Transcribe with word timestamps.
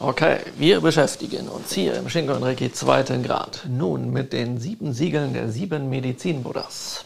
Okay, 0.00 0.38
wir 0.58 0.80
beschäftigen 0.80 1.48
uns 1.48 1.72
hier 1.72 1.94
im 1.94 2.08
Shingon 2.08 2.42
Reiki 2.42 2.72
zweiten 2.72 3.22
Grad 3.22 3.60
nun 3.68 4.10
mit 4.10 4.32
den 4.32 4.58
sieben 4.58 4.92
Siegeln 4.92 5.34
der 5.34 5.52
sieben 5.52 5.88
Medizin-Buddhas. 5.88 7.04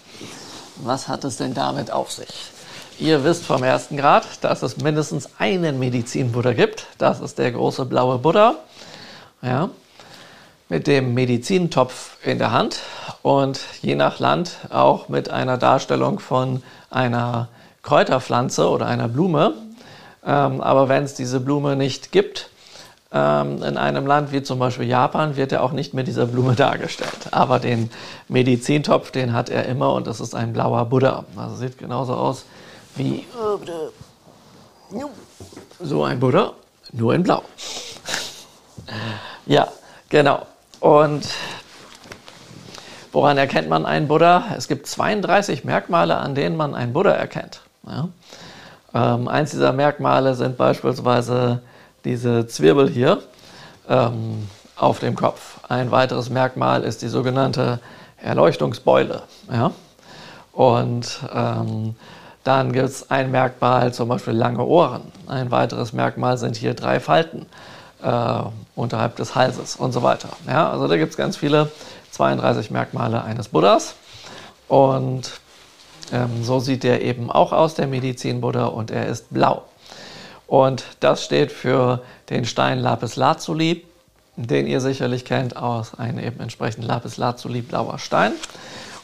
Was 0.76 1.06
hat 1.06 1.22
es 1.24 1.37
denn 1.37 1.53
damit 1.53 1.90
auf 1.90 2.11
sich? 2.11 2.51
Ihr 2.98 3.24
wisst 3.24 3.45
vom 3.45 3.62
ersten 3.62 3.98
Grad, 3.98 4.24
dass 4.40 4.62
es 4.62 4.79
mindestens 4.79 5.29
einen 5.38 5.79
Medizin-Buddha 5.79 6.54
gibt. 6.54 6.87
Das 6.96 7.21
ist 7.21 7.38
der 7.38 7.53
große 7.53 7.85
blaue 7.85 8.16
Buddha. 8.16 8.54
Ja, 9.42 9.68
mit 10.70 10.86
dem 10.86 11.12
Medizintopf 11.12 12.16
in 12.24 12.38
der 12.38 12.52
Hand 12.52 12.80
und 13.20 13.60
je 13.82 13.96
nach 13.96 14.18
Land 14.18 14.56
auch 14.70 15.10
mit 15.10 15.28
einer 15.28 15.58
Darstellung 15.58 16.20
von 16.20 16.62
einer 16.88 17.48
Kräuterpflanze 17.82 18.66
oder 18.66 18.86
einer 18.86 19.09
Blume. 19.09 19.52
Ähm, 20.24 20.62
aber 20.62 20.88
wenn 20.88 21.05
es 21.05 21.12
diese 21.12 21.38
Blume 21.38 21.77
nicht 21.77 22.12
gibt, 22.12 22.48
ähm, 23.12 23.62
in 23.62 23.77
einem 23.77 24.07
Land 24.07 24.33
wie 24.33 24.43
zum 24.43 24.59
Beispiel 24.59 24.87
Japan 24.87 25.37
wird 25.37 25.53
er 25.53 25.62
auch 25.62 25.73
nicht 25.73 25.95
mit 25.95 26.07
dieser 26.07 26.27
Blume 26.27 26.55
dargestellt. 26.57 27.29
Aber 27.30 27.59
den 27.59 27.91
Medizintopf, 28.29 29.11
den 29.11 29.33
hat 29.33 29.49
er 29.49 29.66
immer 29.66 29.95
und 29.95 30.07
das 30.07 30.21
ist 30.21 30.35
ein 30.35 30.53
blauer 30.53 30.85
Buddha. 30.87 31.25
Also 31.37 31.57
sieht 31.57 31.79
genauso 31.79 32.15
aus 32.15 32.45
wie 32.97 33.25
so 35.80 36.05
ein 36.05 36.21
Buddha, 36.21 36.52
nur 36.93 37.15
in 37.15 37.23
Blau. 37.23 37.43
Ja, 39.47 39.69
genau. 40.11 40.47
Und 40.80 41.27
woran 43.13 43.38
erkennt 43.38 43.69
man 43.71 43.87
einen 43.87 44.09
Buddha? 44.09 44.45
Es 44.57 44.69
gibt 44.69 44.87
32 44.87 45.65
Merkmale, 45.65 46.16
an 46.19 46.35
denen 46.35 46.55
man 46.55 46.75
einen 46.75 46.93
Buddha 46.93 47.13
erkennt. 47.13 47.63
Ja. 47.87 48.09
Ähm, 48.95 49.27
eins 49.27 49.51
dieser 49.51 49.73
Merkmale 49.73 50.35
sind 50.35 50.59
beispielsweise 50.59 51.63
diese 52.05 52.47
Zwirbel 52.47 52.88
hier 52.88 53.23
ähm, 53.88 54.49
auf 54.77 55.01
dem 55.01 55.15
Kopf. 55.15 55.60
Ein 55.68 55.91
weiteres 55.91 56.30
Merkmal 56.30 56.85
ist 56.85 57.02
die 57.02 57.09
sogenannte 57.09 57.80
Erleuchtungsbeule. 58.23 59.23
Ja? 59.52 59.73
Und 60.52 61.21
ähm, 61.32 61.95
dann 62.45 62.73
gibt 62.73 62.88
es 62.88 63.10
ein 63.10 63.30
Merkmal, 63.30 63.93
zum 63.93 64.08
Beispiel 64.08 64.34
lange 64.34 64.64
Ohren. 64.64 65.12
Ein 65.26 65.50
weiteres 65.50 65.92
Merkmal 65.92 66.38
sind 66.38 66.56
hier 66.56 66.74
drei 66.74 67.00
Falten 67.00 67.46
äh, 68.02 68.42
unterhalb 68.74 69.16
des 69.16 69.34
Halses 69.34 69.76
und 69.76 69.92
so 69.92 70.02
weiter. 70.02 70.30
Ja? 70.46 70.70
Also 70.70 70.88
da 70.88 70.96
gibt 70.96 71.10
es 71.10 71.16
ganz 71.16 71.36
viele 71.36 71.70
32 72.12 72.70
Merkmale 72.70 73.22
eines 73.22 73.48
Buddhas. 73.48 73.94
Und 74.69 75.41
ähm, 76.12 76.42
so 76.42 76.60
sieht 76.60 76.84
der 76.84 77.02
eben 77.02 77.30
auch 77.30 77.52
aus, 77.52 77.74
der 77.74 77.86
Medizin-Buddha, 77.86 78.66
und 78.66 78.91
er 78.91 79.06
ist 79.06 79.32
blau. 79.32 79.62
Und 80.48 80.84
das 81.00 81.24
steht 81.24 81.52
für 81.52 82.00
den 82.30 82.46
Stein 82.46 82.80
Lapis 82.80 83.16
Lazuli, 83.16 83.84
den 84.36 84.66
ihr 84.66 84.80
sicherlich 84.80 85.24
kennt 85.24 85.56
aus 85.56 85.96
einem 85.98 86.18
eben 86.18 86.41
entsprechend 86.41 86.84
Lapis 86.84 87.18
Lazuli 87.18 87.60
blauer 87.60 87.98
Stein. 87.98 88.32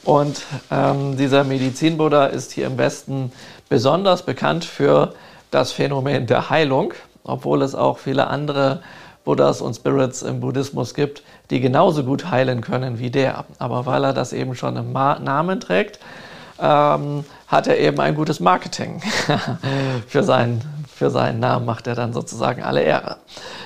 Und 0.05 0.43
ähm, 0.71 1.17
dieser 1.19 1.45
Medizin-Buddha 1.45 2.27
ist 2.27 2.53
hier 2.53 2.67
im 2.67 2.79
Westen 2.79 3.31
besonders 3.69 4.23
bekannt 4.23 4.65
für 4.65 5.15
das 5.51 5.71
Phänomen 5.71 6.27
der 6.27 6.49
Heilung, 6.49 6.95
obwohl 7.25 7.63
es 7.63 7.75
auch 7.75 7.99
viele 7.99 8.27
andere 8.29 8.83
Buddhas 9.25 9.61
und 9.61 9.75
Spirits 9.75 10.23
im 10.23 10.41
Buddhismus 10.41 10.95
gibt, 10.95 11.23
die 11.51 11.61
genauso 11.61 12.05
gut 12.05 12.31
heilen 12.31 12.63
können 12.63 12.99
wie 12.99 13.11
der. 13.11 13.45
Aber 13.59 13.85
weil 13.85 14.05
er 14.05 14.13
das 14.15 14.33
eben 14.33 14.55
schon 14.55 14.77
im 14.77 14.93
Namen 14.93 15.61
trägt, 15.61 15.99
ähm, 16.59 17.25
hat 17.49 17.67
er 17.67 17.79
eben 17.79 18.01
ein 18.01 18.15
gutes 18.15 18.41
Marketing 18.41 19.03
für 20.07 20.23
seinen 20.23 20.74
für 20.95 21.11
seinen 21.11 21.41
Namen 21.41 21.67
macht 21.67 21.87
er 21.87 21.95
dann 21.95 22.13
sozusagen 22.13 22.63
alle 22.63 22.83
Ehre. 22.83 23.17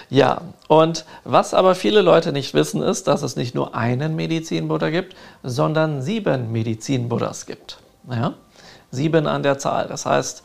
Ja, 0.08 0.40
und 0.66 1.04
was 1.24 1.52
aber 1.52 1.74
viele 1.74 2.00
Leute 2.00 2.32
nicht 2.32 2.54
wissen, 2.54 2.82
ist, 2.82 3.06
dass 3.06 3.22
es 3.22 3.36
nicht 3.36 3.54
nur 3.54 3.74
einen 3.74 4.16
Medizin-Buddha 4.16 4.88
gibt, 4.88 5.14
sondern 5.42 6.00
sieben 6.00 6.50
Medizin-Buddhas 6.52 7.44
gibt. 7.44 7.78
Ja? 8.10 8.32
Sieben 8.90 9.26
an 9.26 9.42
der 9.42 9.58
Zahl. 9.58 9.86
Das 9.88 10.06
heißt, 10.06 10.42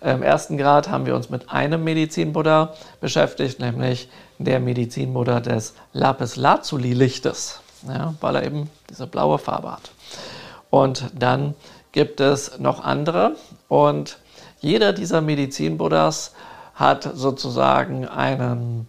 im 0.00 0.22
ersten 0.22 0.58
Grad 0.58 0.90
haben 0.90 1.06
wir 1.06 1.14
uns 1.14 1.30
mit 1.30 1.50
einem 1.50 1.84
Medizin-Buddha 1.84 2.74
beschäftigt, 3.00 3.60
nämlich 3.60 4.08
der 4.38 4.58
Medizin-Buddha 4.58 5.38
des 5.38 5.74
Lapis-Lazuli-Lichtes, 5.92 7.60
ja, 7.88 8.14
weil 8.20 8.36
er 8.36 8.44
eben 8.44 8.68
diese 8.90 9.06
blaue 9.06 9.38
Farbe 9.38 9.72
hat. 9.72 9.92
Und 10.68 11.04
dann 11.16 11.54
gibt 11.92 12.20
es 12.20 12.58
noch 12.58 12.82
andere 12.82 13.36
und 13.68 14.18
jeder 14.64 14.92
dieser 14.92 15.20
Medizin-Buddhas 15.20 16.32
hat 16.74 17.08
sozusagen 17.14 18.08
einen, 18.08 18.88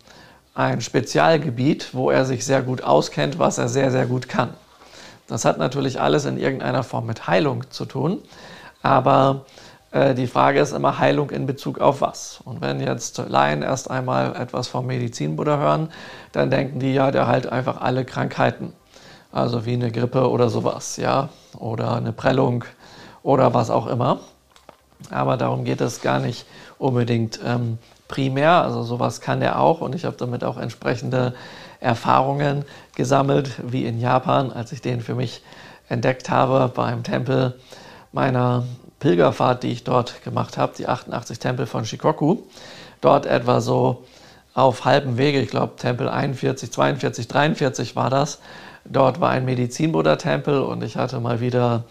ein 0.53 0.81
Spezialgebiet, 0.81 1.94
wo 1.94 2.09
er 2.09 2.25
sich 2.25 2.46
sehr 2.46 2.62
gut 2.62 2.81
auskennt, 2.81 3.38
was 3.40 3.58
er 3.58 3.68
sehr, 3.68 3.91
sehr 3.91 4.06
gut 4.06 4.30
kann. 4.30 4.53
Das 5.28 5.44
hat 5.44 5.58
natürlich 5.58 6.00
alles 6.00 6.25
in 6.25 6.38
irgendeiner 6.38 6.84
Form 6.84 7.06
mit 7.06 7.28
Heilung 7.28 7.69
zu 7.72 7.86
tun, 7.86 8.22
aber 8.84 9.46
äh, 9.91 10.13
die 10.16 10.28
Frage 10.28 10.59
ist 10.59 10.72
immer 10.72 11.00
Heilung 11.00 11.30
in 11.31 11.46
Bezug 11.46 11.80
auf 11.80 12.00
was. 12.00 12.40
Und 12.46 12.62
wenn 12.62 12.80
jetzt 12.80 13.18
Laien 13.28 13.62
erst 13.62 13.92
einmal 13.92 14.36
etwas 14.36 14.68
vom 14.68 14.86
Medizin-Buddha 14.88 15.57
hören, 15.57 15.90
dann 16.31 16.50
denken 16.50 16.80
die 16.80 16.94
ja, 16.94 17.12
der 17.12 17.28
heilt 17.28 17.47
einfach 17.47 17.81
alle 17.81 18.06
Krankheiten. 18.06 18.74
Also 19.31 19.66
wie 19.66 19.74
eine 19.74 19.92
Grippe 19.92 20.30
oder 20.30 20.50
sowas, 20.50 20.96
ja, 20.96 21.30
oder 21.57 21.97
eine 21.97 22.13
Prellung 22.13 22.63
oder 23.24 23.53
was 23.53 23.69
auch 23.69 23.88
immer. 23.88 24.22
Aber 25.09 25.38
darum 25.38 25.66
geht 25.66 25.81
es 25.81 26.01
gar 26.01 26.19
nicht 26.19 26.45
unbedingt 26.78 27.39
ähm, 27.45 27.78
primär. 28.07 28.63
Also 28.63 28.83
sowas 28.83 29.22
kann 29.22 29.41
er 29.41 29.59
auch 29.59 29.81
und 29.81 29.95
ich 29.95 30.06
habe 30.06 30.16
damit 30.17 30.44
auch 30.44 30.57
entsprechende 30.57 31.33
Erfahrungen 31.79 32.66
gesammelt, 32.95 33.51
wie 33.63 33.85
in 33.85 34.00
Japan, 34.00 34.51
als 34.51 34.72
ich 34.72 34.81
den 34.81 35.01
für 35.01 35.16
mich 35.16 35.41
entdeckt 35.89 36.29
habe 36.29 36.72
beim 36.73 37.03
Tempel 37.03 37.59
meiner 38.11 38.63
Pilgerfahrt, 39.00 39.63
die 39.63 39.72
ich 39.72 39.83
dort 39.83 40.23
gemacht 40.23 40.57
habe, 40.57 40.73
die 40.78 40.88
88 40.88 41.38
Tempel 41.38 41.66
von 41.66 41.85
Shikoku. 41.85 42.38
Dort 43.01 43.25
etwa 43.25 43.62
so 43.62 44.06
auf 44.53 44.85
halbem 44.85 45.17
Wege, 45.17 45.41
ich 45.41 45.50
glaube 45.50 45.75
Tempel 45.75 46.09
41, 46.09 46.72
42, 46.72 47.27
43 47.27 47.95
war 47.95 48.09
das. 48.09 48.39
Dort 48.85 49.19
war 49.19 49.31
ein 49.31 49.45
Medizin-Buddha-Tempel 49.45 50.62
und 50.62 50.83
ich 50.83 50.95
hatte 50.95 51.19
mal 51.19 51.41
wieder 51.41 51.83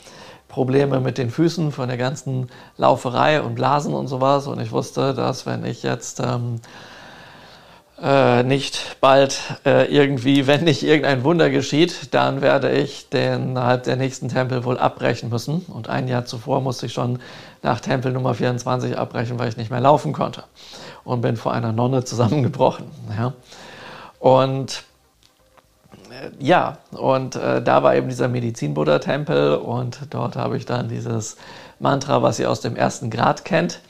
Probleme 0.55 1.01
mit 1.01 1.19
den 1.19 1.31
Füßen 1.31 1.73
von 1.73 1.89
der 1.89 1.97
ganzen 1.97 2.49
Lauferei 2.77 3.43
und 3.43 3.57
Blasen 3.57 3.93
und 3.93 4.07
sowas. 4.07 4.47
Und 4.47 4.61
ich 4.61 4.71
wusste, 4.71 5.13
dass 5.13 5.47
wenn 5.47 5.65
ich 5.65 5.83
jetzt 5.83 6.21
ähm, 6.21 6.61
äh, 8.01 8.45
nicht 8.45 8.99
bald 9.01 9.41
äh, 9.67 9.93
irgendwie, 9.93 10.47
wenn 10.47 10.63
nicht 10.63 10.85
irgendein 10.85 11.25
Wunder 11.25 11.51
geschieht, 11.51 12.15
dann 12.15 12.41
werde 12.41 12.71
ich 12.71 13.09
den 13.09 13.59
halt 13.59 13.87
der 13.87 13.97
nächsten 13.97 14.29
Tempel 14.29 14.65
wohl 14.65 14.79
abbrechen 14.79 15.29
müssen. 15.29 15.63
Und 15.63 15.89
ein 15.89 16.07
Jahr 16.07 16.25
zuvor 16.25 16.61
musste 16.61 16.87
ich 16.87 16.93
schon 16.93 17.19
nach 17.63 17.81
Tempel 17.81 18.13
Nummer 18.13 18.35
24 18.35 18.97
abbrechen, 18.97 19.41
weil 19.41 19.49
ich 19.49 19.57
nicht 19.57 19.73
mehr 19.73 19.81
laufen 19.81 20.13
konnte. 20.13 20.45
Und 21.03 21.21
bin 21.21 21.37
vor 21.37 21.53
einer 21.53 21.73
Nonne 21.73 22.05
zusammengebrochen. 22.05 22.87
Ja. 23.19 23.33
Und 24.21 24.85
ja, 26.39 26.79
und 26.93 27.37
äh, 27.37 27.63
da 27.63 27.83
war 27.83 27.95
eben 27.95 28.09
dieser 28.09 28.29
Medizin-Buddha-Tempel 28.29 29.57
und 29.57 30.01
dort 30.11 30.37
habe 30.37 30.57
ich 30.57 30.67
dann 30.67 30.89
dieses 30.89 31.37
Mantra, 31.79 32.23
was 32.23 32.39
ihr 32.39 32.51
aus 32.51 32.61
dem 32.61 32.77
ersten 32.77 33.11
Grad 33.11 33.45
kennt, 33.45 33.81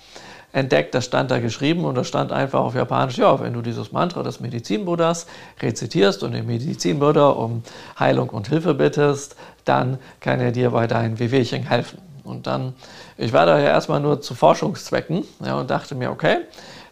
entdeckt. 0.52 0.94
Das 0.94 1.04
stand 1.04 1.30
da 1.30 1.38
geschrieben 1.38 1.84
und 1.84 1.96
da 1.96 2.04
stand 2.04 2.32
einfach 2.32 2.60
auf 2.60 2.74
Japanisch, 2.74 3.18
ja, 3.18 3.40
wenn 3.40 3.52
du 3.52 3.60
dieses 3.60 3.92
Mantra 3.92 4.22
des 4.22 4.40
Medizin-Buddhas 4.40 5.26
rezitierst 5.60 6.22
und 6.22 6.32
den 6.32 6.46
Medizin-Buddha 6.46 7.28
um 7.28 7.62
Heilung 7.98 8.30
und 8.30 8.48
Hilfe 8.48 8.74
bittest, 8.74 9.36
dann 9.64 9.98
kann 10.20 10.40
er 10.40 10.52
dir 10.52 10.70
bei 10.70 10.86
deinen 10.86 11.18
Wehwehchen 11.18 11.64
helfen. 11.64 11.98
Und 12.24 12.46
dann, 12.46 12.74
ich 13.18 13.32
war 13.32 13.44
da 13.44 13.58
ja 13.58 13.66
erstmal 13.66 14.00
nur 14.00 14.20
zu 14.22 14.34
Forschungszwecken 14.34 15.24
ja, 15.44 15.58
und 15.58 15.70
dachte 15.70 15.94
mir, 15.94 16.10
okay, 16.10 16.38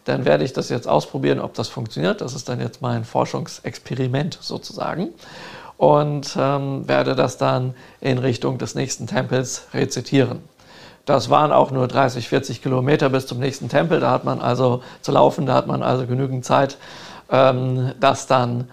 dann 0.05 0.25
werde 0.25 0.43
ich 0.43 0.53
das 0.53 0.69
jetzt 0.69 0.87
ausprobieren, 0.87 1.39
ob 1.39 1.53
das 1.53 1.69
funktioniert. 1.69 2.21
Das 2.21 2.33
ist 2.33 2.49
dann 2.49 2.59
jetzt 2.59 2.81
mein 2.81 3.05
Forschungsexperiment 3.05 4.37
sozusagen. 4.41 5.09
Und 5.77 6.37
ähm, 6.39 6.87
werde 6.87 7.15
das 7.15 7.37
dann 7.37 7.73
in 7.99 8.17
Richtung 8.17 8.57
des 8.57 8.75
nächsten 8.75 9.07
Tempels 9.07 9.67
rezitieren. 9.73 10.41
Das 11.05 11.29
waren 11.29 11.51
auch 11.51 11.71
nur 11.71 11.87
30, 11.87 12.29
40 12.29 12.61
Kilometer 12.61 13.09
bis 13.09 13.27
zum 13.27 13.39
nächsten 13.39 13.67
Tempel. 13.67 13.99
Da 13.99 14.11
hat 14.11 14.23
man 14.23 14.39
also 14.39 14.83
zu 15.01 15.11
laufen, 15.11 15.45
da 15.45 15.53
hat 15.55 15.67
man 15.67 15.83
also 15.83 16.05
genügend 16.05 16.45
Zeit, 16.45 16.77
ähm, 17.29 17.91
das, 17.99 18.27
dann, 18.27 18.69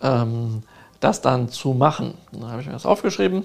ähm, 0.00 0.62
das 1.00 1.20
dann 1.20 1.48
zu 1.48 1.74
machen. 1.74 2.14
Dann 2.32 2.50
habe 2.50 2.60
ich 2.62 2.66
mir 2.66 2.72
das 2.72 2.86
aufgeschrieben 2.86 3.44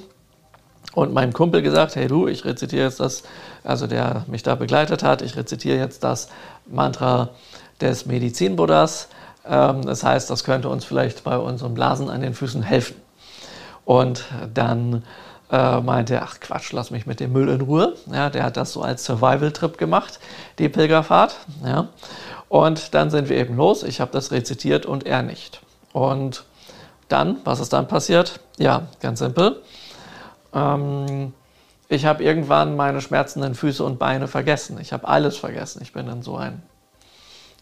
und 0.94 1.14
meinem 1.14 1.34
Kumpel 1.34 1.62
gesagt, 1.62 1.96
hey 1.96 2.08
du, 2.08 2.28
ich 2.28 2.46
rezitiere 2.46 2.86
jetzt 2.86 3.00
das, 3.00 3.24
also 3.64 3.88
der 3.88 4.26
mich 4.28 4.44
da 4.44 4.56
begleitet 4.56 5.04
hat, 5.04 5.22
ich 5.22 5.36
rezitiere 5.36 5.78
jetzt 5.78 6.04
das 6.04 6.30
Mantra 6.72 7.30
des 7.82 8.06
Medizin-Buddhas. 8.06 9.10
Ähm, 9.46 9.84
das 9.84 10.04
heißt, 10.04 10.30
das 10.30 10.44
könnte 10.44 10.70
uns 10.70 10.86
vielleicht 10.86 11.24
bei 11.24 11.38
unserem 11.38 11.74
Blasen 11.74 12.10
an 12.10 12.22
den 12.22 12.34
Füßen 12.34 12.64
helfen. 12.64 12.96
Und 13.86 14.26
dann 14.54 15.04
äh, 15.52 15.82
meinte 15.82 16.16
er, 16.16 16.24
ach 16.24 16.40
Quatsch, 16.40 16.72
lass 16.74 16.92
mich 16.92 17.06
mit 17.06 17.20
dem 17.20 17.34
Müll 17.34 17.50
in 17.50 17.62
Ruhe. 17.62 17.96
Ja, 18.12 18.30
der 18.30 18.44
hat 18.44 18.58
das 18.58 18.74
so 18.74 18.82
als 18.82 19.04
Survival-Trip 19.06 19.78
gemacht, 19.78 20.20
die 20.60 20.70
Pilgerfahrt. 20.70 21.36
Ja. 21.66 21.88
Und 22.50 22.94
dann 22.94 23.10
sind 23.10 23.30
wir 23.30 23.38
eben 23.38 23.56
los. 23.56 23.84
Ich 23.84 24.02
habe 24.02 24.12
das 24.12 24.32
rezitiert 24.32 24.86
und 24.86 25.06
er 25.06 25.24
nicht. 25.24 25.62
Und 25.94 26.46
dann, 27.08 27.38
was 27.44 27.60
ist 27.60 27.74
dann 27.74 27.88
passiert? 27.88 28.40
Ja, 28.58 28.84
ganz 29.02 29.20
simpel. 29.20 29.62
Ähm, 30.54 31.34
ich 31.90 32.06
habe 32.06 32.24
irgendwann 32.24 32.76
meine 32.76 33.02
schmerzenden 33.02 33.56
Füße 33.56 33.84
und 33.84 33.98
Beine 33.98 34.28
vergessen. 34.28 34.80
Ich 34.80 34.94
habe 34.94 35.08
alles 35.08 35.38
vergessen. 35.38 35.82
Ich 35.82 35.92
bin 35.92 36.08
in 36.08 36.22
so 36.22 36.38
ein, 36.38 36.62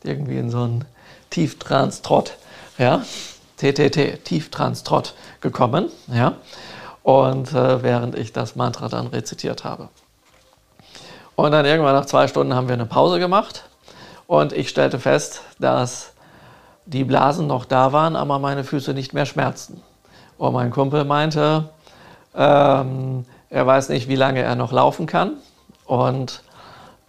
irgendwie 0.04 0.38
in 0.38 0.50
so 0.50 0.64
einen 0.64 0.86
Tieftrans-Trott, 1.30 2.38
ja, 2.78 3.04
TTT, 3.56 4.24
Tieftrans-Trott 4.26 5.16
gekommen, 5.40 5.90
ja. 6.08 6.34
Und 7.04 7.54
äh, 7.54 7.82
während 7.82 8.16
ich 8.16 8.34
das 8.34 8.58
Mantra 8.58 8.90
dann 8.90 9.08
rezitiert 9.08 9.64
habe. 9.64 9.88
Und 11.36 11.52
dann 11.52 11.66
irgendwann 11.66 11.96
nach 11.96 12.06
zwei 12.06 12.28
Stunden 12.28 12.54
haben 12.54 12.68
wir 12.68 12.74
eine 12.74 12.86
Pause 12.86 13.20
gemacht 13.20 13.64
und 14.28 14.52
ich 14.52 14.68
stellte 14.68 15.00
fest, 15.00 15.42
dass 15.58 16.14
die 16.86 17.06
Blasen 17.06 17.48
noch 17.48 17.64
da 17.64 17.94
waren, 17.94 18.18
aber 18.18 18.40
meine 18.40 18.66
Füße 18.66 18.94
nicht 18.94 19.14
mehr 19.14 19.26
schmerzten. 19.26 19.82
Und 20.38 20.54
mein 20.54 20.72
Kumpel 20.72 21.06
meinte, 21.06 21.70
ähm, 22.36 23.26
er 23.50 23.66
weiß 23.66 23.90
nicht, 23.90 24.08
wie 24.08 24.16
lange 24.16 24.42
er 24.42 24.56
noch 24.56 24.72
laufen 24.72 25.06
kann. 25.06 25.34
Und 25.86 26.44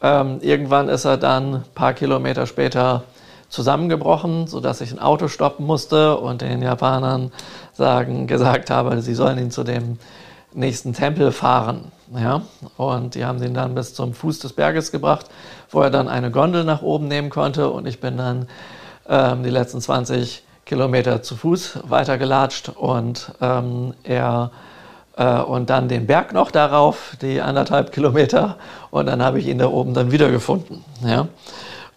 ähm, 0.02 0.38
irgendwann 0.40 0.88
ist 0.88 1.04
er 1.04 1.16
dann 1.16 1.56
ein 1.56 1.64
paar 1.74 1.92
Kilometer 1.92 2.46
später 2.46 3.02
zusammengebrochen, 3.48 4.46
sodass 4.46 4.80
ich 4.80 4.92
ein 4.92 4.98
Auto 4.98 5.28
stoppen 5.28 5.66
musste 5.66 6.18
und 6.18 6.42
den 6.42 6.62
Japanern 6.62 7.32
sagen, 7.72 8.26
gesagt 8.26 8.70
habe, 8.70 9.00
sie 9.02 9.14
sollen 9.14 9.38
ihn 9.38 9.50
zu 9.50 9.64
dem 9.64 9.98
nächsten 10.52 10.92
Tempel 10.92 11.32
fahren. 11.32 11.90
Ja? 12.14 12.42
Und 12.76 13.14
die 13.14 13.24
haben 13.24 13.42
ihn 13.42 13.54
dann 13.54 13.74
bis 13.74 13.94
zum 13.94 14.14
Fuß 14.14 14.38
des 14.40 14.52
Berges 14.52 14.92
gebracht, 14.92 15.26
wo 15.70 15.80
er 15.82 15.90
dann 15.90 16.08
eine 16.08 16.30
Gondel 16.30 16.64
nach 16.64 16.82
oben 16.82 17.08
nehmen 17.08 17.30
konnte. 17.30 17.70
Und 17.70 17.86
ich 17.86 18.00
bin 18.00 18.16
dann 18.16 18.48
ähm, 19.08 19.42
die 19.42 19.50
letzten 19.50 19.80
20 19.80 20.42
Kilometer 20.64 21.22
zu 21.22 21.34
Fuß 21.34 21.80
weitergelatscht 21.84 22.68
und 22.68 23.32
ähm, 23.40 23.94
er 24.04 24.50
äh, 25.18 25.40
und 25.40 25.68
dann 25.68 25.88
den 25.88 26.06
Berg 26.06 26.32
noch 26.32 26.50
darauf, 26.50 27.16
die 27.20 27.42
anderthalb 27.42 27.92
Kilometer, 27.92 28.56
und 28.90 29.06
dann 29.06 29.22
habe 29.22 29.38
ich 29.40 29.46
ihn 29.46 29.58
da 29.58 29.66
oben 29.66 29.92
dann 29.92 30.12
wiedergefunden. 30.12 30.84
Ja? 31.04 31.28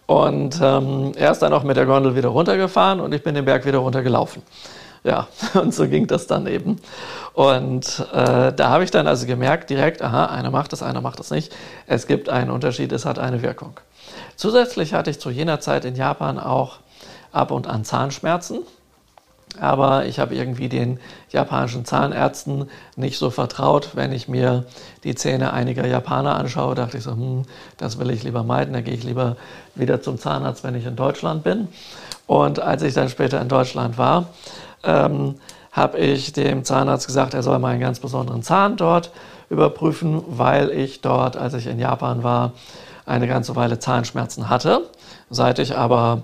Und 0.06 0.60
ähm, 0.60 1.12
er 1.16 1.30
ist 1.30 1.40
dann 1.40 1.52
auch 1.54 1.62
mit 1.62 1.76
der 1.76 1.86
Gondel 1.86 2.14
wieder 2.16 2.28
runtergefahren 2.28 3.00
und 3.00 3.14
ich 3.14 3.22
bin 3.22 3.34
den 3.34 3.46
Berg 3.46 3.64
wieder 3.64 3.78
runtergelaufen. 3.78 4.42
Ja, 5.04 5.26
und 5.54 5.74
so 5.74 5.88
ging 5.88 6.06
das 6.06 6.26
dann 6.26 6.46
eben. 6.46 6.78
Und 7.32 8.06
äh, 8.12 8.52
da 8.52 8.68
habe 8.68 8.84
ich 8.84 8.90
dann 8.90 9.06
also 9.06 9.26
gemerkt 9.26 9.70
direkt, 9.70 10.02
aha, 10.02 10.26
einer 10.26 10.50
macht 10.50 10.72
das, 10.72 10.82
einer 10.82 11.00
macht 11.00 11.18
das 11.18 11.30
nicht. 11.30 11.54
Es 11.86 12.06
gibt 12.06 12.28
einen 12.28 12.50
Unterschied, 12.50 12.92
es 12.92 13.04
hat 13.04 13.18
eine 13.18 13.42
Wirkung. 13.42 13.80
Zusätzlich 14.36 14.94
hatte 14.94 15.10
ich 15.10 15.20
zu 15.20 15.30
jener 15.30 15.60
Zeit 15.60 15.84
in 15.84 15.96
Japan 15.96 16.38
auch 16.38 16.78
ab 17.32 17.50
und 17.50 17.66
an 17.66 17.84
Zahnschmerzen. 17.84 18.58
Aber 19.60 20.06
ich 20.06 20.18
habe 20.18 20.34
irgendwie 20.34 20.68
den 20.68 20.98
japanischen 21.30 21.84
Zahnärzten 21.84 22.70
nicht 22.96 23.18
so 23.18 23.30
vertraut. 23.30 23.90
Wenn 23.94 24.12
ich 24.12 24.26
mir 24.26 24.64
die 25.04 25.14
Zähne 25.14 25.52
einiger 25.52 25.86
Japaner 25.86 26.36
anschaue, 26.36 26.74
dachte 26.74 26.98
ich 26.98 27.04
so, 27.04 27.12
hm, 27.12 27.42
das 27.76 27.98
will 27.98 28.10
ich 28.10 28.22
lieber 28.22 28.42
meiden. 28.44 28.72
Da 28.72 28.80
gehe 28.80 28.94
ich 28.94 29.04
lieber 29.04 29.36
wieder 29.74 30.00
zum 30.00 30.18
Zahnarzt, 30.18 30.64
wenn 30.64 30.74
ich 30.74 30.86
in 30.86 30.96
Deutschland 30.96 31.44
bin. 31.44 31.68
Und 32.26 32.60
als 32.60 32.82
ich 32.82 32.94
dann 32.94 33.08
später 33.08 33.40
in 33.40 33.48
Deutschland 33.48 33.98
war, 33.98 34.28
ähm, 34.84 35.36
habe 35.70 35.98
ich 35.98 36.32
dem 36.32 36.64
Zahnarzt 36.64 37.06
gesagt, 37.06 37.34
er 37.34 37.42
soll 37.42 37.58
mal 37.58 37.70
einen 37.70 37.80
ganz 37.80 37.98
besonderen 37.98 38.42
Zahn 38.42 38.76
dort 38.76 39.10
überprüfen, 39.48 40.22
weil 40.28 40.70
ich 40.70 41.00
dort, 41.00 41.36
als 41.36 41.54
ich 41.54 41.66
in 41.66 41.78
Japan 41.78 42.22
war, 42.22 42.52
eine 43.06 43.26
ganze 43.26 43.56
Weile 43.56 43.78
Zahnschmerzen 43.78 44.48
hatte. 44.48 44.82
Seit 45.30 45.58
ich 45.58 45.76
aber 45.76 46.22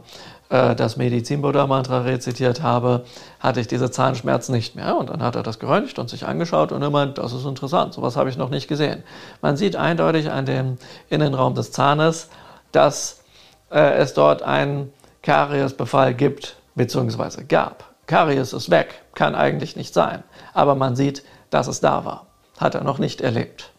das 0.49 0.97
Medizin-Buddha-Mantra 0.97 2.01
rezitiert 2.03 2.63
habe, 2.63 3.05
hatte 3.39 3.61
ich 3.61 3.67
diese 3.67 3.91
Zahnschmerzen 3.91 4.53
nicht 4.53 4.77
mehr. 4.77 4.97
Und 4.97 5.11
dann 5.11 5.23
hat 5.23 5.37
er 5.37 5.43
das 5.43 5.59
geröntgt 5.59 5.99
und 5.99 6.09
sich 6.09 6.27
angeschaut 6.27 6.73
und 6.73 6.81
er 6.81 6.91
meint, 6.91 7.19
das 7.19 7.33
ist 7.33 7.45
interessant, 7.45 7.93
sowas 7.93 8.17
habe 8.17 8.31
ich 8.31 8.39
noch 8.39 8.49
nicht 8.49 8.67
gesehen. 8.67 9.03
Man 9.43 9.59
sieht 9.59 9.77
eindeutig 9.77 10.31
an 10.31 10.47
dem 10.47 10.79
Innenraum 11.11 11.55
des 11.55 11.71
Zahnes, 11.71 12.31
dass 12.73 13.23
äh, 13.71 13.97
es 13.97 14.15
dort 14.15 14.43
einen 14.43 14.93
Kariesbefall 15.23 16.15
gibt 16.15 16.57
bzw. 16.75 17.45
gab. 17.45 17.85
Karies 18.07 18.55
ist 18.55 18.71
weg, 18.71 19.03
kann 19.15 19.35
eigentlich 19.35 19.77
nicht 19.77 19.93
sein, 19.93 20.25
aber 20.55 20.75
man 20.75 20.97
sieht, 20.97 21.25
dass 21.51 21.67
es 21.67 21.81
da 21.81 22.07
war. 22.07 22.27
Hat 22.59 22.75
er 22.75 22.83
noch 22.83 22.99
nicht 22.99 23.21
erlebt. 23.21 23.71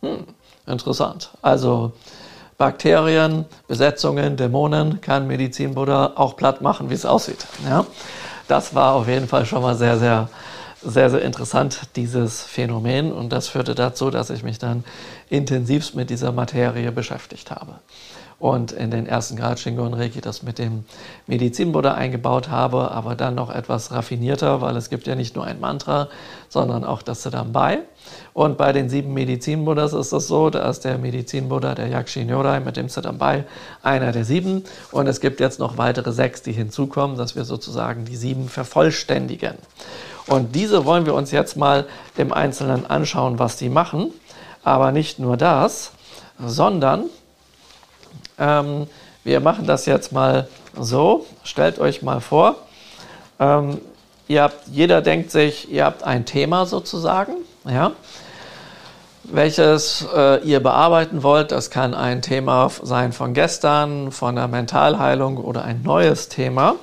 Hm, 0.00 0.24
interessant. 0.66 1.30
Also 1.42 1.92
Bakterien, 2.58 3.46
Besetzungen, 3.66 4.36
Dämonen 4.36 5.00
kann 5.00 5.26
Medizin 5.26 5.74
Buddha 5.74 6.12
auch 6.14 6.36
platt 6.36 6.60
machen, 6.60 6.90
wie 6.90 6.94
es 6.94 7.04
aussieht. 7.04 7.46
Ja? 7.64 7.86
Das 8.48 8.74
war 8.74 8.94
auf 8.94 9.08
jeden 9.08 9.28
Fall 9.28 9.46
schon 9.46 9.62
mal 9.62 9.74
sehr, 9.74 9.98
sehr, 9.98 10.28
sehr, 10.82 11.10
sehr 11.10 11.22
interessant, 11.22 11.82
dieses 11.96 12.42
Phänomen. 12.42 13.12
Und 13.12 13.32
das 13.32 13.48
führte 13.48 13.74
dazu, 13.74 14.10
dass 14.10 14.30
ich 14.30 14.42
mich 14.42 14.58
dann 14.58 14.84
intensivst 15.30 15.94
mit 15.94 16.10
dieser 16.10 16.32
Materie 16.32 16.92
beschäftigt 16.92 17.50
habe 17.50 17.74
und 18.38 18.72
in 18.72 18.90
den 18.90 19.06
ersten 19.06 19.36
Grad 19.36 19.58
Shingon 19.58 19.94
Reiki 19.94 20.20
das 20.20 20.42
mit 20.42 20.58
dem 20.58 20.84
Medizin-Buddha 21.26 21.94
eingebaut 21.94 22.48
habe, 22.48 22.90
aber 22.90 23.14
dann 23.14 23.34
noch 23.34 23.50
etwas 23.50 23.92
raffinierter, 23.92 24.60
weil 24.60 24.76
es 24.76 24.90
gibt 24.90 25.06
ja 25.06 25.14
nicht 25.14 25.36
nur 25.36 25.44
ein 25.44 25.60
Mantra, 25.60 26.08
sondern 26.48 26.84
auch 26.84 27.02
das 27.02 27.22
Siddhambai. 27.22 27.80
Und 28.32 28.58
bei 28.58 28.72
den 28.72 28.88
sieben 28.88 29.14
Medizin-Buddhas 29.14 29.92
ist 29.92 30.12
es 30.12 30.26
so, 30.26 30.50
da 30.50 30.68
ist 30.68 30.84
der 30.84 30.98
Medizin-Buddha, 30.98 31.74
der 31.74 31.88
Yakshi 31.88 32.24
Nyorai 32.24 32.60
mit 32.60 32.76
dem 32.76 32.88
Siddhambai, 32.88 33.44
einer 33.82 34.12
der 34.12 34.24
sieben. 34.24 34.64
Und 34.90 35.06
es 35.06 35.20
gibt 35.20 35.40
jetzt 35.40 35.58
noch 35.58 35.78
weitere 35.78 36.12
sechs, 36.12 36.42
die 36.42 36.52
hinzukommen, 36.52 37.16
dass 37.16 37.36
wir 37.36 37.44
sozusagen 37.44 38.04
die 38.04 38.16
sieben 38.16 38.48
vervollständigen. 38.48 39.54
Und 40.26 40.54
diese 40.54 40.84
wollen 40.84 41.06
wir 41.06 41.14
uns 41.14 41.30
jetzt 41.30 41.56
mal 41.56 41.86
im 42.16 42.32
Einzelnen 42.32 42.86
anschauen, 42.86 43.38
was 43.38 43.56
die 43.56 43.68
machen. 43.68 44.10
Aber 44.62 44.92
nicht 44.92 45.18
nur 45.18 45.36
das, 45.36 45.92
sondern 46.38 47.04
ähm, 48.38 48.86
wir 49.24 49.40
machen 49.40 49.66
das 49.66 49.86
jetzt 49.86 50.12
mal 50.12 50.48
so. 50.78 51.26
Stellt 51.44 51.78
euch 51.78 52.02
mal 52.02 52.20
vor, 52.20 52.56
ähm, 53.40 53.80
ihr 54.28 54.42
habt, 54.42 54.68
jeder 54.68 55.02
denkt 55.02 55.30
sich, 55.30 55.70
ihr 55.70 55.84
habt 55.84 56.02
ein 56.02 56.26
Thema 56.26 56.66
sozusagen, 56.66 57.32
ja, 57.64 57.92
welches 59.24 60.06
äh, 60.14 60.42
ihr 60.42 60.60
bearbeiten 60.60 61.22
wollt. 61.22 61.52
Das 61.52 61.70
kann 61.70 61.94
ein 61.94 62.22
Thema 62.22 62.70
sein 62.82 63.12
von 63.12 63.34
gestern, 63.34 64.12
von 64.12 64.36
der 64.36 64.48
Mentalheilung 64.48 65.38
oder 65.38 65.64
ein 65.64 65.82
neues 65.82 66.28
Thema. 66.28 66.76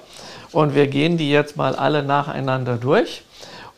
Und 0.52 0.76
wir 0.76 0.88
gehen 0.88 1.18
die 1.18 1.32
jetzt 1.32 1.56
mal 1.56 1.76
alle 1.76 2.04
nacheinander 2.04 2.78
durch. 2.78 3.24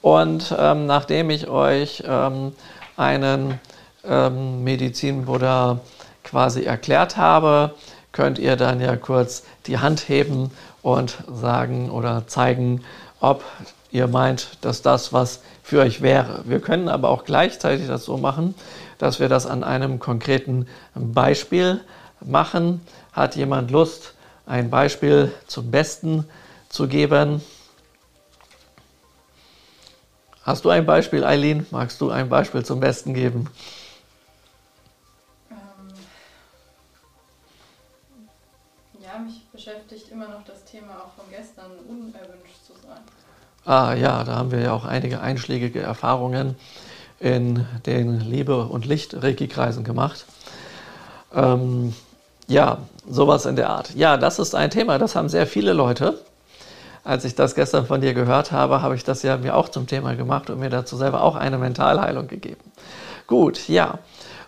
Und 0.01 0.53
ähm, 0.57 0.85
nachdem 0.85 1.29
ich 1.29 1.47
euch 1.47 2.03
ähm, 2.07 2.53
einen 2.97 3.59
ähm, 4.05 4.63
Medizin- 4.63 5.27
oder 5.27 5.79
quasi 6.23 6.63
erklärt 6.63 7.17
habe, 7.17 7.75
könnt 8.11 8.39
ihr 8.39 8.55
dann 8.55 8.79
ja 8.79 8.95
kurz 8.95 9.43
die 9.65 9.79
Hand 9.79 10.07
heben 10.07 10.51
und 10.81 11.17
sagen 11.33 11.89
oder 11.89 12.27
zeigen, 12.27 12.83
ob 13.19 13.43
ihr 13.91 14.07
meint, 14.07 14.57
dass 14.61 14.81
das 14.81 15.13
was 15.13 15.41
für 15.63 15.81
euch 15.81 16.01
wäre. 16.01 16.41
Wir 16.45 16.59
können 16.59 16.89
aber 16.89 17.09
auch 17.09 17.25
gleichzeitig 17.25 17.87
das 17.87 18.05
so 18.05 18.17
machen, 18.17 18.55
dass 18.97 19.19
wir 19.19 19.29
das 19.29 19.45
an 19.45 19.63
einem 19.63 19.99
konkreten 19.99 20.67
Beispiel 20.95 21.81
machen. 22.21 22.81
Hat 23.13 23.35
jemand 23.35 23.71
Lust, 23.71 24.13
ein 24.45 24.69
Beispiel 24.69 25.31
zum 25.47 25.71
Besten 25.71 26.25
zu 26.69 26.87
geben? 26.87 27.41
Hast 30.43 30.65
du 30.65 30.69
ein 30.69 30.85
Beispiel, 30.85 31.23
Eileen? 31.23 31.65
Magst 31.71 32.01
du 32.01 32.09
ein 32.09 32.27
Beispiel 32.27 32.65
zum 32.65 32.79
Besten 32.79 33.13
geben? 33.13 33.47
Ah 43.65 43.93
ja, 43.93 44.23
da 44.25 44.35
haben 44.35 44.51
wir 44.51 44.59
ja 44.59 44.73
auch 44.73 44.83
einige 44.83 45.21
einschlägige 45.21 45.81
Erfahrungen 45.81 46.55
in 47.19 47.65
den 47.85 48.19
Liebe- 48.19 48.65
und 48.65 48.85
Licht-Reiki-Kreisen 48.85 49.85
gemacht. 49.85 50.25
Ähm, 51.33 51.93
ja, 52.47 52.79
sowas 53.09 53.45
in 53.45 53.55
der 53.55 53.69
Art. 53.69 53.95
Ja, 53.95 54.17
das 54.17 54.39
ist 54.39 54.53
ein 54.53 54.69
Thema, 54.69 54.97
das 54.97 55.15
haben 55.15 55.29
sehr 55.29 55.47
viele 55.47 55.71
Leute. 55.71 56.19
Als 57.05 57.23
ich 57.23 57.35
das 57.35 57.55
gestern 57.55 57.85
von 57.85 58.01
dir 58.01 58.13
gehört 58.13 58.51
habe, 58.51 58.81
habe 58.81 58.95
ich 58.95 59.05
das 59.05 59.23
ja 59.23 59.37
mir 59.37 59.55
auch 59.55 59.69
zum 59.69 59.87
Thema 59.87 60.15
gemacht 60.15 60.49
und 60.49 60.59
mir 60.59 60.69
dazu 60.69 60.97
selber 60.97 61.21
auch 61.21 61.35
eine 61.35 61.57
Mentalheilung 61.57 62.27
gegeben. 62.27 62.71
Gut, 63.27 63.69
ja. 63.69 63.99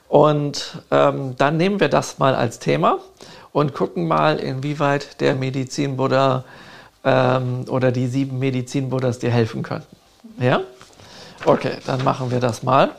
Und 0.10 0.82
ähm, 0.92 1.36
dann 1.38 1.56
nehmen 1.56 1.80
wir 1.80 1.90
das 1.90 2.20
mal 2.20 2.36
als 2.36 2.60
Thema 2.60 3.00
und 3.54 3.74
gucken 3.74 4.08
mal, 4.08 4.38
inwieweit 4.38 5.22
der 5.22 5.36
Medizin-Buddha 5.36 6.44
ähm, 7.06 7.66
oder 7.70 7.92
die 7.92 8.08
sieben 8.08 8.40
Medizin-Buddhas 8.40 9.20
dir 9.20 9.32
helfen 9.32 9.64
könnten. 9.64 9.96
Ja? 10.40 10.62
Okay, 11.46 11.78
dann 11.86 12.04
machen 12.04 12.32
wir 12.32 12.40
das 12.40 12.64
mal. 12.64 12.92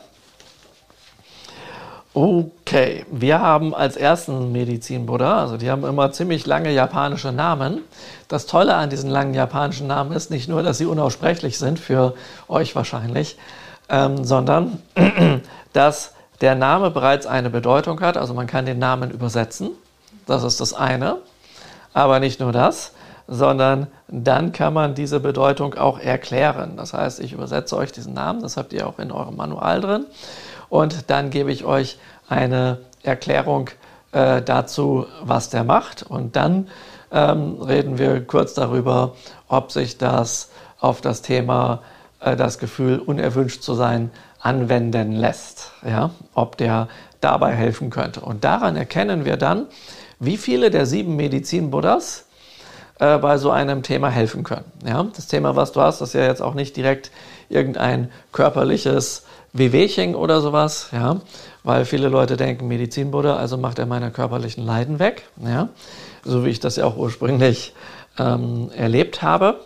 Okay, 2.13 3.05
wir 3.11 3.41
haben 3.41 3.75
als 3.75 3.95
ersten 3.95 4.51
Medizin-Buddha, 4.51 5.39
also 5.39 5.57
die 5.57 5.69
haben 5.69 5.85
immer 5.85 6.11
ziemlich 6.11 6.47
lange 6.47 6.71
japanische 6.71 7.31
Namen. 7.31 7.81
Das 8.27 8.47
Tolle 8.47 8.73
an 8.73 8.89
diesen 8.89 9.11
langen 9.11 9.35
japanischen 9.35 9.85
Namen 9.85 10.13
ist 10.13 10.31
nicht 10.31 10.49
nur, 10.49 10.63
dass 10.63 10.79
sie 10.79 10.87
unaussprechlich 10.87 11.59
sind, 11.59 11.77
für 11.77 12.15
euch 12.47 12.75
wahrscheinlich, 12.75 13.37
ähm, 13.89 14.23
sondern 14.23 14.81
dass 15.73 16.13
der 16.41 16.55
Name 16.55 16.89
bereits 16.89 17.27
eine 17.27 17.51
Bedeutung 17.51 18.01
hat. 18.01 18.17
Also 18.17 18.33
man 18.33 18.47
kann 18.47 18.65
den 18.65 18.79
Namen 18.79 19.11
übersetzen, 19.11 19.69
das 20.25 20.43
ist 20.43 20.59
das 20.59 20.73
eine. 20.73 21.17
Aber 21.93 22.19
nicht 22.19 22.39
nur 22.39 22.51
das, 22.51 22.93
sondern 23.27 23.87
dann 24.07 24.51
kann 24.51 24.73
man 24.73 24.95
diese 24.95 25.19
Bedeutung 25.19 25.75
auch 25.75 25.99
erklären. 25.99 26.77
Das 26.77 26.93
heißt, 26.93 27.19
ich 27.19 27.33
übersetze 27.33 27.75
euch 27.75 27.91
diesen 27.91 28.13
Namen, 28.13 28.41
das 28.41 28.57
habt 28.57 28.73
ihr 28.73 28.87
auch 28.87 28.99
in 28.99 29.11
eurem 29.11 29.35
Manual 29.35 29.81
drin 29.81 30.05
und 30.69 31.09
dann 31.09 31.29
gebe 31.29 31.51
ich 31.51 31.65
euch 31.65 31.99
eine 32.29 32.79
Erklärung 33.03 33.69
äh, 34.11 34.41
dazu, 34.41 35.05
was 35.21 35.49
der 35.49 35.63
macht. 35.63 36.03
Und 36.03 36.35
dann 36.35 36.67
ähm, 37.11 37.61
reden 37.61 37.97
wir 37.97 38.25
kurz 38.25 38.53
darüber, 38.53 39.15
ob 39.47 39.71
sich 39.71 39.97
das 39.97 40.49
auf 40.79 41.01
das 41.01 41.21
Thema 41.21 41.81
äh, 42.19 42.35
das 42.35 42.59
Gefühl, 42.59 42.99
unerwünscht 42.99 43.61
zu 43.61 43.73
sein, 43.73 44.11
anwenden 44.39 45.13
lässt. 45.13 45.71
Ja? 45.85 46.11
Ob 46.33 46.57
der 46.57 46.87
dabei 47.21 47.53
helfen 47.53 47.89
könnte. 47.89 48.21
Und 48.21 48.43
daran 48.43 48.75
erkennen 48.75 49.25
wir 49.25 49.37
dann, 49.37 49.67
wie 50.19 50.37
viele 50.37 50.69
der 50.69 50.85
sieben 50.85 51.15
Medizin-Buddhas 51.15 52.25
äh, 52.99 53.17
bei 53.17 53.37
so 53.37 53.51
einem 53.51 53.83
Thema 53.83 54.09
helfen 54.09 54.43
können. 54.43 54.65
Ja? 54.85 55.05
Das 55.15 55.27
Thema, 55.27 55.55
was 55.55 55.71
du 55.71 55.81
hast, 55.81 56.01
ist 56.01 56.13
ja 56.13 56.23
jetzt 56.23 56.41
auch 56.41 56.53
nicht 56.53 56.75
direkt 56.75 57.11
irgendein 57.49 58.11
körperliches 58.31 59.25
Wehwehchen 59.53 60.15
oder 60.15 60.41
sowas, 60.41 60.89
ja, 60.91 61.21
weil 61.63 61.85
viele 61.85 62.09
Leute 62.09 62.37
denken, 62.37 62.67
Medizinbuddha, 62.67 63.37
also 63.37 63.57
macht 63.57 63.79
er 63.79 63.85
meine 63.85 64.11
körperlichen 64.11 64.65
Leiden 64.65 64.99
weg, 64.99 65.23
ja, 65.43 65.69
so 66.23 66.45
wie 66.45 66.49
ich 66.49 66.59
das 66.59 66.75
ja 66.75 66.85
auch 66.85 66.97
ursprünglich 66.97 67.73
ähm, 68.19 68.69
erlebt 68.75 69.21
habe, 69.21 69.59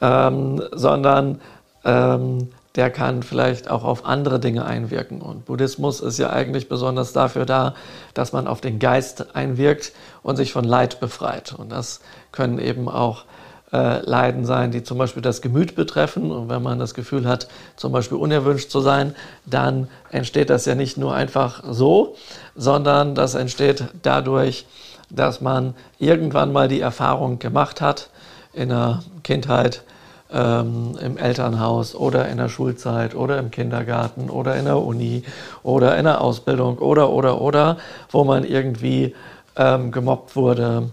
ähm, 0.00 0.62
sondern 0.72 1.40
ähm, 1.84 2.48
der 2.76 2.90
kann 2.90 3.22
vielleicht 3.22 3.68
auch 3.68 3.84
auf 3.84 4.04
andere 4.04 4.38
Dinge 4.38 4.64
einwirken. 4.64 5.20
Und 5.22 5.44
Buddhismus 5.46 6.00
ist 6.00 6.18
ja 6.18 6.30
eigentlich 6.30 6.68
besonders 6.68 7.12
dafür 7.12 7.44
da, 7.44 7.74
dass 8.14 8.32
man 8.32 8.46
auf 8.46 8.60
den 8.60 8.78
Geist 8.78 9.34
einwirkt 9.34 9.92
und 10.22 10.36
sich 10.36 10.52
von 10.52 10.64
Leid 10.64 11.00
befreit. 11.00 11.52
Und 11.52 11.72
das 11.72 12.00
können 12.30 12.58
eben 12.58 12.88
auch 12.88 13.24
äh, 13.72 14.00
Leiden 14.00 14.44
sein, 14.44 14.70
die 14.70 14.82
zum 14.82 14.98
Beispiel 14.98 15.22
das 15.22 15.42
Gemüt 15.42 15.74
betreffen. 15.74 16.30
Und 16.30 16.48
wenn 16.48 16.62
man 16.62 16.78
das 16.78 16.94
Gefühl 16.94 17.26
hat, 17.26 17.48
zum 17.76 17.92
Beispiel 17.92 18.18
unerwünscht 18.18 18.70
zu 18.70 18.80
sein, 18.80 19.14
dann 19.46 19.88
entsteht 20.10 20.50
das 20.50 20.64
ja 20.64 20.74
nicht 20.76 20.96
nur 20.96 21.14
einfach 21.14 21.64
so, 21.68 22.16
sondern 22.54 23.14
das 23.14 23.34
entsteht 23.34 23.84
dadurch, 24.02 24.66
dass 25.08 25.40
man 25.40 25.74
irgendwann 25.98 26.52
mal 26.52 26.68
die 26.68 26.80
Erfahrung 26.80 27.40
gemacht 27.40 27.80
hat 27.80 28.10
in 28.52 28.68
der 28.68 29.02
Kindheit, 29.24 29.82
ähm, 30.32 30.96
im 31.00 31.16
Elternhaus 31.16 31.94
oder 31.94 32.28
in 32.28 32.38
der 32.38 32.48
Schulzeit 32.48 33.14
oder 33.14 33.38
im 33.38 33.50
Kindergarten 33.50 34.30
oder 34.30 34.56
in 34.56 34.64
der 34.64 34.78
Uni 34.78 35.24
oder 35.62 35.96
in 35.98 36.04
der 36.04 36.20
Ausbildung 36.20 36.78
oder 36.78 37.10
oder 37.10 37.40
oder, 37.40 37.78
wo 38.10 38.24
man 38.24 38.44
irgendwie 38.44 39.14
ähm, 39.56 39.90
gemobbt 39.92 40.36
wurde, 40.36 40.90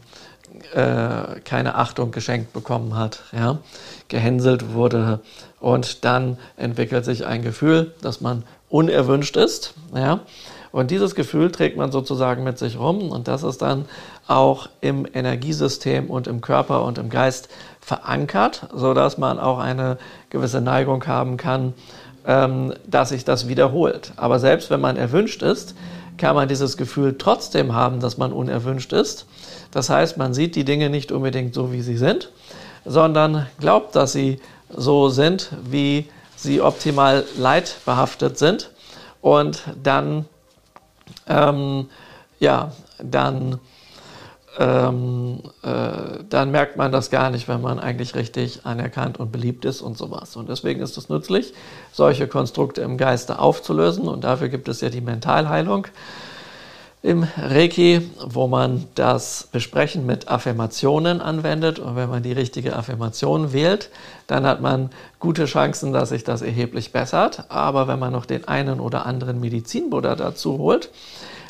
äh, 0.73 1.39
keine 1.43 1.75
Achtung 1.75 2.11
geschenkt 2.11 2.53
bekommen 2.53 2.95
hat, 2.95 3.23
ja, 3.31 3.59
gehänselt 4.07 4.73
wurde 4.73 5.19
und 5.59 6.03
dann 6.05 6.37
entwickelt 6.55 7.05
sich 7.05 7.25
ein 7.25 7.41
Gefühl, 7.41 7.93
dass 8.01 8.21
man 8.21 8.43
unerwünscht 8.69 9.37
ist, 9.37 9.73
ja. 9.95 10.21
Und 10.73 10.91
dieses 10.91 11.15
Gefühl 11.15 11.51
trägt 11.51 11.77
man 11.77 11.91
sozusagen 11.91 12.43
mit 12.43 12.59
sich 12.59 12.77
rum 12.77 13.09
und 13.09 13.27
das 13.27 13.41
ist 13.41 13.61
dann 13.61 13.85
auch 14.27 14.69
im 14.81 15.07
Energiesystem 15.11 16.09
und 16.09 16.27
im 16.27 16.41
Körper 16.41 16.83
und 16.83 16.97
im 16.97 17.09
Geist 17.09 17.49
verankert, 17.87 18.67
sodass 18.73 19.17
man 19.17 19.39
auch 19.39 19.59
eine 19.59 19.97
gewisse 20.29 20.59
Neigung 20.59 21.07
haben 21.07 21.37
kann, 21.37 21.73
ähm, 22.25 22.73
dass 22.85 23.09
sich 23.09 23.23
das 23.23 23.47
wiederholt. 23.47 24.11
Aber 24.17 24.39
selbst 24.39 24.69
wenn 24.69 24.81
man 24.81 24.97
erwünscht 24.97 25.41
ist, 25.41 25.73
kann 26.17 26.35
man 26.35 26.49
dieses 26.49 26.75
Gefühl 26.75 27.15
trotzdem 27.17 27.73
haben, 27.73 28.01
dass 28.01 28.17
man 28.17 28.33
unerwünscht 28.33 28.91
ist. 28.91 29.25
Das 29.71 29.89
heißt, 29.89 30.17
man 30.17 30.33
sieht 30.33 30.57
die 30.57 30.65
Dinge 30.65 30.89
nicht 30.89 31.13
unbedingt 31.13 31.53
so, 31.53 31.71
wie 31.71 31.81
sie 31.81 31.95
sind, 31.95 32.29
sondern 32.83 33.47
glaubt, 33.57 33.95
dass 33.95 34.11
sie 34.11 34.41
so 34.69 35.07
sind, 35.07 35.51
wie 35.63 36.09
sie 36.35 36.59
optimal 36.59 37.23
leidbehaftet 37.37 38.37
sind. 38.37 38.71
Und 39.21 39.63
dann, 39.81 40.25
ähm, 41.29 41.87
ja, 42.37 42.73
dann, 43.01 43.61
ähm, 44.57 45.39
äh, 45.61 46.23
dann 46.29 46.51
merkt 46.51 46.77
man 46.77 46.91
das 46.91 47.09
gar 47.09 47.29
nicht, 47.29 47.47
wenn 47.47 47.61
man 47.61 47.79
eigentlich 47.79 48.15
richtig 48.15 48.61
anerkannt 48.65 49.19
und 49.19 49.31
beliebt 49.31 49.65
ist 49.65 49.81
und 49.81 49.97
sowas. 49.97 50.35
Und 50.35 50.49
deswegen 50.49 50.81
ist 50.81 50.97
es 50.97 51.09
nützlich, 51.09 51.53
solche 51.91 52.27
Konstrukte 52.27 52.81
im 52.81 52.97
Geiste 52.97 53.39
aufzulösen. 53.39 54.07
Und 54.07 54.23
dafür 54.23 54.49
gibt 54.49 54.67
es 54.67 54.81
ja 54.81 54.89
die 54.89 55.01
Mentalheilung 55.01 55.87
im 57.03 57.27
Reiki, 57.37 58.09
wo 58.25 58.47
man 58.47 58.85
das 58.95 59.47
Besprechen 59.51 60.07
mit 60.07 60.27
Affirmationen 60.27 61.21
anwendet. 61.21 61.77
Und 61.77 61.95
wenn 61.95 62.09
man 62.09 62.23
die 62.23 62.33
richtige 62.33 62.75
Affirmation 62.75 63.53
wählt, 63.53 63.91
dann 64.25 64.45
hat 64.45 64.61
man 64.61 64.89
gute 65.19 65.45
Chancen, 65.45 65.93
dass 65.93 66.09
sich 66.09 66.23
das 66.23 66.41
erheblich 66.41 66.91
bessert. 66.91 67.45
Aber 67.49 67.87
wenn 67.87 67.99
man 67.99 68.11
noch 68.11 68.25
den 68.25 68.47
einen 68.47 68.79
oder 68.79 69.05
anderen 69.05 69.39
Medizinbuddha 69.39 70.15
dazu 70.15 70.57
holt, 70.57 70.89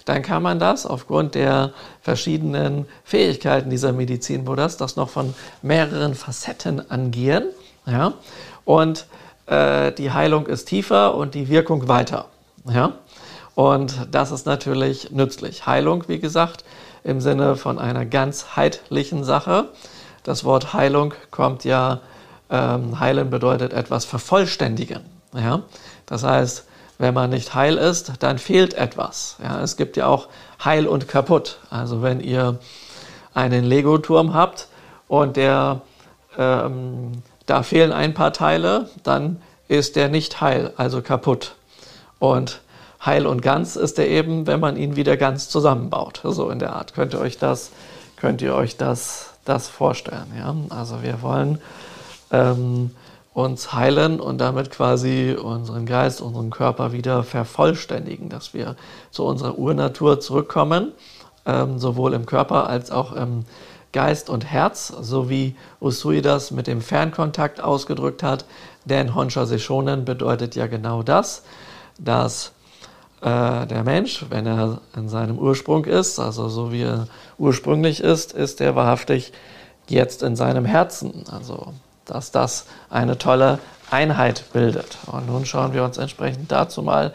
dann 0.08 0.22
kann 0.22 0.42
man 0.42 0.58
das 0.58 0.86
aufgrund 0.86 1.36
der 1.36 1.74
verschiedenen 2.02 2.86
Fähigkeiten 3.04 3.70
dieser 3.70 3.92
Medizinbuddhas 3.92 4.78
das 4.78 4.96
noch 4.96 5.10
von 5.10 5.34
mehreren 5.62 6.16
Facetten 6.16 6.90
angehen. 6.90 7.44
Ja? 7.86 8.14
Und 8.64 9.06
äh, 9.48 9.92
die 9.92 10.12
Heilung 10.12 10.48
ist 10.48 10.70
tiefer 10.70 11.14
und 11.14 11.36
die 11.36 11.50
Wirkung 11.50 11.90
weiter. 11.90 12.28
Ja? 12.70 12.94
Und 13.54 14.08
das 14.12 14.32
ist 14.32 14.46
natürlich 14.46 15.12
nützlich. 15.12 15.66
Heilung, 15.66 16.06
wie 16.08 16.20
gesagt, 16.20 16.64
im 17.04 17.20
Sinne 17.20 17.58
von 17.58 17.78
einer 17.78 18.06
ganzheitlichen 18.06 19.26
Sache. 19.26 19.66
Das 20.24 20.46
Wort 20.46 20.72
Heilung 20.72 21.16
kommt 21.32 21.66
ja, 21.66 22.00
ähm, 22.50 22.98
heilen 22.98 23.30
bedeutet 23.30 23.74
etwas 23.74 24.06
vervollständigen. 24.06 25.02
Ja? 25.34 25.64
Das 26.06 26.24
heißt, 26.24 26.66
wenn 26.98 27.14
man 27.14 27.30
nicht 27.30 27.54
heil 27.54 27.78
ist, 27.78 28.14
dann 28.20 28.38
fehlt 28.38 28.74
etwas. 28.74 29.38
Ja? 29.44 29.62
Es 29.62 29.78
gibt 29.78 29.98
ja 29.98 30.08
auch 30.08 30.28
heil 30.64 30.88
und 30.88 31.08
kaputt. 31.08 31.60
Also 31.70 32.02
wenn 32.02 32.20
ihr 32.20 32.60
einen 33.34 33.64
Lego-Turm 33.64 34.34
habt 34.34 34.68
und 35.08 35.38
der, 35.38 35.82
ähm, 36.38 37.24
da 37.46 37.64
fehlen 37.64 37.92
ein 37.92 38.14
paar 38.14 38.34
Teile, 38.34 38.90
dann 39.04 39.42
ist 39.68 39.96
der 39.96 40.10
nicht 40.10 40.42
heil, 40.42 40.74
also 40.78 41.02
kaputt. 41.02 41.56
Und 42.20 42.62
heil 43.06 43.28
und 43.28 43.42
ganz 43.42 43.76
ist 43.76 44.00
er 44.00 44.08
eben, 44.08 44.48
wenn 44.48 44.60
man 44.60 44.76
ihn 44.76 44.96
wieder 44.96 45.18
ganz 45.18 45.50
zusammenbaut. 45.50 46.22
So 46.24 46.50
in 46.50 46.60
der 46.60 46.74
Art. 46.74 46.94
Könnt 46.96 47.14
ihr 47.14 47.20
euch 47.20 47.38
das, 47.38 47.72
könnt 48.16 48.42
ihr 48.42 48.56
euch 48.56 48.76
das, 48.78 49.34
das 49.46 49.68
vorstellen? 49.68 50.34
Ja? 50.36 50.56
Also 50.70 51.04
wir 51.04 51.22
wollen 51.22 51.62
ähm, 52.32 52.92
uns 53.38 53.72
heilen 53.72 54.20
und 54.20 54.40
damit 54.40 54.72
quasi 54.72 55.38
unseren 55.40 55.86
Geist, 55.86 56.22
unseren 56.22 56.50
Körper 56.50 56.92
wieder 56.92 57.22
vervollständigen, 57.22 58.30
dass 58.30 58.56
wir 58.56 58.76
zu 59.12 59.26
unserer 59.26 59.60
Urnatur 59.60 60.20
zurückkommen, 60.20 60.92
ähm, 61.46 61.78
sowohl 61.78 62.14
im 62.16 62.26
Körper 62.26 62.68
als 62.68 62.90
auch 62.90 63.14
im 63.14 63.46
Geist 63.94 64.32
und 64.32 64.46
Herz, 64.46 64.88
so 64.88 65.30
wie 65.30 65.56
Usui 65.80 66.24
das 66.24 66.50
mit 66.50 66.66
dem 66.66 66.82
Fernkontakt 66.82 67.62
ausgedrückt 67.62 68.24
hat. 68.24 68.46
Denn 68.86 69.14
Honsha 69.14 69.46
Seshonen 69.46 70.04
bedeutet 70.04 70.56
ja 70.56 70.66
genau 70.66 71.04
das, 71.04 71.44
dass 72.00 72.54
äh, 73.22 73.68
der 73.68 73.84
Mensch, 73.84 74.26
wenn 74.32 74.48
er 74.48 74.82
in 74.96 75.10
seinem 75.10 75.38
Ursprung 75.38 75.86
ist, 75.86 76.18
also 76.18 76.50
so 76.50 76.72
wie 76.72 76.82
er 76.82 77.08
ursprünglich 77.38 78.00
ist, 78.02 78.34
ist 78.34 78.62
er 78.62 78.76
wahrhaftig 78.76 79.32
jetzt 79.88 80.24
in 80.24 80.36
seinem 80.36 80.66
Herzen. 80.66 81.24
Also, 81.32 81.74
dass 82.08 82.32
das 82.32 82.66
eine 82.90 83.18
tolle 83.18 83.60
Einheit 83.92 84.46
bildet. 84.54 84.98
Und 85.08 85.28
nun 85.28 85.46
schauen 85.46 85.74
wir 85.74 85.84
uns 85.84 85.98
entsprechend 85.98 86.52
dazu 86.52 86.82
mal 86.82 87.14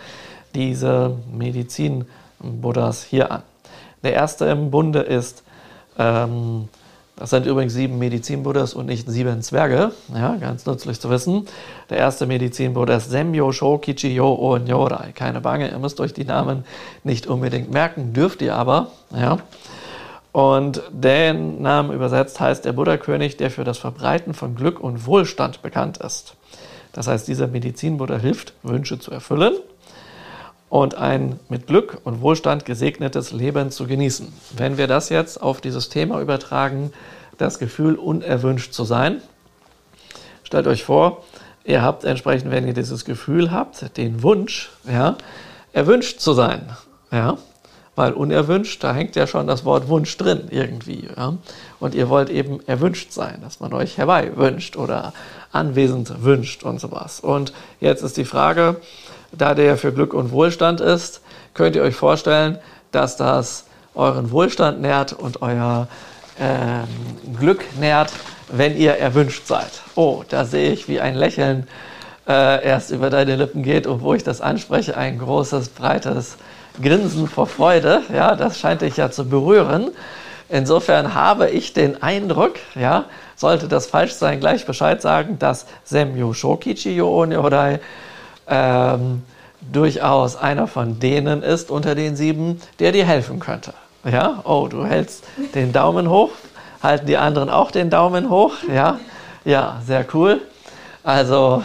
diese 0.54 1.16
Medizin-Buddhas 1.32 3.04
hier 3.04 3.30
an. 3.30 3.42
Der 4.02 4.14
erste 4.14 4.46
im 4.46 4.70
Bunde 4.70 5.00
ist 5.00 5.42
ähm, 5.98 6.68
das 7.16 7.30
sind 7.30 7.46
übrigens 7.46 7.74
sieben 7.74 7.98
Medizinbuddhas 7.98 8.74
und 8.74 8.86
nicht 8.86 9.08
sieben 9.08 9.42
Zwerge. 9.42 9.92
Ja, 10.14 10.34
ganz 10.36 10.64
nützlich 10.66 10.98
zu 10.98 11.10
wissen. 11.10 11.46
Der 11.90 11.98
erste 11.98 12.26
Medizinbuddha 12.26 12.96
ist 12.96 13.10
Semyo 13.10 13.52
Shokichiyo 13.52 14.34
O 14.34 14.58
Nyorai. 14.58 15.12
Keine 15.12 15.40
Bange, 15.40 15.70
ihr 15.70 15.78
müsst 15.78 16.00
euch 16.00 16.14
die 16.14 16.24
Namen 16.24 16.64
nicht 17.04 17.26
unbedingt 17.26 17.70
merken, 17.70 18.12
dürft 18.12 18.40
ihr 18.42 18.56
aber. 18.56 18.88
Ja. 19.14 19.38
Und 20.32 20.82
den 20.90 21.60
Namen 21.60 21.92
übersetzt 21.92 22.40
heißt 22.40 22.64
der 22.64 22.72
Buddha-König, 22.72 23.36
der 23.36 23.50
für 23.50 23.64
das 23.64 23.78
Verbreiten 23.78 24.32
von 24.34 24.54
Glück 24.54 24.80
und 24.80 25.06
Wohlstand 25.06 25.62
bekannt 25.62 25.98
ist. 25.98 26.36
Das 26.92 27.06
heißt, 27.06 27.28
dieser 27.28 27.46
Medizinbuddha 27.46 28.16
hilft, 28.16 28.54
Wünsche 28.62 28.98
zu 28.98 29.10
erfüllen. 29.10 29.54
und 30.72 30.94
ein 30.94 31.38
mit 31.50 31.66
Glück 31.66 31.98
und 32.02 32.22
Wohlstand 32.22 32.64
gesegnetes 32.64 33.30
Leben 33.30 33.70
zu 33.70 33.86
genießen. 33.86 34.32
Wenn 34.56 34.78
wir 34.78 34.86
das 34.86 35.10
jetzt 35.10 35.42
auf 35.42 35.60
dieses 35.60 35.90
Thema 35.90 36.18
übertragen, 36.18 36.94
das 37.36 37.58
Gefühl, 37.58 37.96
unerwünscht 37.96 38.72
zu 38.72 38.84
sein, 38.84 39.20
stellt 40.44 40.66
euch 40.66 40.82
vor, 40.82 41.24
ihr 41.64 41.82
habt 41.82 42.04
entsprechend, 42.04 42.50
wenn 42.50 42.66
ihr 42.66 42.72
dieses 42.72 43.04
Gefühl 43.04 43.50
habt, 43.52 43.98
den 43.98 44.22
Wunsch, 44.22 44.70
ja, 44.90 45.18
erwünscht 45.74 46.20
zu 46.20 46.32
sein, 46.32 46.74
ja, 47.10 47.36
weil 47.94 48.12
unerwünscht, 48.12 48.82
da 48.82 48.94
hängt 48.94 49.16
ja 49.16 49.26
schon 49.26 49.46
das 49.46 49.64
Wort 49.64 49.88
Wunsch 49.88 50.16
drin 50.16 50.48
irgendwie, 50.50 51.08
ja, 51.14 51.34
und 51.78 51.94
ihr 51.94 52.08
wollt 52.08 52.30
eben 52.30 52.60
erwünscht 52.66 53.12
sein, 53.12 53.40
dass 53.42 53.60
man 53.60 53.74
euch 53.74 53.98
herbei 53.98 54.30
wünscht 54.34 54.76
oder 54.76 55.12
anwesend 55.52 56.22
wünscht 56.22 56.62
und 56.62 56.80
sowas. 56.80 57.20
Und 57.20 57.52
jetzt 57.80 58.02
ist 58.02 58.16
die 58.16 58.24
Frage, 58.24 58.76
da 59.32 59.54
der 59.54 59.76
für 59.76 59.92
Glück 59.92 60.14
und 60.14 60.32
Wohlstand 60.32 60.80
ist, 60.80 61.20
könnt 61.54 61.76
ihr 61.76 61.82
euch 61.82 61.94
vorstellen, 61.94 62.58
dass 62.92 63.16
das 63.16 63.66
euren 63.94 64.30
Wohlstand 64.30 64.80
nährt 64.80 65.12
und 65.12 65.42
euer 65.42 65.88
ähm, 66.40 66.88
Glück 67.38 67.64
nährt, 67.78 68.12
wenn 68.48 68.76
ihr 68.76 68.92
erwünscht 68.92 69.46
seid. 69.46 69.82
Oh, 69.94 70.24
da 70.28 70.44
sehe 70.44 70.72
ich, 70.72 70.88
wie 70.88 71.00
ein 71.00 71.14
Lächeln 71.14 71.66
äh, 72.26 72.64
erst 72.64 72.90
über 72.90 73.10
deine 73.10 73.36
Lippen 73.36 73.62
geht 73.62 73.86
und 73.86 74.00
wo 74.00 74.14
ich 74.14 74.22
das 74.22 74.40
anspreche, 74.40 74.96
ein 74.96 75.18
großes, 75.18 75.70
breites 75.70 76.36
Grinsen 76.80 77.26
vor 77.26 77.46
Freude. 77.46 78.02
Ja, 78.12 78.34
das 78.34 78.58
scheint 78.58 78.82
dich 78.82 78.96
ja 78.96 79.10
zu 79.10 79.28
berühren. 79.28 79.90
Insofern 80.48 81.14
habe 81.14 81.48
ich 81.48 81.72
den 81.72 82.02
Eindruck, 82.02 82.56
ja, 82.74 83.06
sollte 83.36 83.68
das 83.68 83.86
falsch 83.86 84.12
sein, 84.12 84.38
gleich 84.38 84.66
Bescheid 84.66 85.00
sagen, 85.00 85.38
dass 85.38 85.66
Semyo 85.84 86.34
Shokichi 86.34 86.94
Yoonyorai 86.94 87.80
ähm, 88.48 89.22
durchaus 89.60 90.36
einer 90.36 90.66
von 90.66 90.98
denen 90.98 91.42
ist 91.42 91.70
unter 91.70 91.94
den 91.94 92.16
sieben, 92.16 92.60
der 92.80 92.92
dir 92.92 93.06
helfen 93.06 93.40
könnte. 93.40 93.72
Ja, 94.04 94.40
oh, 94.44 94.68
du 94.68 94.84
hältst 94.84 95.24
den 95.54 95.72
Daumen 95.72 96.10
hoch, 96.10 96.32
halten 96.82 97.06
die 97.06 97.16
anderen 97.16 97.48
auch 97.48 97.70
den 97.70 97.88
Daumen 97.88 98.28
hoch. 98.28 98.54
Ja, 98.72 98.98
ja, 99.44 99.80
sehr 99.86 100.04
cool. 100.12 100.40
Also 101.04 101.62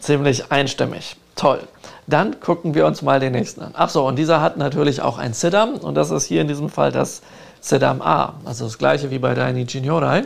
ziemlich 0.00 0.52
einstimmig. 0.52 1.16
Toll. 1.34 1.60
Dann 2.06 2.38
gucken 2.40 2.74
wir 2.74 2.86
uns 2.86 3.02
mal 3.02 3.18
den 3.18 3.32
nächsten 3.32 3.62
an. 3.62 3.72
Ach 3.74 3.88
so, 3.88 4.06
und 4.06 4.16
dieser 4.16 4.40
hat 4.40 4.56
natürlich 4.56 5.02
auch 5.02 5.18
ein 5.18 5.32
Siddham 5.32 5.74
und 5.74 5.96
das 5.96 6.10
ist 6.10 6.26
hier 6.26 6.40
in 6.40 6.48
diesem 6.48 6.68
Fall 6.68 6.92
das 6.92 7.22
Siddham 7.60 8.00
A. 8.00 8.34
Also 8.44 8.64
das 8.64 8.78
gleiche 8.78 9.10
wie 9.10 9.18
bei 9.18 9.34
Dainichi 9.34 9.80
Nyorai. 9.80 10.24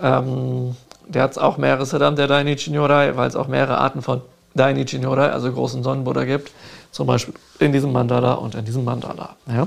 Ähm, 0.00 0.76
der 1.08 1.22
hat 1.24 1.38
auch 1.38 1.56
mehrere 1.56 1.86
Siddham, 1.86 2.14
der 2.14 2.28
Dainichi 2.28 2.70
Nyorai, 2.70 3.16
weil 3.16 3.28
es 3.28 3.34
auch 3.34 3.48
mehrere 3.48 3.78
Arten 3.78 4.00
von 4.00 4.22
Dainichi 4.54 4.98
Nyorai, 4.98 5.30
also 5.30 5.50
großen 5.52 5.82
Sonnenbuddha 5.82 6.24
gibt. 6.24 6.52
Zum 6.92 7.06
Beispiel 7.06 7.34
in 7.58 7.72
diesem 7.72 7.92
Mandala 7.92 8.34
und 8.34 8.54
in 8.54 8.64
diesem 8.64 8.84
Mandala. 8.84 9.30
Ja? 9.48 9.66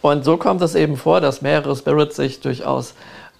Und 0.00 0.24
so 0.24 0.36
kommt 0.36 0.60
es 0.60 0.74
eben 0.74 0.96
vor, 0.96 1.20
dass 1.20 1.40
mehrere 1.40 1.74
Spirits 1.76 2.16
sich 2.16 2.40
durchaus 2.40 2.94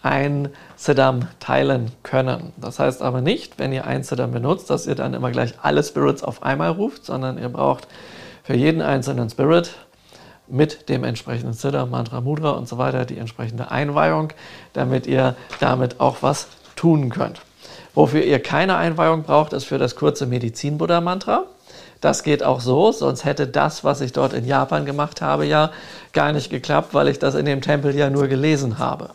ein 0.04 0.50
Siddham 0.76 1.28
teilen 1.40 1.90
können. 2.02 2.52
Das 2.58 2.78
heißt 2.78 3.00
aber 3.00 3.22
nicht, 3.22 3.58
wenn 3.58 3.72
ihr 3.72 3.86
ein 3.86 4.02
Siddham 4.02 4.32
benutzt, 4.32 4.68
dass 4.68 4.86
ihr 4.86 4.94
dann 4.94 5.14
immer 5.14 5.30
gleich 5.30 5.54
alle 5.62 5.82
Spirits 5.82 6.22
auf 6.22 6.42
einmal 6.42 6.70
ruft, 6.70 7.06
sondern 7.06 7.38
ihr 7.38 7.48
braucht 7.48 7.88
für 8.42 8.54
jeden 8.54 8.82
einzelnen 8.82 9.30
Spirit 9.30 9.70
mit 10.46 10.90
dem 10.90 11.04
entsprechenden 11.04 11.54
Siddham, 11.54 11.90
Mantra, 11.90 12.20
Mudra 12.20 12.50
und 12.50 12.68
so 12.68 12.76
weiter 12.76 13.06
die 13.06 13.16
entsprechende 13.16 13.70
Einweihung, 13.70 14.28
damit 14.74 15.06
ihr 15.06 15.36
damit 15.58 16.00
auch 16.00 16.18
was 16.20 16.48
tun 16.76 17.08
könnt. 17.08 17.40
Wofür 17.94 18.22
ihr 18.22 18.40
keine 18.40 18.76
Einweihung 18.76 19.22
braucht, 19.22 19.54
ist 19.54 19.64
für 19.64 19.78
das 19.78 19.96
kurze 19.96 20.26
Medizin-Buddha-Mantra. 20.26 21.44
Das 22.02 22.22
geht 22.22 22.42
auch 22.42 22.60
so, 22.60 22.92
sonst 22.92 23.24
hätte 23.24 23.46
das, 23.46 23.84
was 23.84 24.02
ich 24.02 24.12
dort 24.12 24.34
in 24.34 24.44
Japan 24.44 24.84
gemacht 24.84 25.22
habe, 25.22 25.46
ja 25.46 25.70
gar 26.12 26.32
nicht 26.32 26.50
geklappt, 26.50 26.92
weil 26.92 27.08
ich 27.08 27.18
das 27.18 27.34
in 27.34 27.46
dem 27.46 27.62
Tempel 27.62 27.96
ja 27.96 28.10
nur 28.10 28.26
gelesen 28.26 28.78
habe. 28.78 29.10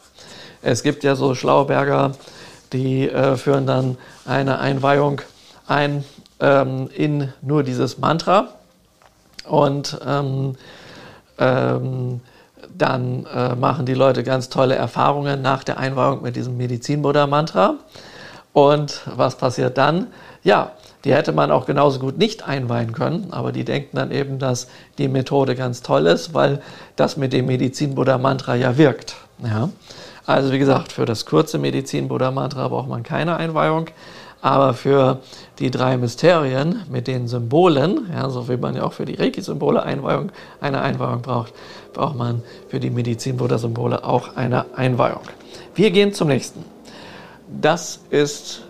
Es 0.62 0.84
gibt 0.84 1.04
ja 1.04 1.16
so 1.16 1.36
Schlauberger, 1.36 2.12
die 2.74 3.10
äh, 3.10 3.36
führen 3.38 3.66
dann 3.66 3.98
eine 4.26 4.60
Einweihung 4.60 5.22
ein 5.68 6.04
ähm, 6.40 6.90
in 6.94 7.34
nur 7.42 7.64
dieses 7.64 7.98
Mantra 7.98 8.50
und 9.46 10.00
ähm, 10.06 10.56
ähm, 11.38 12.22
dann 12.78 13.26
äh, 13.26 13.56
machen 13.56 13.86
die 13.86 13.94
Leute 13.94 14.24
ganz 14.24 14.50
tolle 14.50 14.76
Erfahrungen 14.76 15.42
nach 15.42 15.64
der 15.64 15.78
Einweihung 15.78 16.22
mit 16.22 16.36
diesem 16.36 16.58
Medizin-Buddha-Mantra. 16.58 17.76
Und 18.54 19.02
was 19.16 19.38
passiert 19.38 19.78
dann? 19.78 20.08
Ja, 20.44 20.72
die 21.04 21.14
hätte 21.14 21.32
man 21.32 21.52
auch 21.52 21.66
genauso 21.66 22.00
gut 22.00 22.18
nicht 22.18 22.48
einweihen 22.48 22.94
können, 22.94 23.28
aber 23.32 23.52
die 23.52 23.64
denken 23.64 23.96
dann 23.98 24.12
eben, 24.12 24.40
dass 24.40 24.68
die 24.98 25.08
Methode 25.08 25.56
ganz 25.56 25.82
toll 25.82 26.08
ist, 26.08 26.34
weil 26.34 26.62
das 26.96 27.16
mit 27.16 27.32
dem 27.32 27.46
Medizin-Buddha-Mantra 27.46 28.56
ja 28.56 28.78
wirkt. 28.78 29.16
Ja? 29.44 29.70
Also 30.30 30.52
wie 30.52 30.60
gesagt, 30.60 30.92
für 30.92 31.06
das 31.06 31.26
kurze 31.26 31.58
Medizin-Buddha-Mantra 31.58 32.68
braucht 32.68 32.88
man 32.88 33.02
keine 33.02 33.38
Einweihung, 33.38 33.88
aber 34.44 34.76
für 34.76 35.22
die 35.58 35.72
drei 35.72 35.98
Mysterien 35.98 36.84
mit 36.88 37.08
den 37.08 37.28
Symbolen, 37.28 38.08
ja, 38.14 38.30
so 38.30 38.48
wie 38.48 38.58
man 38.58 38.76
ja 38.76 38.84
auch 38.84 38.94
für 38.94 39.06
die 39.06 39.16
Reiki-Symbole 39.16 39.82
Einweihung, 39.82 40.32
eine 40.62 40.82
Einweihung 40.82 41.24
braucht, 41.24 41.54
braucht 41.94 42.16
man 42.16 42.44
für 42.68 42.80
die 42.80 42.92
Medizin-Buddha-Symbole 42.92 44.04
auch 44.04 44.36
eine 44.36 44.68
Einweihung. 44.76 45.24
Wir 45.74 45.90
gehen 45.90 46.14
zum 46.14 46.28
nächsten. 46.28 46.64
Das 47.60 48.02
ist, 48.12 48.62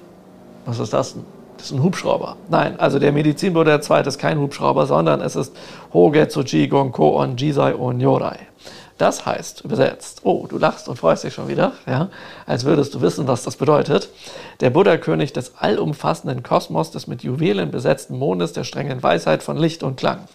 was 0.65 0.79
ist 0.79 0.93
das 0.93 1.15
denn? 1.15 1.25
Das 1.57 1.65
ist 1.65 1.73
ein 1.73 1.83
Hubschrauber. 1.83 2.37
Nein, 2.47 2.79
also 2.79 2.99
der 2.99 3.11
Medizinbuddha 3.11 3.71
der 3.71 3.81
zweite 3.81 4.07
ist 4.07 4.17
kein 4.17 4.39
Hubschrauber, 4.39 4.85
sondern 4.85 5.19
es 5.19 5.35
ist 5.35 5.53
Hogetsuji 5.91 6.69
Gonko 6.69 7.21
on 7.21 7.35
Jisai 7.35 7.75
on 7.75 7.99
Yorai. 7.99 8.48
Das 8.99 9.25
heißt, 9.25 9.61
übersetzt, 9.61 10.19
oh, 10.23 10.45
du 10.45 10.57
lachst 10.57 10.89
und 10.89 10.97
freust 10.97 11.23
dich 11.23 11.33
schon 11.33 11.47
wieder, 11.47 11.71
ja, 11.87 12.09
als 12.45 12.65
würdest 12.65 12.93
du 12.93 13.01
wissen, 13.01 13.29
was 13.29 13.43
das 13.43 13.55
bedeutet. 13.55 14.09
Der 14.59 14.71
Buddha-König 14.71 15.31
des 15.31 15.53
allumfassenden 15.57 16.43
Kosmos, 16.43 16.91
des 16.91 17.07
mit 17.07 17.23
Juwelen 17.23 17.71
besetzten 17.71 18.17
Mondes, 18.17 18.51
der 18.51 18.65
strengen 18.65 19.01
Weisheit 19.01 19.41
von 19.41 19.55
Licht 19.55 19.83
und 19.83 19.95
Klang. 19.95 20.27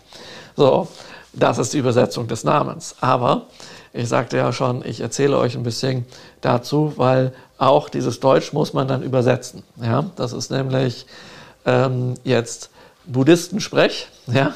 So, 0.57 0.89
das 1.35 1.59
ist 1.59 1.75
die 1.75 1.79
Übersetzung 1.79 2.27
des 2.27 2.43
Namens. 2.45 2.97
Aber 3.03 3.49
ich 3.93 4.09
sagte 4.09 4.39
ja 4.39 4.51
schon, 4.51 4.83
ich 4.83 5.03
erzähle 5.03 5.37
euch 5.37 5.57
ein 5.57 5.63
bisschen 5.63 6.07
dazu, 6.41 6.95
weil 6.97 7.35
auch 7.59 7.91
dieses 7.91 8.19
Deutsch 8.19 8.55
muss 8.55 8.73
man 8.73 8.89
dann 8.89 9.03
übersetzen. 9.03 9.63
Ja? 9.77 10.07
Das 10.17 10.33
ist 10.33 10.51
nämlich 10.51 11.05
ähm, 11.67 12.15
jetzt 12.25 12.71
Buddhistensprech. 13.05 14.09
Ja? 14.27 14.55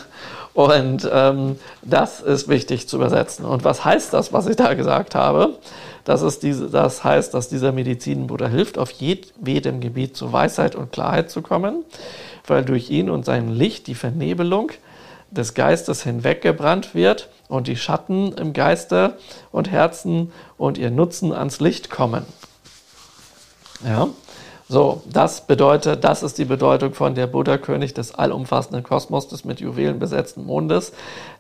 Und 0.59 1.09
ähm, 1.13 1.57
das 1.83 2.21
ist 2.21 2.49
wichtig 2.49 2.89
zu 2.89 2.97
übersetzen. 2.97 3.45
Und 3.45 3.63
was 3.63 3.85
heißt 3.85 4.13
das, 4.13 4.33
was 4.33 4.49
ich 4.49 4.57
da 4.57 4.75
gesagt 4.75 5.15
habe? 5.15 5.57
Das, 6.03 6.21
ist 6.21 6.43
diese, 6.43 6.69
das 6.69 7.05
heißt, 7.05 7.33
dass 7.33 7.49
dieser 7.49 7.71
Medizinbuddha 7.71 8.49
hilft, 8.49 8.77
auf 8.77 8.91
jedem 8.91 9.81
Gebiet 9.81 10.17
zu 10.17 10.33
Weisheit 10.33 10.75
und 10.75 10.91
Klarheit 10.91 11.31
zu 11.31 11.43
kommen, 11.43 11.85
weil 12.45 12.65
durch 12.65 12.91
ihn 12.91 13.09
und 13.09 13.25
sein 13.25 13.55
Licht 13.55 13.87
die 13.87 13.95
Vernebelung 13.95 14.73
des 15.31 15.55
Geistes 15.55 16.03
hinweggebrannt 16.03 16.93
wird 16.93 17.29
und 17.47 17.69
die 17.69 17.77
Schatten 17.77 18.33
im 18.33 18.53
Geiste 18.53 19.17
und 19.53 19.71
Herzen 19.71 20.33
und 20.57 20.77
ihr 20.77 20.91
Nutzen 20.91 21.33
ans 21.33 21.61
Licht 21.61 21.89
kommen. 21.89 22.27
Ja, 23.87 24.09
so, 24.71 25.03
das 25.11 25.47
bedeutet, 25.47 26.05
das 26.05 26.23
ist 26.23 26.37
die 26.37 26.45
Bedeutung 26.45 26.93
von 26.93 27.15
der 27.15 27.27
Buddha-König 27.27 27.95
des 27.95 28.15
allumfassenden 28.15 28.83
Kosmos, 28.83 29.27
des 29.27 29.47
mit 29.47 29.61
Juwelen 29.61 29.99
besetzten 29.99 30.45
Mondes, 30.45 30.93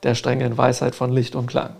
der 0.02 0.14
strengen 0.14 0.56
Weisheit 0.56 0.94
von 0.94 1.12
Licht 1.12 1.34
und 1.34 1.46
Klang. 1.46 1.70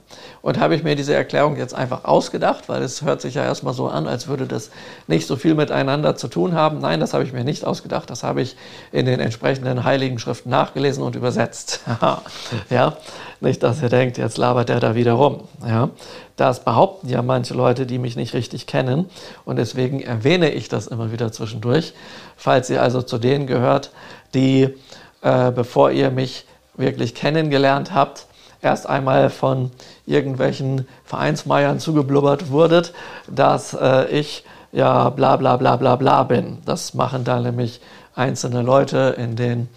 Und 0.42 0.61
habe 0.61 0.74
ich 0.74 0.82
mir 0.82 0.94
diese 0.94 1.14
Erklärung 1.14 1.56
jetzt 1.56 1.74
einfach 1.74 2.04
ausgedacht, 2.04 2.68
weil 2.68 2.82
es 2.82 3.00
hört 3.00 3.22
sich 3.22 3.34
ja 3.34 3.44
erstmal 3.44 3.72
so 3.72 3.88
an, 3.88 4.06
als 4.06 4.28
würde 4.28 4.46
das 4.46 4.70
nicht 5.06 5.26
so 5.26 5.37
viel 5.37 5.54
miteinander 5.54 6.16
zu 6.16 6.28
tun 6.28 6.52
haben. 6.52 6.80
Nein, 6.80 7.00
das 7.00 7.14
habe 7.14 7.24
ich 7.24 7.32
mir 7.32 7.44
nicht 7.44 7.64
ausgedacht. 7.64 8.11
Das 8.11 8.24
habe 8.24 8.42
ich 8.42 8.54
in 8.92 9.06
den 9.06 9.18
entsprechenden 9.18 9.84
heiligen 9.84 10.18
Schriften 10.18 10.50
nachgelesen 10.50 11.02
und 11.02 11.16
übersetzt. 11.16 11.80
ja, 12.70 12.96
nicht, 13.40 13.62
dass 13.62 13.80
ihr 13.80 13.88
denkt, 13.88 14.18
jetzt 14.18 14.37
labert 14.37 14.68
der 14.68 14.80
da 14.80 14.94
wieder 14.94 15.12
rum. 15.12 15.44
Ja, 15.66 15.88
das 16.38 16.61
behaupten 16.61 17.09
ja 17.09 17.20
manche 17.20 17.53
Leute, 17.53 17.85
die 17.85 17.98
mich 17.98 18.14
nicht 18.16 18.33
richtig 18.33 18.66
kennen. 18.66 19.11
Und 19.44 19.57
deswegen 19.57 20.01
erwähne 20.01 20.51
ich 20.51 20.68
das 20.68 20.87
immer 20.87 21.11
wieder 21.11 21.33
zwischendurch. 21.33 21.92
Falls 22.37 22.70
ihr 22.70 22.81
also 22.81 23.03
zu 23.03 23.18
denen 23.18 23.48
gehört, 23.48 23.90
die, 24.35 24.74
äh, 25.20 25.51
bevor 25.51 25.90
ihr 25.90 26.11
mich 26.11 26.46
wirklich 26.77 27.16
kennengelernt 27.16 27.92
habt, 27.92 28.27
erst 28.62 28.88
einmal 28.88 29.31
von 29.31 29.72
irgendwelchen 30.07 30.87
Vereinsmeiern 31.05 31.81
zugeblubbert 31.81 32.51
wurdet, 32.51 32.92
dass 33.29 33.74
äh, 33.74 34.07
ich 34.09 34.44
ja 34.70 35.11
bla 35.11 35.37
bla 35.37 35.57
bla 35.57 35.77
bla 35.77 35.96
bla 35.96 36.22
bin. 36.22 36.59
Das 36.64 36.94
machen 36.94 37.24
da 37.24 37.40
nämlich 37.40 37.81
einzelne 38.14 38.62
Leute 38.62 39.16
in 39.18 39.35
den 39.35 39.68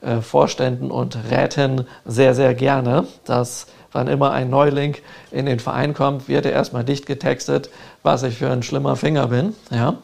äh, 0.00 0.20
Vorständen 0.20 0.90
und 0.90 1.16
Räten 1.30 1.86
sehr, 2.04 2.34
sehr 2.34 2.54
gerne, 2.54 3.06
dass 3.24 3.68
wann 3.92 4.08
immer 4.08 4.32
ein 4.32 4.50
Neuling 4.50 4.96
in 5.30 5.46
den 5.46 5.60
Verein 5.60 5.94
kommt, 5.94 6.28
wird 6.28 6.46
er 6.46 6.52
erstmal 6.52 6.84
dicht 6.84 7.06
getextet, 7.06 7.70
was 8.02 8.22
ich 8.22 8.36
für 8.36 8.50
ein 8.50 8.62
schlimmer 8.62 8.96
Finger 8.96 9.28
bin. 9.28 9.54
Ja? 9.70 9.94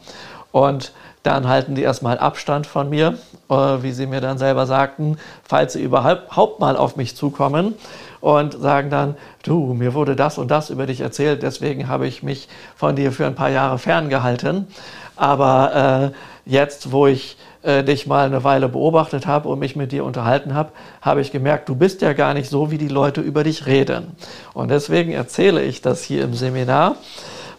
Und 0.52 0.92
dann 1.24 1.48
halten 1.48 1.74
die 1.74 1.82
erstmal 1.82 2.18
Abstand 2.18 2.66
von 2.66 2.90
mir, 2.90 3.18
äh, 3.48 3.54
wie 3.54 3.92
sie 3.92 4.06
mir 4.06 4.20
dann 4.20 4.38
selber 4.38 4.66
sagten, 4.66 5.16
falls 5.42 5.72
sie 5.72 5.82
überhaupt 5.82 6.60
mal 6.60 6.76
auf 6.76 6.96
mich 6.96 7.16
zukommen 7.16 7.74
und 8.20 8.52
sagen 8.60 8.90
dann, 8.90 9.16
du, 9.42 9.74
mir 9.74 9.94
wurde 9.94 10.16
das 10.16 10.38
und 10.38 10.50
das 10.50 10.70
über 10.70 10.86
dich 10.86 11.00
erzählt, 11.00 11.42
deswegen 11.42 11.88
habe 11.88 12.06
ich 12.06 12.22
mich 12.22 12.48
von 12.76 12.94
dir 12.94 13.10
für 13.10 13.26
ein 13.26 13.34
paar 13.34 13.50
Jahre 13.50 13.78
ferngehalten. 13.78 14.68
Aber 15.16 16.12
äh, 16.12 16.50
jetzt, 16.50 16.92
wo 16.92 17.06
ich 17.06 17.36
äh, 17.64 17.82
dich 17.82 18.06
mal 18.06 18.26
eine 18.26 18.44
Weile 18.44 18.68
beobachtet 18.68 19.26
habe 19.26 19.48
und 19.48 19.58
mich 19.58 19.74
mit 19.74 19.90
dir 19.90 20.04
unterhalten 20.04 20.54
habe, 20.54 20.72
habe 21.00 21.20
ich 21.20 21.32
gemerkt, 21.32 21.68
du 21.68 21.74
bist 21.74 22.02
ja 22.02 22.12
gar 22.12 22.34
nicht 22.34 22.50
so, 22.50 22.70
wie 22.70 22.78
die 22.78 22.88
Leute 22.88 23.20
über 23.20 23.42
dich 23.42 23.66
reden. 23.66 24.16
Und 24.52 24.70
deswegen 24.70 25.12
erzähle 25.12 25.62
ich 25.62 25.80
das 25.82 26.02
hier 26.02 26.24
im 26.24 26.34
Seminar 26.34 26.96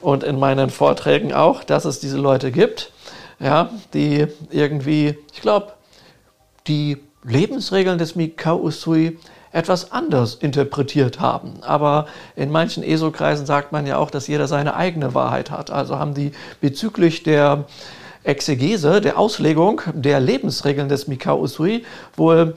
und 0.01 0.23
in 0.23 0.37
meinen 0.39 0.69
Vorträgen 0.69 1.33
auch, 1.33 1.63
dass 1.63 1.85
es 1.85 1.99
diese 1.99 2.17
Leute 2.17 2.51
gibt, 2.51 2.91
ja, 3.39 3.69
die 3.93 4.27
irgendwie, 4.51 5.17
ich 5.33 5.41
glaube, 5.41 5.73
die 6.67 6.97
Lebensregeln 7.23 7.97
des 7.97 8.15
Mikao 8.15 8.59
Usui 8.59 9.17
etwas 9.51 9.91
anders 9.91 10.35
interpretiert 10.35 11.19
haben. 11.19 11.53
Aber 11.61 12.07
in 12.35 12.51
manchen 12.51 12.83
ESO-Kreisen 12.83 13.45
sagt 13.45 13.71
man 13.71 13.87
ja 13.87 13.97
auch, 13.97 14.11
dass 14.11 14.27
jeder 14.27 14.47
seine 14.47 14.75
eigene 14.75 15.13
Wahrheit 15.13 15.49
hat. 15.49 15.71
Also 15.71 15.97
haben 15.97 16.13
die 16.13 16.33
bezüglich 16.61 17.23
der 17.23 17.65
Exegese, 18.25 19.01
der 19.01 19.17
Auslegung 19.17 19.81
der 19.93 20.19
Lebensregeln 20.19 20.89
des 20.89 21.07
Mikao 21.07 21.39
Usui 21.39 21.85
wohl 22.15 22.55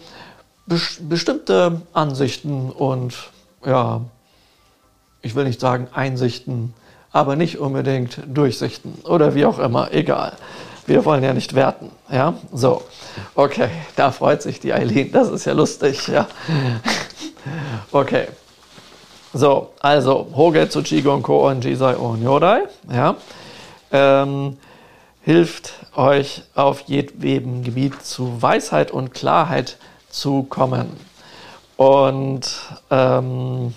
bestimmte 0.66 1.82
Ansichten 1.92 2.70
und 2.70 3.14
ja, 3.64 4.02
ich 5.22 5.34
will 5.34 5.44
nicht 5.44 5.60
sagen 5.60 5.88
Einsichten, 5.92 6.74
aber 7.12 7.36
nicht 7.36 7.58
unbedingt 7.58 8.20
Durchsichten 8.26 8.98
oder 9.04 9.34
wie 9.34 9.46
auch 9.46 9.58
immer, 9.58 9.92
egal. 9.92 10.32
Wir 10.86 11.04
wollen 11.04 11.22
ja 11.22 11.34
nicht 11.34 11.54
werten, 11.54 11.90
ja? 12.10 12.34
So, 12.52 12.82
okay, 13.34 13.68
da 13.96 14.10
freut 14.10 14.42
sich 14.42 14.60
die 14.60 14.72
Eileen, 14.72 15.12
das 15.12 15.28
ist 15.28 15.44
ja 15.44 15.52
lustig, 15.52 16.08
ja. 16.08 16.26
Okay. 17.92 18.26
So, 19.32 19.70
also 19.80 20.28
Hoge 20.34 20.68
zu 20.68 20.82
Chigon 20.82 21.22
Ko 21.22 21.48
und 21.48 21.64
Jisai 21.64 21.96
Onyodai, 21.96 22.62
ja. 22.90 23.16
Ähm, 23.90 24.58
hilft 25.28 25.74
euch 25.94 26.42
auf 26.54 26.80
jedem 26.86 27.62
Gebiet 27.62 28.02
zu 28.02 28.40
Weisheit 28.40 28.90
und 28.90 29.12
Klarheit 29.12 29.76
zu 30.08 30.44
kommen. 30.44 30.96
Und 31.76 32.48
ähm, 32.90 33.74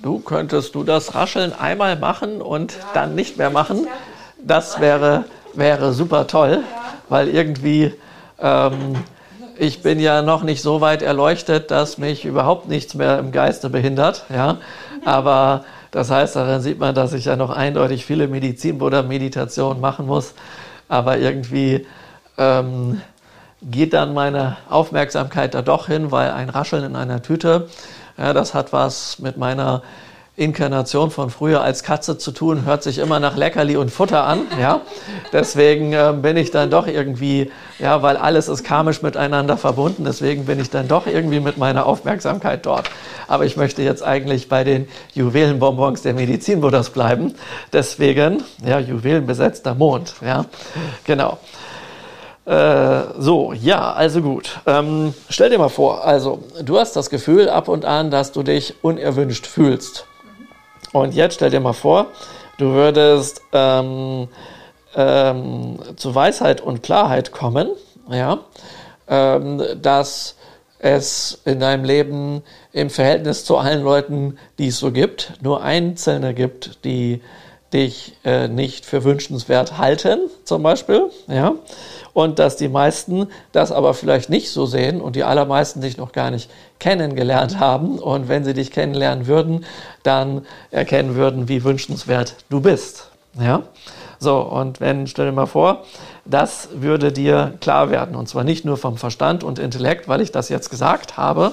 du 0.00 0.20
könntest 0.20 0.76
du 0.76 0.84
das 0.84 1.16
Rascheln 1.16 1.52
einmal 1.52 1.96
machen 1.96 2.40
und 2.40 2.74
ja, 2.74 2.78
dann 2.94 3.16
nicht 3.16 3.38
mehr 3.38 3.50
machen. 3.50 3.88
Das 4.40 4.78
wäre, 4.78 5.24
wäre 5.52 5.92
super 5.92 6.28
toll, 6.28 6.62
weil 7.08 7.26
irgendwie 7.26 7.92
ähm, 8.38 8.94
ich 9.58 9.82
bin 9.82 9.98
ja 9.98 10.22
noch 10.22 10.44
nicht 10.44 10.62
so 10.62 10.80
weit 10.80 11.02
erleuchtet, 11.02 11.72
dass 11.72 11.98
mich 11.98 12.24
überhaupt 12.24 12.68
nichts 12.68 12.94
mehr 12.94 13.18
im 13.18 13.32
Geiste 13.32 13.68
behindert. 13.68 14.26
Ja? 14.32 14.58
Aber 15.04 15.64
das 15.90 16.10
heißt, 16.10 16.36
daran 16.36 16.60
sieht 16.60 16.78
man, 16.78 16.94
dass 16.94 17.12
ich 17.12 17.24
ja 17.24 17.36
noch 17.36 17.50
eindeutig 17.50 18.04
viele 18.04 18.28
Medizin- 18.28 18.80
oder 18.80 19.02
Meditationen 19.02 19.80
machen 19.80 20.06
muss. 20.06 20.34
Aber 20.88 21.18
irgendwie 21.18 21.86
ähm, 22.38 23.00
geht 23.62 23.92
dann 23.92 24.14
meine 24.14 24.56
Aufmerksamkeit 24.68 25.54
da 25.54 25.62
doch 25.62 25.86
hin, 25.86 26.10
weil 26.10 26.30
ein 26.30 26.48
Rascheln 26.48 26.84
in 26.84 26.96
einer 26.96 27.22
Tüte, 27.22 27.68
ja, 28.16 28.32
das 28.32 28.54
hat 28.54 28.72
was 28.72 29.18
mit 29.18 29.36
meiner 29.36 29.82
Inkarnation 30.40 31.10
von 31.10 31.28
früher 31.28 31.60
als 31.60 31.82
Katze 31.82 32.16
zu 32.16 32.32
tun, 32.32 32.64
hört 32.64 32.82
sich 32.82 32.96
immer 32.96 33.20
nach 33.20 33.36
Leckerli 33.36 33.76
und 33.76 33.90
Futter 33.90 34.24
an. 34.24 34.46
Ja? 34.58 34.80
Deswegen 35.34 35.92
äh, 35.92 36.14
bin 36.16 36.38
ich 36.38 36.50
dann 36.50 36.70
doch 36.70 36.86
irgendwie, 36.86 37.52
ja, 37.78 38.02
weil 38.02 38.16
alles 38.16 38.48
ist 38.48 38.64
karmisch 38.64 39.02
miteinander 39.02 39.58
verbunden, 39.58 40.04
deswegen 40.04 40.46
bin 40.46 40.58
ich 40.58 40.70
dann 40.70 40.88
doch 40.88 41.06
irgendwie 41.06 41.40
mit 41.40 41.58
meiner 41.58 41.84
Aufmerksamkeit 41.84 42.64
dort. 42.64 42.90
Aber 43.28 43.44
ich 43.44 43.58
möchte 43.58 43.82
jetzt 43.82 44.02
eigentlich 44.02 44.48
bei 44.48 44.64
den 44.64 44.88
Juwelenbonbons 45.12 46.00
der 46.00 46.14
Medizinbuddhas 46.14 46.88
bleiben. 46.88 47.34
Deswegen, 47.74 48.42
ja, 48.64 48.78
Juwelenbesetzter 48.78 49.74
Mond. 49.74 50.14
Ja, 50.24 50.46
genau. 51.04 51.38
Äh, 52.46 53.02
so, 53.18 53.52
ja, 53.52 53.92
also 53.92 54.22
gut. 54.22 54.58
Ähm, 54.66 55.12
stell 55.28 55.50
dir 55.50 55.58
mal 55.58 55.68
vor, 55.68 56.02
also 56.02 56.42
du 56.64 56.78
hast 56.78 56.96
das 56.96 57.10
Gefühl 57.10 57.50
ab 57.50 57.68
und 57.68 57.84
an, 57.84 58.10
dass 58.10 58.32
du 58.32 58.42
dich 58.42 58.74
unerwünscht 58.82 59.46
fühlst. 59.46 60.06
Und 60.92 61.14
jetzt 61.14 61.34
stell 61.34 61.50
dir 61.50 61.60
mal 61.60 61.72
vor, 61.72 62.08
du 62.58 62.72
würdest 62.72 63.42
ähm, 63.52 64.28
ähm, 64.96 65.78
zu 65.96 66.14
Weisheit 66.14 66.60
und 66.60 66.82
Klarheit 66.82 67.30
kommen, 67.30 67.70
ja, 68.10 68.40
ähm, 69.08 69.62
dass 69.80 70.36
es 70.80 71.42
in 71.44 71.60
deinem 71.60 71.84
Leben 71.84 72.42
im 72.72 72.90
Verhältnis 72.90 73.44
zu 73.44 73.58
allen 73.58 73.82
Leuten, 73.82 74.38
die 74.58 74.68
es 74.68 74.78
so 74.78 74.90
gibt, 74.90 75.34
nur 75.42 75.62
Einzelne 75.62 76.34
gibt, 76.34 76.84
die 76.84 77.20
dich 77.72 78.16
äh, 78.24 78.48
nicht 78.48 78.84
für 78.84 79.04
wünschenswert 79.04 79.78
halten, 79.78 80.18
zum 80.44 80.62
Beispiel, 80.64 81.10
ja, 81.28 81.54
und 82.14 82.40
dass 82.40 82.56
die 82.56 82.68
meisten 82.68 83.28
das 83.52 83.70
aber 83.70 83.94
vielleicht 83.94 84.28
nicht 84.28 84.50
so 84.50 84.66
sehen 84.66 85.00
und 85.00 85.14
die 85.14 85.22
allermeisten 85.22 85.80
dich 85.80 85.96
noch 85.96 86.10
gar 86.10 86.32
nicht 86.32 86.50
kennengelernt 86.80 87.60
haben 87.60 87.98
und 87.98 88.28
wenn 88.28 88.44
sie 88.44 88.54
dich 88.54 88.72
kennenlernen 88.72 89.26
würden, 89.26 89.64
dann 90.02 90.46
erkennen 90.70 91.14
würden, 91.14 91.48
wie 91.48 91.62
wünschenswert 91.62 92.36
du 92.48 92.60
bist. 92.60 93.10
Ja? 93.38 93.62
So, 94.18 94.40
und 94.40 94.80
wenn, 94.80 95.06
stell 95.06 95.26
dir 95.26 95.32
mal 95.32 95.46
vor, 95.46 95.84
das 96.24 96.68
würde 96.74 97.12
dir 97.12 97.54
klar 97.60 97.90
werden. 97.90 98.16
Und 98.16 98.28
zwar 98.28 98.44
nicht 98.44 98.64
nur 98.64 98.76
vom 98.76 98.96
Verstand 98.96 99.44
und 99.44 99.58
Intellekt, 99.58 100.08
weil 100.08 100.20
ich 100.20 100.32
das 100.32 100.48
jetzt 100.48 100.68
gesagt 100.70 101.16
habe, 101.16 101.52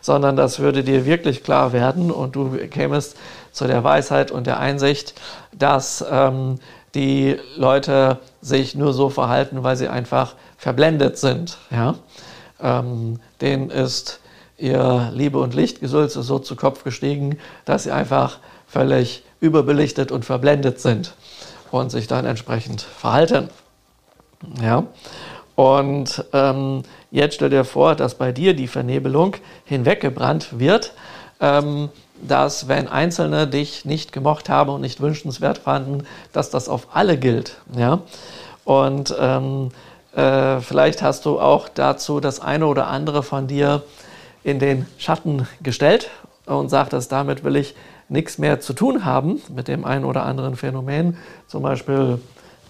sondern 0.00 0.36
das 0.36 0.58
würde 0.58 0.84
dir 0.84 1.06
wirklich 1.06 1.42
klar 1.42 1.72
werden 1.72 2.10
und 2.10 2.36
du 2.36 2.50
kämest 2.70 3.16
zu 3.52 3.66
der 3.66 3.82
Weisheit 3.84 4.30
und 4.30 4.46
der 4.46 4.60
Einsicht, 4.60 5.14
dass 5.52 6.04
ähm, 6.08 6.58
die 6.94 7.36
Leute 7.56 8.18
sich 8.40 8.74
nur 8.74 8.92
so 8.92 9.08
verhalten, 9.08 9.62
weil 9.62 9.76
sie 9.76 9.88
einfach 9.88 10.34
verblendet 10.58 11.18
sind. 11.18 11.58
Ja? 11.70 11.94
Ähm, 12.60 13.18
denen 13.40 13.70
ist 13.70 14.20
ihr 14.56 15.10
Liebe 15.12 15.38
und 15.38 15.54
Lichtgesülze 15.54 16.22
so 16.22 16.38
zu 16.38 16.56
Kopf 16.56 16.84
gestiegen, 16.84 17.38
dass 17.64 17.84
sie 17.84 17.90
einfach 17.90 18.38
völlig 18.66 19.24
überbelichtet 19.40 20.12
und 20.12 20.24
verblendet 20.24 20.80
sind 20.80 21.14
und 21.70 21.90
sich 21.90 22.06
dann 22.06 22.24
entsprechend 22.24 22.82
verhalten. 22.82 23.48
Ja? 24.62 24.84
Und 25.56 26.24
ähm, 26.32 26.82
jetzt 27.10 27.34
stell 27.36 27.50
dir 27.50 27.64
vor, 27.64 27.94
dass 27.94 28.16
bei 28.16 28.32
dir 28.32 28.54
die 28.54 28.66
Vernebelung 28.66 29.36
hinweggebrannt 29.64 30.58
wird. 30.58 30.92
Ähm, 31.40 31.90
dass 32.26 32.68
wenn 32.68 32.88
Einzelne 32.88 33.46
dich 33.46 33.84
nicht 33.84 34.12
gemocht 34.12 34.48
haben 34.48 34.70
und 34.70 34.80
nicht 34.80 35.00
wünschenswert 35.00 35.58
fanden, 35.58 36.06
dass 36.32 36.50
das 36.50 36.68
auf 36.68 36.88
alle 36.94 37.18
gilt. 37.18 37.56
Ja? 37.76 38.00
Und 38.64 39.14
ähm, 39.18 39.70
äh, 40.14 40.60
vielleicht 40.60 41.02
hast 41.02 41.26
du 41.26 41.40
auch 41.40 41.68
dazu 41.68 42.20
das 42.20 42.40
eine 42.40 42.66
oder 42.66 42.86
andere 42.86 43.22
von 43.22 43.46
dir 43.46 43.82
in 44.44 44.60
den 44.60 44.86
Schatten 44.98 45.48
gestellt 45.62 46.10
und 46.46 46.68
sagtest, 46.68 47.10
damit 47.10 47.42
will 47.42 47.56
ich 47.56 47.74
nichts 48.08 48.38
mehr 48.38 48.60
zu 48.60 48.74
tun 48.74 49.04
haben 49.04 49.42
mit 49.54 49.66
dem 49.66 49.84
einen 49.84 50.04
oder 50.04 50.24
anderen 50.24 50.54
Phänomen. 50.56 51.16
Zum 51.48 51.62
Beispiel 51.62 52.20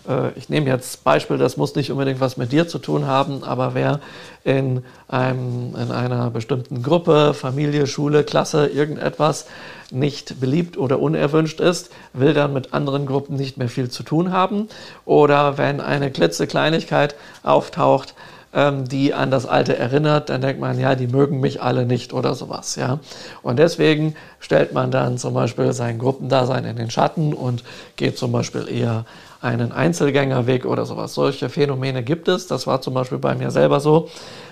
äh, 0.09 0.31
ich 0.37 0.49
nehme 0.49 0.67
jetzt 0.67 1.05
Beispiel, 1.05 1.39
das 1.39 1.57
muss 1.57 1.75
nicht 1.75 1.91
unbedingt 1.91 2.21
was 2.21 2.37
mit 2.37 2.53
dir 2.53 2.69
zu 2.69 2.79
tun 2.79 3.07
haben, 3.07 3.43
aber 3.43 3.75
wer 3.75 4.01
in, 4.45 4.85
einem, 5.09 5.75
in 5.75 5.91
einer 5.91 6.31
bestimmten 6.31 6.83
Gruppe, 6.83 7.35
Familie, 7.35 7.87
Schule, 7.87 8.25
Klasse, 8.25 8.67
irgendetwas 8.67 9.47
nicht 9.91 10.41
beliebt 10.41 10.77
oder 10.77 10.99
unerwünscht 10.99 11.61
ist, 11.61 11.91
will 12.13 12.35
dann 12.35 12.53
mit 12.53 12.75
anderen 12.75 13.07
Gruppen 13.07 13.37
nicht 13.37 13.57
mehr 13.57 13.69
viel 13.69 13.91
zu 13.91 14.03
tun 14.03 14.33
haben. 14.33 14.69
Oder 15.05 15.59
wenn 15.59 15.81
eine 15.81 16.11
klitzekleinigkeit 16.11 17.15
auftaucht, 17.43 18.15
ähm, 18.55 18.87
die 18.87 19.13
an 19.13 19.31
das 19.31 19.47
Alte 19.47 19.77
erinnert, 19.77 20.31
dann 20.31 20.41
denkt 20.41 20.61
man, 20.61 20.79
ja, 20.79 20.95
die 20.95 21.09
mögen 21.09 21.41
mich 21.41 21.61
alle 21.61 21.85
nicht 21.85 22.13
oder 22.13 22.35
sowas, 22.35 22.77
ja. 22.77 23.01
Und 23.43 23.59
deswegen 23.59 24.15
stellt 24.39 24.73
man 24.73 24.91
dann 24.91 25.19
zum 25.19 25.35
Beispiel 25.35 25.73
sein 25.73 25.99
Gruppendasein 25.99 26.65
in 26.65 26.77
den 26.77 26.91
Schatten 26.91 27.35
und 27.35 27.65
geht 27.97 28.17
zum 28.17 28.33
Beispiel 28.33 28.69
eher 28.69 29.05
einen 29.41 29.73
Einzelgängerweg 29.73 30.65
oder 30.65 30.87
sowas. 30.87 31.15
Solche 31.15 31.51
Phänomene 31.51 32.03
gibt 32.03 32.29
es. 32.29 32.47
Das 32.47 32.67
war 32.67 32.81
zum 32.81 32.95
Beispiel 32.95 33.19
bei 33.19 33.35
mir 33.35 33.51
selber 33.51 33.81
so. 33.81 34.09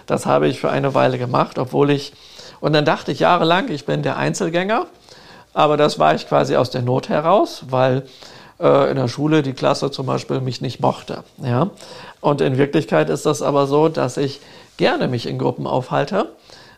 Das 0.06 0.26
habe 0.26 0.48
ich 0.48 0.60
für 0.60 0.70
eine 0.70 0.94
Weile 0.94 1.16
gemacht, 1.16 1.58
obwohl 1.58 1.90
ich, 1.90 2.12
und 2.60 2.74
dann 2.74 2.84
dachte 2.84 3.12
ich 3.12 3.20
jahrelang, 3.20 3.70
ich 3.70 3.86
bin 3.86 4.02
der 4.02 4.18
Einzelgänger, 4.18 4.86
aber 5.54 5.76
das 5.76 5.98
war 5.98 6.14
ich 6.14 6.28
quasi 6.28 6.56
aus 6.56 6.70
der 6.70 6.82
Not 6.82 7.08
heraus, 7.08 7.64
weil 7.70 8.02
äh, 8.62 8.90
in 8.90 8.96
der 8.96 9.08
Schule 9.08 9.42
die 9.42 9.52
Klasse 9.52 9.90
zum 9.90 10.06
Beispiel 10.06 10.40
mich 10.40 10.60
nicht 10.60 10.80
mochte. 10.80 11.24
Ja? 11.42 11.70
Und 12.20 12.40
in 12.40 12.56
Wirklichkeit 12.56 13.10
ist 13.10 13.26
das 13.26 13.42
aber 13.42 13.66
so, 13.66 13.88
dass 13.88 14.16
ich 14.16 14.40
gerne 14.76 15.08
mich 15.08 15.26
in 15.26 15.38
Gruppen 15.38 15.66
aufhalte, 15.66 16.28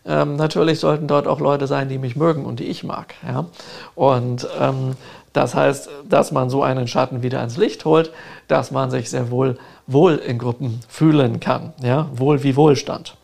ähm, 0.06 0.36
natürlich 0.36 0.80
sollten 0.80 1.06
dort 1.06 1.26
auch 1.26 1.40
Leute 1.40 1.66
sein, 1.66 1.88
die 1.88 1.98
mich 1.98 2.16
mögen 2.16 2.44
und 2.44 2.60
die 2.60 2.64
ich 2.64 2.84
mag. 2.84 3.14
Ja? 3.26 3.46
Und 3.94 4.46
ähm, 4.60 4.92
das 5.32 5.54
heißt, 5.54 5.88
dass 6.08 6.30
man 6.30 6.50
so 6.50 6.62
einen 6.62 6.86
Schatten 6.88 7.22
wieder 7.22 7.42
ins 7.42 7.56
Licht 7.56 7.84
holt, 7.84 8.12
dass 8.46 8.70
man 8.70 8.90
sich 8.90 9.10
sehr 9.10 9.30
wohl 9.30 9.58
wohl 9.86 10.16
in 10.16 10.38
Gruppen 10.38 10.80
fühlen 10.88 11.40
kann. 11.40 11.72
Ja? 11.82 12.08
Wohl 12.14 12.42
wie 12.42 12.56
Wohlstand. 12.56 13.16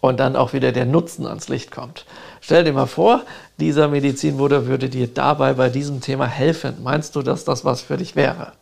Und 0.00 0.18
dann 0.18 0.34
auch 0.34 0.54
wieder 0.54 0.72
der 0.72 0.86
Nutzen 0.86 1.26
ans 1.26 1.48
Licht 1.48 1.70
kommt. 1.70 2.06
Stell 2.40 2.64
dir 2.64 2.72
mal 2.72 2.86
vor, 2.86 3.20
dieser 3.60 3.86
Medizinbruder 3.86 4.66
würde 4.66 4.88
dir 4.88 5.06
dabei 5.06 5.52
bei 5.52 5.68
diesem 5.68 6.00
Thema 6.00 6.26
helfen. 6.26 6.82
Meinst 6.82 7.14
du, 7.14 7.22
dass 7.22 7.44
das 7.44 7.64
was 7.64 7.82
für 7.82 7.96
dich 7.96 8.16
wäre? 8.16 8.52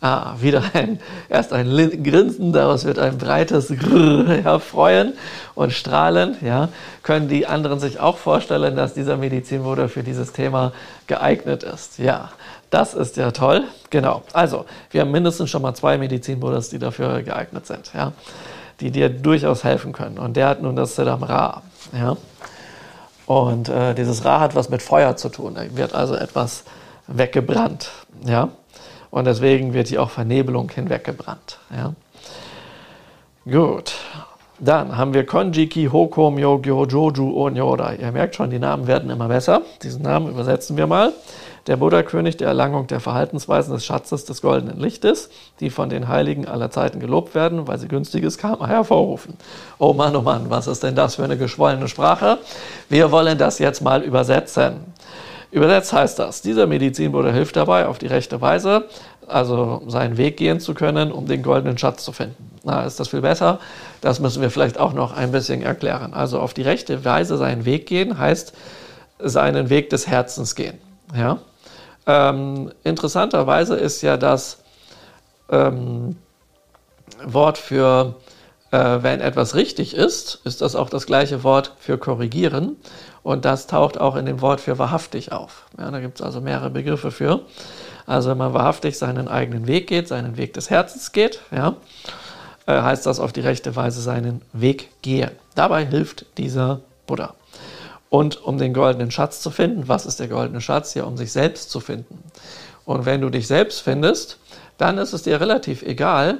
Ah, 0.00 0.34
wieder 0.38 0.62
ein, 0.74 1.00
erst 1.30 1.54
ein 1.54 1.70
Grinsen, 2.02 2.52
daraus 2.52 2.84
wird 2.84 2.98
ein 2.98 3.16
breites 3.16 3.68
Grrr 3.68 4.28
herfreuen 4.28 5.14
und 5.54 5.72
strahlen. 5.72 6.36
Ja. 6.42 6.68
Können 7.02 7.28
die 7.28 7.46
anderen 7.46 7.80
sich 7.80 7.98
auch 7.98 8.18
vorstellen, 8.18 8.76
dass 8.76 8.92
dieser 8.92 9.16
Medizinbruder 9.16 9.88
für 9.88 10.02
dieses 10.02 10.32
Thema 10.32 10.72
geeignet 11.06 11.62
ist? 11.62 11.98
Ja, 11.98 12.32
das 12.68 12.92
ist 12.92 13.16
ja 13.16 13.30
toll. 13.30 13.64
Genau. 13.88 14.22
Also, 14.34 14.66
wir 14.90 15.00
haben 15.00 15.10
mindestens 15.10 15.48
schon 15.48 15.62
mal 15.62 15.74
zwei 15.74 15.96
Medizinbruders, 15.96 16.68
die 16.68 16.78
dafür 16.78 17.22
geeignet 17.22 17.66
sind, 17.66 17.92
ja. 17.94 18.12
die 18.80 18.90
dir 18.90 19.08
durchaus 19.08 19.64
helfen 19.64 19.94
können. 19.94 20.18
Und 20.18 20.36
der 20.36 20.48
hat 20.48 20.60
nun 20.60 20.76
das 20.76 20.96
Siddham 20.96 21.22
Ra. 21.22 21.62
Ja. 21.98 22.16
Und 23.26 23.68
äh, 23.68 23.94
dieses 23.94 24.24
Ra 24.24 24.40
hat 24.40 24.54
was 24.54 24.68
mit 24.68 24.82
Feuer 24.82 25.16
zu 25.16 25.28
tun. 25.28 25.54
Da 25.54 25.62
wird 25.76 25.94
also 25.94 26.14
etwas 26.14 26.64
weggebrannt. 27.06 27.90
Ja. 28.26 28.48
Und 29.10 29.26
deswegen 29.26 29.72
wird 29.74 29.88
hier 29.88 30.02
auch 30.02 30.10
Vernebelung 30.10 30.70
hinweggebrannt. 30.70 31.58
Ja. 31.74 31.94
Gut. 33.50 33.94
Dann 34.58 34.96
haben 34.96 35.14
wir 35.14 35.26
Konjiki, 35.26 35.88
Hoko, 35.90 36.30
Myogyo, 36.30 36.86
Joju, 36.86 37.36
Onyoda. 37.36 37.94
Ihr 37.94 38.12
merkt 38.12 38.36
schon, 38.36 38.50
die 38.50 38.58
Namen 38.58 38.86
werden 38.86 39.10
immer 39.10 39.28
besser. 39.28 39.62
Diesen 39.82 40.02
Namen 40.02 40.28
übersetzen 40.28 40.76
wir 40.76 40.86
mal. 40.86 41.12
Der 41.66 41.78
Buddha-König 41.78 42.36
der 42.36 42.48
Erlangung 42.48 42.86
der 42.88 43.00
Verhaltensweisen 43.00 43.72
des 43.72 43.86
Schatzes 43.86 44.26
des 44.26 44.42
goldenen 44.42 44.78
Lichtes, 44.78 45.30
die 45.60 45.70
von 45.70 45.88
den 45.88 46.08
Heiligen 46.08 46.46
aller 46.46 46.70
Zeiten 46.70 47.00
gelobt 47.00 47.34
werden, 47.34 47.66
weil 47.66 47.78
sie 47.78 47.88
günstiges 47.88 48.36
Karma 48.36 48.66
hervorrufen. 48.66 49.34
Oh 49.78 49.94
Mann, 49.94 50.14
oh 50.14 50.20
Mann, 50.20 50.50
was 50.50 50.66
ist 50.66 50.82
denn 50.82 50.94
das 50.94 51.14
für 51.14 51.24
eine 51.24 51.38
geschwollene 51.38 51.88
Sprache? 51.88 52.38
Wir 52.90 53.10
wollen 53.10 53.38
das 53.38 53.58
jetzt 53.58 53.80
mal 53.80 54.02
übersetzen. 54.02 54.80
Übersetzt 55.50 55.92
heißt 55.92 56.18
das, 56.18 56.42
dieser 56.42 56.66
Medizinbruder 56.66 57.32
hilft 57.32 57.56
dabei, 57.56 57.86
auf 57.86 57.98
die 57.98 58.08
rechte 58.08 58.40
Weise, 58.40 58.84
also 59.26 59.82
seinen 59.86 60.16
Weg 60.16 60.36
gehen 60.36 60.60
zu 60.60 60.74
können, 60.74 61.12
um 61.12 61.26
den 61.26 61.42
goldenen 61.42 61.78
Schatz 61.78 62.04
zu 62.04 62.12
finden. 62.12 62.50
Na, 62.64 62.82
ist 62.84 62.98
das 62.98 63.08
viel 63.08 63.20
besser? 63.20 63.58
Das 64.00 64.20
müssen 64.20 64.42
wir 64.42 64.50
vielleicht 64.50 64.78
auch 64.78 64.92
noch 64.92 65.16
ein 65.16 65.32
bisschen 65.32 65.62
erklären. 65.62 66.12
Also 66.12 66.40
auf 66.40 66.54
die 66.54 66.62
rechte 66.62 67.04
Weise 67.04 67.36
seinen 67.36 67.64
Weg 67.64 67.86
gehen 67.86 68.18
heißt 68.18 68.52
seinen 69.18 69.70
Weg 69.70 69.90
des 69.90 70.06
Herzens 70.06 70.54
gehen. 70.54 70.78
Ja? 71.16 71.38
Ähm, 72.06 72.72
interessanterweise 72.82 73.76
ist 73.76 74.02
ja 74.02 74.16
das 74.16 74.62
ähm, 75.50 76.16
Wort 77.24 77.58
für, 77.58 78.16
äh, 78.70 78.98
wenn 79.00 79.20
etwas 79.20 79.54
richtig 79.54 79.94
ist, 79.94 80.40
ist 80.44 80.60
das 80.60 80.76
auch 80.76 80.90
das 80.90 81.06
gleiche 81.06 81.44
Wort 81.44 81.72
für 81.78 81.98
korrigieren. 81.98 82.76
Und 83.22 83.46
das 83.46 83.66
taucht 83.66 83.98
auch 83.98 84.16
in 84.16 84.26
dem 84.26 84.42
Wort 84.42 84.60
für 84.60 84.78
wahrhaftig 84.78 85.32
auf. 85.32 85.64
Ja, 85.78 85.90
da 85.90 86.00
gibt 86.00 86.20
es 86.20 86.26
also 86.26 86.42
mehrere 86.42 86.70
Begriffe 86.70 87.10
für. 87.10 87.40
Also 88.06 88.30
wenn 88.30 88.38
man 88.38 88.52
wahrhaftig 88.52 88.98
seinen 88.98 89.28
eigenen 89.28 89.66
Weg 89.66 89.86
geht, 89.86 90.08
seinen 90.08 90.36
Weg 90.36 90.52
des 90.52 90.68
Herzens 90.68 91.12
geht, 91.12 91.40
ja, 91.50 91.76
äh, 92.66 92.82
heißt 92.82 93.06
das 93.06 93.20
auf 93.20 93.32
die 93.32 93.40
rechte 93.40 93.76
Weise 93.76 94.02
seinen 94.02 94.42
Weg 94.52 94.90
gehen. 95.00 95.30
Dabei 95.54 95.86
hilft 95.86 96.26
dieser 96.36 96.80
Buddha. 97.06 97.34
Und 98.14 98.44
um 98.44 98.58
den 98.58 98.72
goldenen 98.72 99.10
Schatz 99.10 99.40
zu 99.40 99.50
finden, 99.50 99.88
was 99.88 100.06
ist 100.06 100.20
der 100.20 100.28
goldene 100.28 100.60
Schatz? 100.60 100.94
Ja, 100.94 101.02
um 101.02 101.16
sich 101.16 101.32
selbst 101.32 101.68
zu 101.68 101.80
finden. 101.80 102.22
Und 102.84 103.06
wenn 103.06 103.20
du 103.20 103.28
dich 103.28 103.48
selbst 103.48 103.80
findest, 103.80 104.38
dann 104.78 104.98
ist 104.98 105.14
es 105.14 105.24
dir 105.24 105.40
relativ 105.40 105.82
egal, 105.82 106.38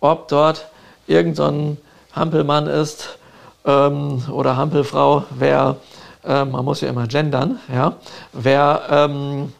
ob 0.00 0.28
dort 0.28 0.68
irgendein 1.06 1.76
so 1.76 2.18
Hampelmann 2.18 2.66
ist 2.68 3.18
ähm, 3.66 4.24
oder 4.32 4.56
Hampelfrau, 4.56 5.24
wer 5.28 5.76
äh, 6.24 6.46
man 6.46 6.64
muss 6.64 6.80
ja 6.80 6.88
immer 6.88 7.06
gendern, 7.06 7.60
ja. 7.70 7.96
Wer 8.32 8.80
ähm, 8.88 9.52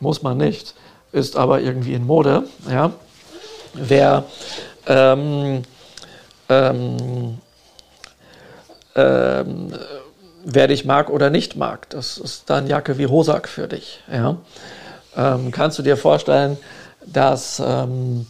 muss 0.00 0.24
man 0.24 0.36
nicht, 0.36 0.74
ist 1.12 1.36
aber 1.36 1.60
irgendwie 1.60 1.94
in 1.94 2.08
Mode, 2.08 2.42
ja. 2.68 2.90
Wer 3.72 4.24
ähm, 4.88 5.62
ähm, 6.48 7.38
ähm, 8.96 9.72
wer 10.50 10.66
dich 10.66 10.84
mag 10.84 11.10
oder 11.10 11.30
nicht 11.30 11.56
mag, 11.56 11.90
das 11.90 12.18
ist 12.18 12.48
dann 12.48 12.66
Jacke 12.66 12.98
wie 12.98 13.06
Hosak 13.06 13.48
für 13.48 13.68
dich, 13.68 14.00
ja. 14.12 14.36
Ähm, 15.16 15.50
kannst 15.50 15.78
du 15.78 15.82
dir 15.82 15.96
vorstellen, 15.96 16.56
dass 17.04 17.62
ähm, 17.64 18.26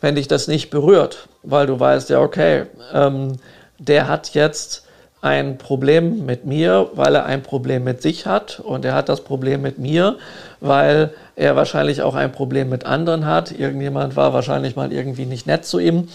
wenn 0.00 0.14
dich 0.14 0.28
das 0.28 0.48
nicht 0.48 0.70
berührt, 0.70 1.28
weil 1.42 1.66
du 1.66 1.78
weißt, 1.78 2.10
ja, 2.10 2.20
okay, 2.20 2.64
ähm, 2.92 3.36
der 3.78 4.08
hat 4.08 4.34
jetzt 4.34 4.84
ein 5.22 5.58
Problem 5.58 6.24
mit 6.24 6.46
mir, 6.46 6.90
weil 6.94 7.14
er 7.14 7.26
ein 7.26 7.42
Problem 7.42 7.84
mit 7.84 8.00
sich 8.00 8.26
hat 8.26 8.60
und 8.60 8.84
er 8.84 8.94
hat 8.94 9.08
das 9.08 9.22
Problem 9.22 9.60
mit 9.60 9.78
mir, 9.78 10.16
weil 10.60 11.12
er 11.36 11.56
wahrscheinlich 11.56 12.02
auch 12.02 12.14
ein 12.14 12.32
Problem 12.32 12.70
mit 12.70 12.86
anderen 12.86 13.26
hat. 13.26 13.52
Irgendjemand 13.52 14.16
war 14.16 14.32
wahrscheinlich 14.32 14.76
mal 14.76 14.92
irgendwie 14.92 15.26
nicht 15.26 15.46
nett 15.46 15.66
zu 15.66 15.78
ihm 15.78 16.08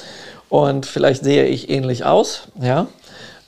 und 0.49 0.87
vielleicht 0.87 1.23
sehe 1.23 1.45
ich 1.45 1.69
ähnlich 1.69 2.03
aus, 2.03 2.47
ja, 2.59 2.87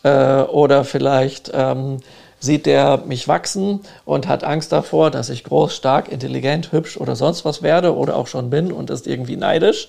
äh, 0.08 0.42
oder 0.44 0.84
vielleicht 0.84 1.52
ähm, 1.54 2.00
sieht 2.40 2.66
der 2.66 3.02
mich 3.06 3.28
wachsen 3.28 3.82
und 4.06 4.28
hat 4.28 4.44
Angst 4.44 4.72
davor, 4.72 5.10
dass 5.12 5.30
ich 5.30 5.44
groß, 5.44 5.76
stark, 5.76 6.10
intelligent, 6.10 6.72
hübsch 6.72 6.98
oder 6.98 7.16
sonst 7.16 7.46
was 7.46 7.64
werde 7.64 7.96
oder 7.96 8.16
auch 8.16 8.28
schon 8.28 8.50
bin 8.50 8.72
und 8.72 8.90
ist 8.90 9.08
irgendwie 9.08 9.38
neidisch, 9.38 9.88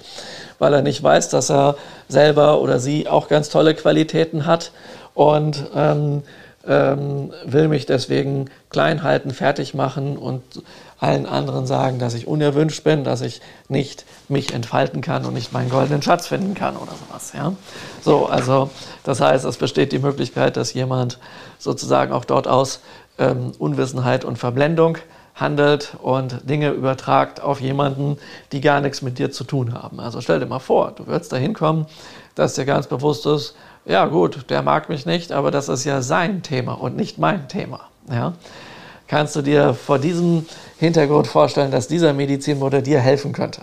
weil 0.59 0.73
er 0.73 0.83
nicht 0.83 1.03
weiß, 1.03 1.29
dass 1.29 1.51
er 1.51 1.77
selber 2.09 2.61
oder 2.61 2.81
sie 2.81 3.07
auch 3.07 3.29
ganz 3.29 3.51
tolle 3.51 3.75
Qualitäten 3.75 4.47
hat 4.47 4.73
und 5.15 5.67
ähm, 5.75 6.23
ähm, 6.67 7.33
will 7.45 7.69
mich 7.69 7.87
deswegen 7.87 8.51
klein 8.71 9.03
halten, 9.03 9.31
fertig 9.31 9.75
machen 9.75 10.17
und 10.17 10.43
allen 11.01 11.27
anderen 11.27 11.67
sagen, 11.67 11.99
dass 11.99 12.15
ich 12.15 12.27
unerwünscht 12.27 12.83
bin, 12.83 13.05
dass 13.05 13.21
ich 13.21 13.41
nicht 13.69 14.05
mich 14.29 14.53
entfalten 14.53 15.01
kann 15.01 15.25
und 15.25 15.35
nicht 15.35 15.53
meinen 15.53 15.71
goldenen 15.71 16.03
Schatz 16.03 16.27
finden 16.27 16.55
kann 16.55 16.77
oder 16.77 16.93
sowas. 16.93 17.33
Ja? 17.35 17.53
So, 18.03 18.27
also 18.27 18.71
das 19.05 19.21
heißt, 19.21 19.45
es 19.45 19.57
besteht 19.57 19.93
die 19.93 20.01
Möglichkeit, 20.01 20.57
dass 20.57 20.75
jemand 20.75 21.19
sozusagen 21.59 22.13
auch 22.13 22.25
dort 22.25 22.49
aus 22.49 22.81
ähm, 23.19 23.53
Unwissenheit 23.59 24.25
und 24.25 24.39
Verblendung 24.39 24.99
handelt 25.37 25.97
und 26.03 26.49
Dinge 26.49 26.71
übertragt 26.71 27.41
auf 27.41 27.61
jemanden, 27.61 28.19
die 28.51 28.61
gar 28.61 28.81
nichts 28.81 29.03
mit 29.03 29.19
dir 29.19 29.31
zu 29.31 29.45
tun 29.45 29.75
haben. 29.75 30.01
Also 30.01 30.21
stell 30.21 30.41
dir 30.41 30.47
mal 30.47 30.59
vor, 30.59 30.93
du 30.93 31.07
würdest 31.07 31.33
da 31.33 31.37
hinkommen, 31.37 31.87
dass 32.35 32.55
dir 32.55 32.65
ganz 32.65 32.89
bewusst 32.89 33.25
ist, 33.27 33.55
ja 33.85 34.07
gut, 34.07 34.51
der 34.51 34.63
mag 34.63 34.89
mich 34.89 35.07
nicht, 35.07 35.33
aber 35.33 35.51
das 35.51 35.69
ist 35.69 35.85
ja 35.85 36.03
sein 36.03 36.43
Thema 36.43 36.73
und 36.73 36.97
nicht 36.97 37.19
mein 37.19 37.49
Thema. 37.49 37.81
Ja? 38.11 38.35
Kannst 39.07 39.37
du 39.37 39.43
dir 39.43 39.73
vor 39.75 39.99
diesem 39.99 40.45
Hintergrund 40.79 41.27
vorstellen, 41.27 41.71
dass 41.71 41.89
dieser 41.89 42.13
Medizinmodell 42.13 42.83
dir 42.83 43.01
helfen 43.01 43.33
könnte? 43.33 43.63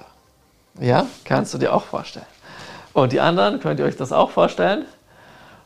Ja, 0.80 1.08
kannst 1.23 1.54
du 1.54 1.58
dir 1.58 1.73
auch 1.73 1.84
vorstellen. 1.84 2.25
Und 2.93 3.13
die 3.13 3.21
anderen, 3.21 3.60
könnt 3.60 3.80
ihr 3.80 3.86
euch 3.86 3.95
das 3.95 4.12
auch 4.12 4.32
vorstellen? 4.32 4.86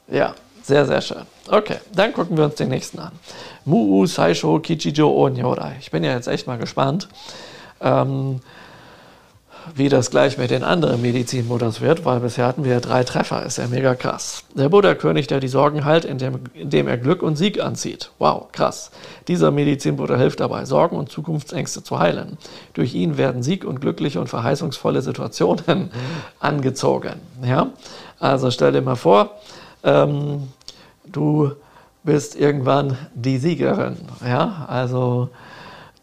Ja, 0.08 0.36
sehr, 0.62 0.86
sehr 0.86 1.02
schön. 1.02 1.24
Okay, 1.50 1.78
dann 1.92 2.14
gucken 2.14 2.38
wir 2.38 2.46
uns 2.46 2.56
den 2.56 2.70
nächsten 2.70 3.00
an. 3.00 3.12
Muu 3.66 4.06
Saisho 4.06 4.60
Kichijo 4.60 5.10
Onyorai. 5.10 5.76
Ich 5.80 5.90
bin 5.90 6.04
ja 6.04 6.14
jetzt 6.14 6.28
echt 6.28 6.46
mal 6.46 6.58
gespannt. 6.58 7.08
Ähm, 7.82 8.42
wie 9.76 9.90
das 9.90 10.12
gleich 10.12 10.38
mit 10.38 10.52
den 10.52 10.64
anderen 10.64 11.02
Medizinmodus 11.02 11.82
wird, 11.82 12.06
weil 12.06 12.20
bisher 12.20 12.46
hatten 12.46 12.64
wir 12.64 12.74
ja 12.74 12.80
drei 12.80 13.04
Treffer, 13.04 13.46
ist 13.46 13.58
ja 13.58 13.68
mega 13.68 13.96
krass. 13.96 14.44
Der 14.56 14.70
Buddha-König, 14.70 15.28
der 15.28 15.40
die 15.40 15.48
Sorgen 15.48 15.86
heilt, 15.86 16.06
indem, 16.06 16.40
indem 16.54 16.88
er 16.88 16.98
Glück 16.98 17.24
und 17.24 17.36
Sieg 17.36 17.62
anzieht. 17.62 18.12
Wow, 18.20 18.52
krass. 18.52 18.92
Dieser 19.28 19.52
Medizinbuddha 19.52 20.16
hilft 20.16 20.40
dabei, 20.40 20.66
Sorgen 20.66 20.96
und 20.96 21.10
Zukunftsängste 21.10 21.84
zu 21.84 22.00
heilen. 22.00 22.38
Durch 22.74 22.94
ihn 22.94 23.18
werden 23.18 23.44
Sieg 23.44 23.66
und 23.66 23.82
glückliche 23.82 24.20
und 24.20 24.28
verheißungsvolle 24.28 25.02
Situationen 25.02 25.92
angezogen. 26.40 27.16
Ja? 27.44 27.72
Also 28.20 28.52
stell 28.52 28.72
dir 28.72 28.82
mal 28.82 28.96
vor, 28.96 29.32
ähm, 29.84 30.50
du 31.06 31.52
bist 32.04 32.36
irgendwann 32.36 32.98
die 33.14 33.38
Siegerin. 33.38 33.98
Ja? 34.26 34.66
Also, 34.68 35.30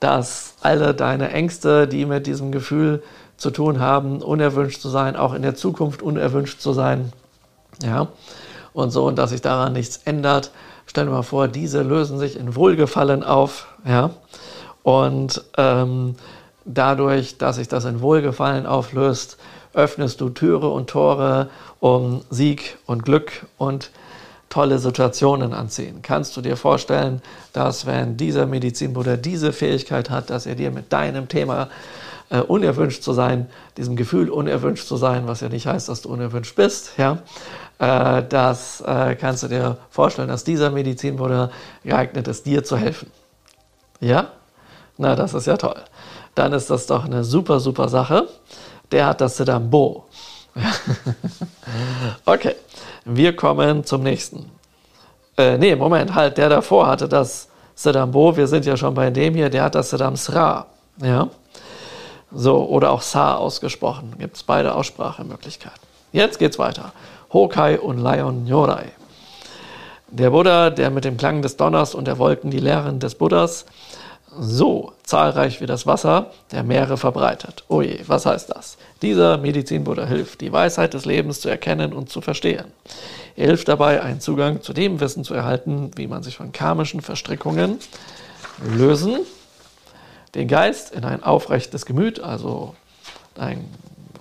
dass 0.01 0.55
alle 0.61 0.95
deine 0.95 1.31
Ängste, 1.31 1.89
die 1.89 2.05
mit 2.07 2.27
diesem 2.27 2.53
Gefühl 2.53 3.03
zu 3.37 3.51
tun 3.51 3.81
haben, 3.81 4.23
unerwünscht 4.23 4.81
zu 4.81 4.89
sein, 4.89 5.17
auch 5.17 5.35
in 5.35 5.43
der 5.43 5.55
Zukunft 5.55 6.03
unerwünscht 6.03 6.61
zu 6.61 6.73
sein. 6.73 7.13
Ja, 7.83 8.09
und 8.73 8.91
so, 8.91 9.07
und 9.07 9.17
dass 9.17 9.31
sich 9.31 9.43
daran 9.43 9.73
nichts 9.73 10.01
ändert. 10.05 10.51
Stellen 10.87 11.09
wir 11.09 11.15
mal 11.15 11.23
vor, 11.23 11.49
diese 11.49 11.83
lösen 11.83 12.19
sich 12.19 12.39
in 12.39 12.55
Wohlgefallen 12.55 13.23
auf. 13.23 13.67
Ja, 13.87 14.11
und 14.83 15.45
ähm, 15.57 16.15
dadurch, 16.65 17.39
dass 17.39 17.57
sich 17.57 17.69
das 17.69 17.85
in 17.85 18.01
Wohlgefallen 18.01 18.67
auflöst, 18.67 19.37
öffnest 19.75 20.21
du 20.21 20.31
Türe 20.31 20.69
und 20.69 20.89
Tore, 20.89 21.49
um 21.81 22.23
Sieg 22.31 22.79
und 22.87 23.05
Glück 23.05 23.47
und 23.59 23.91
tolle 24.49 24.79
Situationen 24.79 25.53
anziehen? 25.53 26.01
Kannst 26.03 26.37
du 26.37 26.41
dir 26.41 26.57
vorstellen, 26.57 27.21
dass 27.53 27.85
wenn 27.87 28.17
dieser 28.17 28.47
Medizinbruder 28.47 29.17
diese 29.17 29.53
Fähigkeit 29.53 30.09
hat, 30.09 30.31
dass 30.31 30.47
er 30.47 30.55
dir 30.55 30.71
mit 30.71 30.93
deinem 30.93 31.29
Thema 31.29 31.69
äh, 32.31 32.41
unerwünscht 32.41 33.03
zu 33.03 33.13
sein, 33.13 33.49
diesem 33.77 33.97
Gefühl 33.97 34.31
unerwünscht 34.31 34.87
zu 34.87 34.97
sein, 34.97 35.27
was 35.27 35.41
ja 35.41 35.49
nicht 35.49 35.67
heißt, 35.67 35.89
dass 35.89 36.03
du 36.03 36.09
unerwünscht 36.09 36.57
bist, 36.57 36.93
ja, 36.99 37.19
äh, 37.79 38.23
das 38.29 38.81
äh, 38.81 39.17
kannst 39.17 39.43
du 39.43 39.49
dir 39.49 39.77
vorstellen, 39.91 40.29
dass 40.29 40.45
dieser 40.45 40.71
Medizinbruder 40.71 41.51
geeignet 41.85 42.29
ist, 42.29 42.47
dir 42.47 42.65
zu 42.65 42.77
helfen. 42.77 43.11
Ja? 44.01 44.29
Na, 44.97 45.15
das 45.15 45.35
ist 45.35 45.47
ja 45.47 45.57
toll. 45.57 45.83
Dann 46.35 46.53
ist 46.53 46.71
das 46.71 46.87
doch 46.87 47.05
eine 47.05 47.25
super, 47.25 47.61
super 47.61 47.89
Sache. 47.89 48.29
Der 48.93 49.07
hat 49.07 49.21
das 49.21 49.37
Sedambo. 49.37 50.07
okay, 52.25 52.55
wir 53.05 53.37
kommen 53.37 53.85
zum 53.85 54.03
nächsten. 54.03 54.51
Äh, 55.37 55.59
nee, 55.59 55.77
Moment, 55.77 56.15
halt, 56.15 56.39
der 56.39 56.49
davor 56.49 56.87
hatte 56.87 57.09
das 57.09 57.49
Sedambo. 57.75 58.37
Wir 58.37 58.47
sind 58.47 58.65
ja 58.65 58.77
schon 58.77 58.95
bei 58.95 59.11
dem 59.11 59.35
hier, 59.35 59.51
der 59.51 59.65
hat 59.65 59.75
das 59.75 59.91
Sedam 59.91 60.17
Sra. 60.17 60.67
Ja? 61.03 61.29
So, 62.33 62.65
oder 62.69 62.91
auch 62.91 63.03
Sa 63.03 63.37
ausgesprochen. 63.37 64.15
Gibt 64.19 64.37
es 64.37 64.43
beide 64.43 64.75
Aussprachemöglichkeiten. 64.75 65.81
Jetzt 66.13 66.39
geht's 66.39 66.59
weiter. 66.59 66.93
Hokai 67.33 67.79
und 67.79 67.99
Lion 67.99 68.45
Nyorai. 68.45 68.87
Der 70.09 70.31
Buddha, 70.31 70.71
der 70.71 70.91
mit 70.91 71.05
dem 71.05 71.17
Klang 71.17 71.43
des 71.43 71.57
Donners 71.57 71.95
und 71.95 72.07
der 72.07 72.19
Wolken 72.19 72.51
die 72.51 72.61
Lehren 72.61 73.01
des 73.01 73.17
Buddhas 73.17 73.67
so 74.39 74.93
zahlreich 75.03 75.61
wie 75.61 75.67
das 75.67 75.87
Wasser 75.87 76.31
der 76.53 76.63
Meere 76.63 76.97
verbreitet. 76.97 77.65
Oje, 77.69 78.01
was 78.07 78.27
heißt 78.27 78.51
das? 78.51 78.77
Dieser 79.03 79.39
Medizinbuddha 79.39 80.05
hilft, 80.05 80.41
die 80.41 80.53
Weisheit 80.53 80.95
des 80.95 81.05
Lebens 81.05 81.41
zu 81.41 81.49
erkennen 81.49 81.93
und 81.93 82.11
zu 82.11 82.21
verstehen. 82.21 82.67
Er 83.37 83.47
hilft 83.47 83.69
dabei, 83.69 84.03
einen 84.03 84.21
Zugang 84.21 84.63
zu 84.63 84.73
dem 84.73 85.01
Wissen 85.01 85.25
zu 85.25 85.35
erhalten, 85.35 85.91
wie 85.97 86.07
man 86.07 86.23
sich 86.23 86.37
von 86.37 86.53
karmischen 86.53 87.01
Verstrickungen 87.01 87.79
lösen, 88.63 89.19
den 90.37 90.49
Geist 90.49 90.93
in 90.93 91.05
ein 91.05 91.23
aufrechtes 91.23 91.87
Gemüt, 91.87 92.21
also 92.21 92.75
ein 93.37 93.65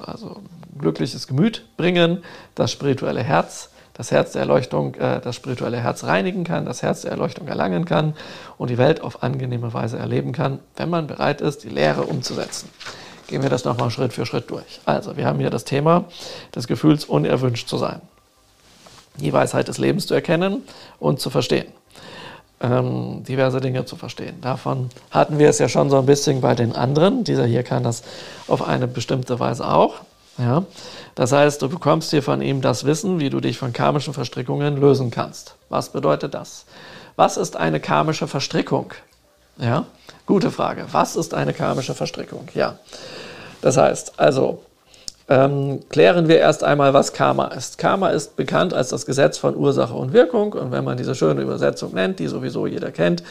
also 0.03 0.41
glückliches 0.79 1.27
Gemüt 1.27 1.65
bringen, 1.77 2.23
das 2.55 2.71
spirituelle 2.71 3.23
Herz 3.23 3.69
das 3.95 4.11
Herz 4.11 4.33
der 4.33 4.41
Erleuchtung, 4.41 4.93
äh, 4.95 5.21
das 5.21 5.35
spirituelle 5.35 5.77
Herz 5.77 6.03
reinigen 6.03 6.43
kann, 6.43 6.65
das 6.65 6.83
Herz 6.83 7.01
der 7.01 7.11
Erleuchtung 7.11 7.47
erlangen 7.47 7.85
kann 7.85 8.13
und 8.57 8.69
die 8.69 8.77
Welt 8.77 9.01
auf 9.01 9.23
angenehme 9.23 9.73
Weise 9.73 9.97
erleben 9.97 10.33
kann, 10.33 10.59
wenn 10.75 10.89
man 10.89 11.07
bereit 11.07 11.41
ist, 11.41 11.63
die 11.63 11.69
Lehre 11.69 12.03
umzusetzen. 12.03 12.69
Gehen 13.27 13.41
wir 13.41 13.49
das 13.49 13.65
nochmal 13.65 13.89
Schritt 13.89 14.13
für 14.13 14.25
Schritt 14.25 14.51
durch. 14.51 14.81
Also, 14.85 15.17
wir 15.17 15.25
haben 15.25 15.39
hier 15.39 15.49
das 15.49 15.63
Thema 15.63 16.05
des 16.53 16.67
Gefühls, 16.67 17.05
unerwünscht 17.05 17.67
zu 17.67 17.77
sein. 17.77 18.01
Die 19.17 19.31
Weisheit 19.31 19.69
des 19.69 19.77
Lebens 19.77 20.05
zu 20.05 20.13
erkennen 20.13 20.63
und 20.99 21.21
zu 21.21 21.29
verstehen. 21.29 21.67
Ähm, 22.65 23.23
diverse 23.23 23.61
Dinge 23.61 23.85
zu 23.85 23.95
verstehen. 23.95 24.41
Davon 24.41 24.89
hatten 25.11 25.37
wir 25.37 25.49
es 25.49 25.59
ja 25.59 25.69
schon 25.69 25.91
so 25.91 25.99
ein 25.99 26.07
bisschen 26.07 26.41
bei 26.41 26.55
den 26.55 26.75
anderen. 26.75 27.23
Dieser 27.23 27.45
hier 27.45 27.61
kann 27.61 27.83
das 27.83 28.01
auf 28.47 28.67
eine 28.67 28.87
bestimmte 28.87 29.39
Weise 29.39 29.67
auch. 29.67 29.97
Ja? 30.39 30.63
Das 31.13 31.31
heißt, 31.31 31.61
du 31.61 31.69
bekommst 31.69 32.09
hier 32.09 32.23
von 32.23 32.41
ihm 32.41 32.61
das 32.61 32.83
Wissen, 32.85 33.19
wie 33.19 33.29
du 33.29 33.39
dich 33.39 33.59
von 33.59 33.71
karmischen 33.71 34.15
Verstrickungen 34.15 34.77
lösen 34.77 35.11
kannst. 35.11 35.55
Was 35.69 35.89
bedeutet 35.89 36.33
das? 36.33 36.65
Was 37.15 37.37
ist 37.37 37.55
eine 37.55 37.79
karmische 37.79 38.27
Verstrickung? 38.27 38.93
Ja, 39.57 39.85
gute 40.25 40.49
Frage. 40.49 40.87
Was 40.91 41.15
ist 41.15 41.35
eine 41.35 41.53
karmische 41.53 41.93
Verstrickung? 41.93 42.47
Ja, 42.55 42.79
das 43.61 43.77
heißt, 43.77 44.19
also 44.19 44.63
ähm, 45.27 45.79
klären 45.89 46.27
wir 46.27 46.37
erst 46.37 46.63
einmal, 46.63 46.93
was 46.93 47.13
Karma 47.13 47.47
ist. 47.47 47.77
Karma 47.77 48.09
ist 48.09 48.35
bekannt 48.35 48.73
als 48.73 48.89
das 48.89 49.05
Gesetz 49.05 49.37
von 49.37 49.55
Ursache 49.55 49.93
und 49.93 50.13
Wirkung. 50.13 50.53
Und 50.53 50.71
wenn 50.71 50.83
man 50.83 50.97
diese 50.97 51.15
schöne 51.15 51.41
Übersetzung 51.41 51.93
nennt, 51.93 52.19
die 52.19 52.27
sowieso 52.27 52.67
jeder 52.67 52.91
kennt, 52.91 53.23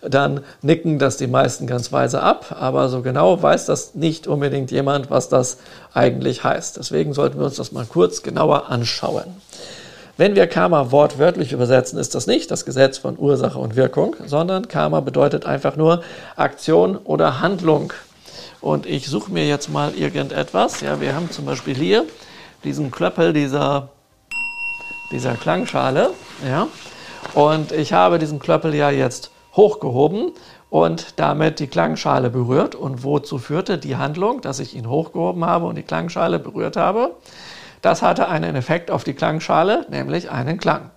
dann 0.00 0.40
nicken 0.62 0.98
das 0.98 1.16
die 1.16 1.26
meisten 1.26 1.66
ganz 1.66 1.92
weise 1.92 2.22
ab. 2.22 2.56
Aber 2.58 2.88
so 2.88 3.02
genau 3.02 3.42
weiß 3.42 3.66
das 3.66 3.94
nicht 3.94 4.28
unbedingt 4.28 4.70
jemand, 4.70 5.10
was 5.10 5.28
das 5.28 5.58
eigentlich 5.92 6.44
heißt. 6.44 6.76
Deswegen 6.76 7.14
sollten 7.14 7.38
wir 7.38 7.46
uns 7.46 7.56
das 7.56 7.72
mal 7.72 7.84
kurz 7.84 8.22
genauer 8.22 8.70
anschauen. 8.70 9.24
Wenn 10.16 10.36
wir 10.36 10.46
Karma 10.46 10.92
wortwörtlich 10.92 11.52
übersetzen, 11.52 11.98
ist 11.98 12.14
das 12.14 12.26
nicht 12.26 12.50
das 12.50 12.64
Gesetz 12.64 12.98
von 12.98 13.18
Ursache 13.18 13.58
und 13.58 13.74
Wirkung, 13.74 14.14
sondern 14.26 14.68
Karma 14.68 15.00
bedeutet 15.00 15.46
einfach 15.46 15.76
nur 15.76 16.02
Aktion 16.36 16.96
oder 16.96 17.40
Handlung. 17.40 17.92
Und 18.60 18.86
ich 18.86 19.06
suche 19.06 19.32
mir 19.32 19.46
jetzt 19.46 19.68
mal 19.68 19.94
irgendetwas. 19.94 20.80
Ja, 20.80 21.00
wir 21.00 21.14
haben 21.14 21.30
zum 21.30 21.46
Beispiel 21.46 21.74
hier 21.74 22.04
diesen 22.64 22.90
Klöppel 22.90 23.32
dieser, 23.32 23.88
dieser 25.12 25.34
Klangschale. 25.34 26.10
Ja, 26.46 26.68
und 27.34 27.72
ich 27.72 27.92
habe 27.92 28.18
diesen 28.18 28.38
Klöppel 28.38 28.74
ja 28.74 28.90
jetzt 28.90 29.30
hochgehoben 29.54 30.32
und 30.68 31.18
damit 31.18 31.58
die 31.58 31.66
Klangschale 31.66 32.30
berührt. 32.30 32.74
Und 32.74 33.02
wozu 33.02 33.38
führte 33.38 33.78
die 33.78 33.96
Handlung, 33.96 34.40
dass 34.40 34.60
ich 34.60 34.74
ihn 34.74 34.88
hochgehoben 34.88 35.44
habe 35.44 35.66
und 35.66 35.76
die 35.76 35.82
Klangschale 35.82 36.38
berührt 36.38 36.76
habe? 36.76 37.16
Das 37.82 38.02
hatte 38.02 38.28
einen 38.28 38.56
Effekt 38.56 38.90
auf 38.90 39.04
die 39.04 39.14
Klangschale, 39.14 39.86
nämlich 39.88 40.30
einen 40.30 40.58
Klang. 40.58 40.90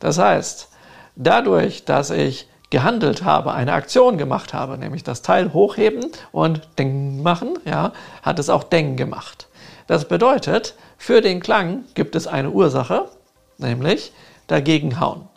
Das 0.00 0.18
heißt, 0.18 0.68
dadurch, 1.16 1.84
dass 1.84 2.10
ich 2.10 2.48
gehandelt 2.74 3.22
habe, 3.22 3.52
eine 3.52 3.72
Aktion 3.72 4.18
gemacht 4.18 4.52
habe, 4.52 4.76
nämlich 4.76 5.04
das 5.04 5.22
Teil 5.22 5.52
hochheben 5.52 6.06
und 6.32 6.60
Ding 6.76 7.22
machen, 7.22 7.56
ja, 7.64 7.92
hat 8.22 8.40
es 8.40 8.50
auch 8.50 8.64
Deng 8.64 8.96
gemacht. 8.96 9.46
Das 9.86 10.08
bedeutet, 10.08 10.74
für 10.98 11.20
den 11.20 11.38
Klang 11.38 11.84
gibt 11.94 12.16
es 12.16 12.26
eine 12.26 12.50
Ursache, 12.50 13.04
nämlich 13.58 14.12
dagegenhauen. 14.48 15.28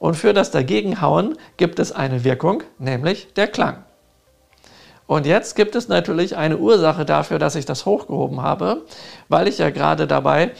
Und 0.00 0.16
für 0.16 0.32
das 0.32 0.50
Dagegenhauen 0.50 1.38
gibt 1.58 1.78
es 1.78 1.92
eine 1.92 2.24
Wirkung, 2.24 2.64
nämlich 2.80 3.34
der 3.34 3.46
Klang. 3.46 3.84
Und 5.06 5.26
jetzt 5.26 5.54
gibt 5.54 5.76
es 5.76 5.86
natürlich 5.86 6.36
eine 6.36 6.58
Ursache 6.58 7.04
dafür, 7.04 7.38
dass 7.38 7.54
ich 7.54 7.66
das 7.66 7.86
hochgehoben 7.86 8.42
habe, 8.42 8.82
weil 9.28 9.46
ich 9.46 9.58
ja 9.58 9.70
gerade 9.70 10.08
dabei 10.08 10.50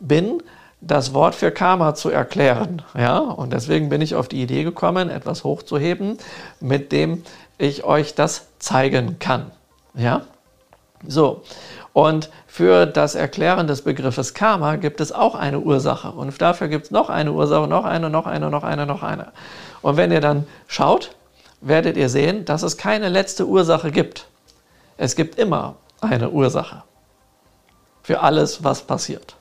bin, 0.00 0.42
das 0.86 1.14
Wort 1.14 1.34
für 1.34 1.50
Karma 1.50 1.94
zu 1.94 2.10
erklären. 2.10 2.82
Ja? 2.96 3.18
Und 3.18 3.52
deswegen 3.52 3.88
bin 3.88 4.00
ich 4.00 4.14
auf 4.14 4.28
die 4.28 4.42
Idee 4.42 4.64
gekommen, 4.64 5.10
etwas 5.10 5.44
hochzuheben, 5.44 6.18
mit 6.60 6.92
dem 6.92 7.22
ich 7.58 7.84
euch 7.84 8.14
das 8.14 8.46
zeigen 8.58 9.18
kann. 9.18 9.50
Ja? 9.94 10.22
So. 11.06 11.42
Und 11.92 12.30
für 12.46 12.86
das 12.86 13.14
Erklären 13.14 13.66
des 13.66 13.82
Begriffes 13.82 14.34
Karma 14.34 14.76
gibt 14.76 15.00
es 15.00 15.12
auch 15.12 15.34
eine 15.34 15.60
Ursache. 15.60 16.10
Und 16.10 16.40
dafür 16.40 16.68
gibt 16.68 16.86
es 16.86 16.90
noch 16.90 17.08
eine 17.08 17.32
Ursache, 17.32 17.68
noch 17.68 17.84
eine, 17.84 18.10
noch 18.10 18.26
eine, 18.26 18.50
noch 18.50 18.64
eine, 18.64 18.86
noch 18.86 19.02
eine. 19.02 19.32
Und 19.82 19.96
wenn 19.96 20.10
ihr 20.10 20.20
dann 20.20 20.46
schaut, 20.66 21.14
werdet 21.60 21.96
ihr 21.96 22.08
sehen, 22.08 22.44
dass 22.44 22.62
es 22.62 22.76
keine 22.76 23.08
letzte 23.08 23.46
Ursache 23.46 23.90
gibt. 23.90 24.26
Es 24.96 25.16
gibt 25.16 25.38
immer 25.38 25.76
eine 26.00 26.30
Ursache 26.30 26.82
für 28.02 28.20
alles, 28.20 28.62
was 28.62 28.82
passiert. 28.82 29.36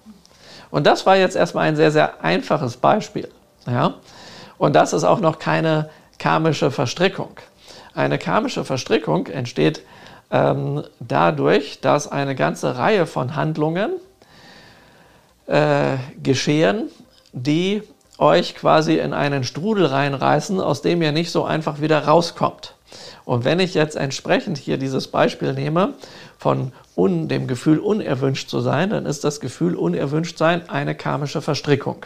Und 0.73 0.87
das 0.87 1.05
war 1.05 1.15
jetzt 1.15 1.35
erstmal 1.35 1.67
ein 1.67 1.75
sehr, 1.75 1.91
sehr 1.91 2.23
einfaches 2.23 2.77
Beispiel. 2.77 3.29
Ja? 3.67 3.93
Und 4.57 4.75
das 4.75 4.91
ist 4.91 5.03
auch 5.03 5.19
noch 5.19 5.37
keine 5.37 5.91
karmische 6.17 6.71
Verstrickung. 6.71 7.29
Eine 7.93 8.17
karmische 8.17 8.65
Verstrickung 8.65 9.27
entsteht 9.27 9.83
ähm, 10.31 10.83
dadurch, 10.99 11.79
dass 11.79 12.11
eine 12.11 12.33
ganze 12.33 12.75
Reihe 12.75 13.05
von 13.05 13.35
Handlungen 13.35 13.91
äh, 15.45 15.97
geschehen, 16.23 16.89
die 17.33 17.83
euch 18.17 18.55
quasi 18.55 18.95
in 18.95 19.13
einen 19.13 19.43
Strudel 19.43 19.85
reinreißen, 19.85 20.59
aus 20.59 20.81
dem 20.81 21.03
ihr 21.03 21.11
nicht 21.11 21.29
so 21.29 21.43
einfach 21.43 21.81
wieder 21.81 22.05
rauskommt. 22.05 22.73
Und 23.25 23.45
wenn 23.45 23.59
ich 23.59 23.75
jetzt 23.75 23.95
entsprechend 23.95 24.57
hier 24.57 24.77
dieses 24.77 25.07
Beispiel 25.07 25.53
nehme 25.53 25.93
von 26.39 26.71
un, 26.95 27.27
dem 27.27 27.47
Gefühl 27.47 27.79
unerwünscht 27.79 28.49
zu 28.49 28.59
sein, 28.59 28.89
dann 28.89 29.05
ist 29.05 29.23
das 29.23 29.39
Gefühl 29.39 29.75
unerwünscht 29.75 30.37
sein 30.37 30.69
eine 30.69 30.95
karmische 30.95 31.41
Verstrickung. 31.41 32.05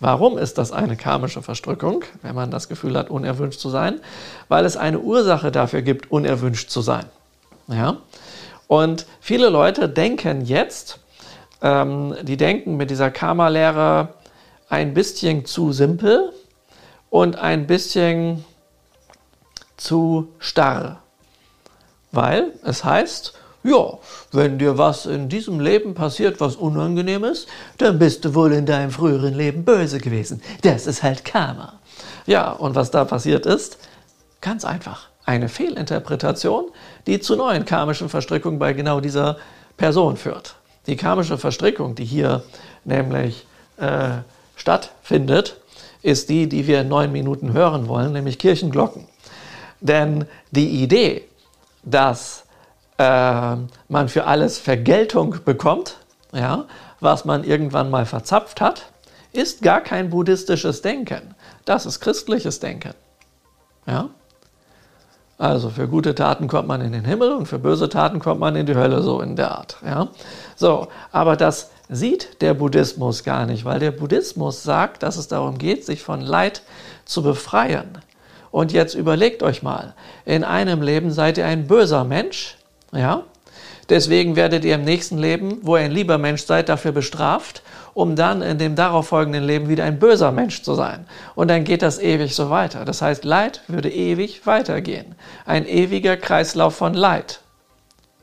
Warum 0.00 0.38
ist 0.38 0.58
das 0.58 0.70
eine 0.70 0.96
karmische 0.96 1.42
Verstrickung, 1.42 2.04
wenn 2.22 2.34
man 2.34 2.50
das 2.50 2.68
Gefühl 2.68 2.96
hat, 2.96 3.10
unerwünscht 3.10 3.58
zu 3.58 3.68
sein? 3.68 4.00
Weil 4.48 4.64
es 4.64 4.76
eine 4.76 5.00
Ursache 5.00 5.50
dafür 5.50 5.82
gibt, 5.82 6.12
unerwünscht 6.12 6.70
zu 6.70 6.82
sein. 6.82 7.06
Ja? 7.66 7.96
Und 8.68 9.06
viele 9.20 9.48
Leute 9.48 9.88
denken 9.88 10.44
jetzt, 10.44 11.00
ähm, 11.62 12.14
die 12.22 12.36
denken 12.36 12.76
mit 12.76 12.90
dieser 12.90 13.10
Karma-Lehre 13.10 14.14
ein 14.68 14.94
bisschen 14.94 15.44
zu 15.44 15.72
simpel 15.72 16.32
und 17.10 17.36
ein 17.36 17.66
bisschen 17.66 18.44
zu 19.76 20.28
starr. 20.38 21.02
Weil 22.12 22.52
es 22.62 22.84
heißt, 22.84 23.37
ja, 23.68 23.98
wenn 24.32 24.58
dir 24.58 24.78
was 24.78 25.06
in 25.06 25.28
diesem 25.28 25.60
Leben 25.60 25.94
passiert, 25.94 26.40
was 26.40 26.56
unangenehm 26.56 27.24
ist, 27.24 27.48
dann 27.78 27.98
bist 27.98 28.24
du 28.24 28.34
wohl 28.34 28.52
in 28.52 28.66
deinem 28.66 28.90
früheren 28.90 29.34
Leben 29.34 29.64
böse 29.64 29.98
gewesen. 29.98 30.42
Das 30.62 30.86
ist 30.86 31.02
halt 31.02 31.24
Karma. 31.24 31.78
Ja, 32.26 32.52
und 32.52 32.74
was 32.74 32.90
da 32.90 33.04
passiert 33.04 33.46
ist, 33.46 33.78
ganz 34.40 34.64
einfach 34.64 35.08
eine 35.24 35.48
Fehlinterpretation, 35.48 36.70
die 37.06 37.20
zu 37.20 37.36
neuen 37.36 37.64
karmischen 37.64 38.08
Verstrickungen 38.08 38.58
bei 38.58 38.72
genau 38.72 39.00
dieser 39.00 39.36
Person 39.76 40.16
führt. 40.16 40.56
Die 40.86 40.96
karmische 40.96 41.36
Verstrickung, 41.36 41.94
die 41.94 42.04
hier 42.04 42.42
nämlich 42.84 43.46
äh, 43.76 44.22
stattfindet, 44.56 45.60
ist 46.02 46.30
die, 46.30 46.48
die 46.48 46.66
wir 46.66 46.80
in 46.80 46.88
neun 46.88 47.12
Minuten 47.12 47.52
hören 47.52 47.88
wollen, 47.88 48.12
nämlich 48.12 48.38
Kirchenglocken. 48.38 49.06
Denn 49.80 50.26
die 50.50 50.82
Idee, 50.82 51.24
dass 51.82 52.44
äh, 52.98 53.56
man 53.88 54.08
für 54.08 54.26
alles 54.26 54.58
Vergeltung 54.58 55.36
bekommt, 55.44 55.96
ja, 56.32 56.66
was 57.00 57.24
man 57.24 57.44
irgendwann 57.44 57.90
mal 57.90 58.06
verzapft 58.06 58.60
hat, 58.60 58.86
ist 59.32 59.62
gar 59.62 59.80
kein 59.80 60.10
buddhistisches 60.10 60.82
Denken. 60.82 61.34
Das 61.64 61.86
ist 61.86 62.00
christliches 62.00 62.60
Denken. 62.60 62.94
Ja? 63.86 64.10
Also 65.38 65.70
für 65.70 65.86
gute 65.86 66.16
Taten 66.16 66.48
kommt 66.48 66.66
man 66.66 66.80
in 66.80 66.92
den 66.92 67.04
Himmel 67.04 67.32
und 67.32 67.46
für 67.46 67.60
böse 67.60 67.88
Taten 67.88 68.18
kommt 68.18 68.40
man 68.40 68.56
in 68.56 68.66
die 68.66 68.74
Hölle, 68.74 69.02
so 69.02 69.20
in 69.20 69.36
der 69.36 69.52
Art. 69.52 69.76
Ja? 69.84 70.08
So, 70.56 70.88
aber 71.12 71.36
das 71.36 71.70
sieht 71.88 72.42
der 72.42 72.54
Buddhismus 72.54 73.22
gar 73.22 73.46
nicht, 73.46 73.64
weil 73.64 73.78
der 73.78 73.92
Buddhismus 73.92 74.64
sagt, 74.64 75.04
dass 75.04 75.16
es 75.16 75.28
darum 75.28 75.56
geht, 75.58 75.86
sich 75.86 76.02
von 76.02 76.20
Leid 76.20 76.62
zu 77.04 77.22
befreien. 77.22 77.98
Und 78.50 78.72
jetzt 78.72 78.94
überlegt 78.94 79.42
euch 79.42 79.62
mal, 79.62 79.94
in 80.24 80.42
einem 80.42 80.82
Leben 80.82 81.12
seid 81.12 81.38
ihr 81.38 81.46
ein 81.46 81.66
böser 81.68 82.04
Mensch, 82.04 82.57
ja? 82.92 83.24
Deswegen 83.88 84.36
werdet 84.36 84.64
ihr 84.64 84.74
im 84.74 84.84
nächsten 84.84 85.16
Leben, 85.16 85.60
wo 85.62 85.76
ihr 85.76 85.84
ein 85.84 85.90
lieber 85.90 86.18
Mensch 86.18 86.44
seid, 86.44 86.68
dafür 86.68 86.92
bestraft, 86.92 87.62
um 87.94 88.16
dann 88.16 88.42
in 88.42 88.58
dem 88.58 88.76
darauffolgenden 88.76 89.42
Leben 89.42 89.68
wieder 89.68 89.84
ein 89.84 89.98
böser 89.98 90.30
Mensch 90.30 90.62
zu 90.62 90.74
sein. 90.74 91.06
Und 91.34 91.48
dann 91.48 91.64
geht 91.64 91.80
das 91.80 91.98
ewig 91.98 92.34
so 92.34 92.50
weiter. 92.50 92.84
Das 92.84 93.00
heißt, 93.00 93.24
Leid 93.24 93.62
würde 93.66 93.90
ewig 93.90 94.46
weitergehen. 94.46 95.14
Ein 95.46 95.66
ewiger 95.66 96.16
Kreislauf 96.18 96.76
von 96.76 96.92
Leid. 96.92 97.40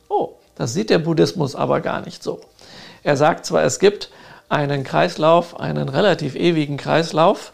Oh, 0.08 0.34
das 0.56 0.74
sieht 0.74 0.92
der 0.92 1.00
Buddhismus 1.00 1.56
aber 1.56 1.82
gar 1.82 2.02
nicht 2.02 2.22
so. 2.22 2.42
Er 3.04 3.18
sagt 3.18 3.46
zwar, 3.46 3.64
es 3.64 3.80
gibt 3.80 4.12
einen 4.50 4.84
Kreislauf, 4.84 5.60
einen 5.60 5.90
relativ 5.90 6.36
ewigen 6.36 6.78
Kreislauf 6.78 7.52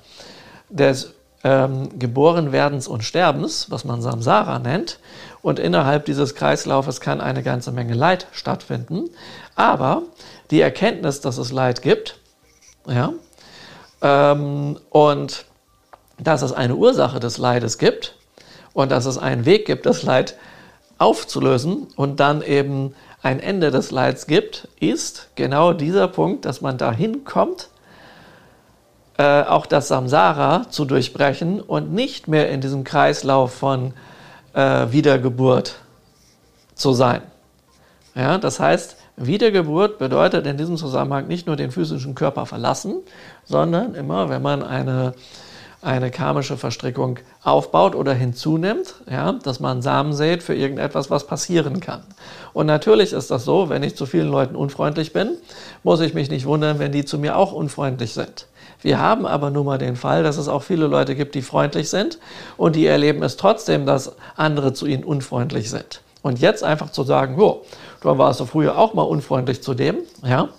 des 0.69 1.13
ähm, 1.43 1.97
Geborenwerdens 1.97 2.87
und 2.87 3.03
Sterbens, 3.03 3.71
was 3.71 3.83
man 3.83 4.01
Samsara 4.01 4.59
nennt, 4.59 4.99
und 5.41 5.59
innerhalb 5.59 6.05
dieses 6.05 6.35
Kreislaufes 6.35 7.01
kann 7.01 7.21
eine 7.21 7.43
ganze 7.43 7.71
Menge 7.71 7.93
Leid 7.93 8.27
stattfinden. 8.31 9.09
Aber 9.55 10.03
die 10.51 10.61
Erkenntnis, 10.61 11.21
dass 11.21 11.37
es 11.37 11.51
Leid 11.51 11.81
gibt, 11.81 12.17
ja, 12.87 13.13
ähm, 14.01 14.79
und 14.89 15.45
dass 16.19 16.41
es 16.41 16.53
eine 16.53 16.75
Ursache 16.75 17.19
des 17.19 17.37
Leides 17.37 17.77
gibt 17.77 18.15
und 18.73 18.91
dass 18.91 19.05
es 19.05 19.17
einen 19.17 19.45
Weg 19.45 19.65
gibt, 19.65 19.85
das 19.85 20.03
Leid 20.03 20.35
aufzulösen 20.97 21.87
und 21.95 22.19
dann 22.19 22.41
eben 22.41 22.93
ein 23.23 23.39
Ende 23.39 23.71
des 23.71 23.91
Leids 23.91 24.27
gibt, 24.27 24.67
ist 24.79 25.29
genau 25.35 25.73
dieser 25.73 26.07
Punkt, 26.07 26.45
dass 26.45 26.61
man 26.61 26.77
dahin 26.77 27.23
kommt, 27.23 27.69
äh, 29.17 29.43
auch 29.43 29.65
das 29.65 29.87
Samsara 29.87 30.69
zu 30.69 30.85
durchbrechen 30.85 31.59
und 31.59 31.91
nicht 31.91 32.27
mehr 32.27 32.49
in 32.49 32.61
diesem 32.61 32.83
Kreislauf 32.83 33.53
von 33.53 33.93
äh, 34.53 34.91
Wiedergeburt 34.91 35.75
zu 36.75 36.93
sein. 36.93 37.21
Ja, 38.15 38.37
das 38.37 38.59
heißt, 38.59 38.97
Wiedergeburt 39.15 39.99
bedeutet 39.99 40.47
in 40.47 40.57
diesem 40.57 40.77
Zusammenhang 40.77 41.27
nicht 41.27 41.47
nur 41.47 41.55
den 41.55 41.71
physischen 41.71 42.15
Körper 42.15 42.45
verlassen, 42.45 42.97
sondern 43.45 43.95
immer, 43.95 44.29
wenn 44.29 44.41
man 44.41 44.63
eine, 44.63 45.13
eine 45.81 46.11
karmische 46.11 46.57
Verstrickung 46.57 47.19
aufbaut 47.43 47.95
oder 47.95 48.13
hinzunimmt, 48.13 48.95
ja, 49.09 49.33
dass 49.33 49.59
man 49.59 49.81
Samen 49.81 50.13
sät 50.13 50.43
für 50.43 50.55
irgendetwas, 50.55 51.09
was 51.09 51.27
passieren 51.27 51.79
kann. 51.79 52.03
Und 52.53 52.65
natürlich 52.65 53.13
ist 53.13 53.31
das 53.31 53.45
so, 53.45 53.69
wenn 53.69 53.83
ich 53.83 53.95
zu 53.95 54.05
vielen 54.05 54.29
Leuten 54.29 54.55
unfreundlich 54.55 55.13
bin, 55.13 55.37
muss 55.83 56.01
ich 56.01 56.13
mich 56.13 56.29
nicht 56.29 56.45
wundern, 56.45 56.79
wenn 56.79 56.91
die 56.91 57.05
zu 57.05 57.17
mir 57.17 57.37
auch 57.37 57.51
unfreundlich 57.53 58.13
sind. 58.13 58.47
Wir 58.81 58.99
haben 58.99 59.25
aber 59.25 59.51
nun 59.51 59.65
mal 59.65 59.77
den 59.77 59.95
Fall, 59.95 60.23
dass 60.23 60.37
es 60.37 60.47
auch 60.47 60.63
viele 60.63 60.87
Leute 60.87 61.15
gibt, 61.15 61.35
die 61.35 61.41
freundlich 61.41 61.89
sind 61.89 62.19
und 62.57 62.75
die 62.75 62.85
erleben 62.85 63.23
es 63.23 63.37
trotzdem, 63.37 63.85
dass 63.85 64.15
andere 64.35 64.73
zu 64.73 64.85
ihnen 64.85 65.03
unfreundlich 65.03 65.69
sind. 65.69 66.01
Und 66.21 66.39
jetzt 66.39 66.63
einfach 66.63 66.91
zu 66.91 67.03
sagen, 67.03 67.39
jo, 67.39 67.63
du 68.01 68.17
warst 68.17 68.39
du 68.39 68.45
früher 68.45 68.77
auch 68.77 68.93
mal 68.93 69.03
unfreundlich 69.03 69.63
zu 69.63 69.73
dem, 69.73 69.97
ja, 70.23 70.49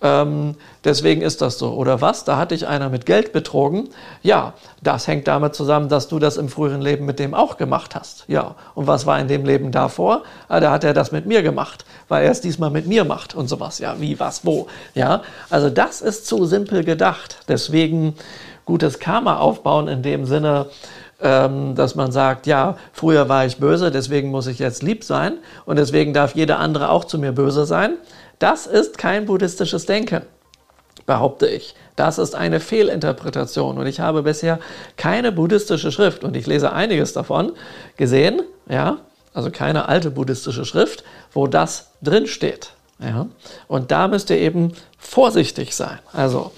ähm, 0.00 0.54
deswegen 0.84 1.22
ist 1.22 1.42
das 1.42 1.58
so. 1.58 1.72
Oder 1.72 2.00
was? 2.00 2.24
Da 2.24 2.36
hat 2.36 2.52
dich 2.52 2.66
einer 2.66 2.88
mit 2.88 3.06
Geld 3.06 3.32
betrogen. 3.32 3.88
Ja, 4.22 4.54
das 4.82 5.08
hängt 5.08 5.26
damit 5.26 5.54
zusammen, 5.54 5.88
dass 5.88 6.08
du 6.08 6.18
das 6.18 6.36
im 6.36 6.48
früheren 6.48 6.80
Leben 6.80 7.04
mit 7.04 7.18
dem 7.18 7.34
auch 7.34 7.56
gemacht 7.56 7.94
hast. 7.94 8.24
Ja, 8.28 8.54
und 8.74 8.86
was 8.86 9.06
war 9.06 9.18
in 9.18 9.28
dem 9.28 9.44
Leben 9.44 9.72
davor? 9.72 10.22
Ah, 10.48 10.60
da 10.60 10.70
hat 10.70 10.84
er 10.84 10.94
das 10.94 11.10
mit 11.10 11.26
mir 11.26 11.42
gemacht, 11.42 11.84
weil 12.08 12.24
er 12.24 12.30
es 12.30 12.40
diesmal 12.40 12.70
mit 12.70 12.86
mir 12.86 13.04
macht 13.04 13.34
und 13.34 13.48
sowas. 13.48 13.78
Ja, 13.80 14.00
wie, 14.00 14.20
was, 14.20 14.44
wo? 14.44 14.68
Ja, 14.94 15.22
also 15.50 15.68
das 15.70 16.00
ist 16.00 16.26
zu 16.26 16.44
simpel 16.46 16.84
gedacht. 16.84 17.38
Deswegen 17.48 18.14
gutes 18.64 18.98
Karma 19.00 19.38
aufbauen 19.38 19.88
in 19.88 20.02
dem 20.02 20.26
Sinne, 20.26 20.66
ähm, 21.20 21.74
dass 21.74 21.94
man 21.94 22.12
sagt, 22.12 22.46
ja, 22.46 22.76
früher 22.92 23.28
war 23.28 23.44
ich 23.44 23.56
böse, 23.56 23.90
deswegen 23.90 24.30
muss 24.30 24.46
ich 24.46 24.58
jetzt 24.58 24.82
lieb 24.82 25.02
sein 25.02 25.38
und 25.64 25.76
deswegen 25.76 26.12
darf 26.14 26.34
jeder 26.34 26.60
andere 26.60 26.90
auch 26.90 27.04
zu 27.04 27.18
mir 27.18 27.32
böse 27.32 27.66
sein. 27.66 27.96
Das 28.38 28.66
ist 28.66 28.98
kein 28.98 29.26
buddhistisches 29.26 29.86
Denken, 29.86 30.22
behaupte 31.06 31.46
ich. 31.46 31.74
Das 31.96 32.18
ist 32.18 32.34
eine 32.34 32.60
Fehlinterpretation 32.60 33.78
und 33.78 33.86
ich 33.86 34.00
habe 34.00 34.22
bisher 34.22 34.60
keine 34.96 35.32
buddhistische 35.32 35.90
Schrift 35.90 36.22
und 36.24 36.36
ich 36.36 36.46
lese 36.46 36.72
einiges 36.72 37.12
davon 37.12 37.52
gesehen, 37.96 38.42
ja, 38.68 38.98
also 39.34 39.50
keine 39.50 39.88
alte 39.88 40.10
buddhistische 40.10 40.64
Schrift, 40.64 41.04
wo 41.32 41.46
das 41.46 41.90
drin 42.02 42.26
steht. 42.26 42.72
Ja, 43.00 43.28
und 43.68 43.92
da 43.92 44.08
müsst 44.08 44.30
ihr 44.30 44.38
eben 44.38 44.72
vorsichtig 44.98 45.76
sein. 45.76 46.00
Also 46.12 46.50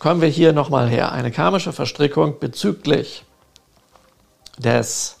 kommen 0.00 0.20
wir 0.20 0.28
hier 0.28 0.52
nochmal 0.52 0.88
her. 0.88 1.12
Eine 1.12 1.30
karmische 1.30 1.72
Verstrickung 1.72 2.40
bezüglich 2.40 3.24
des 4.58 5.19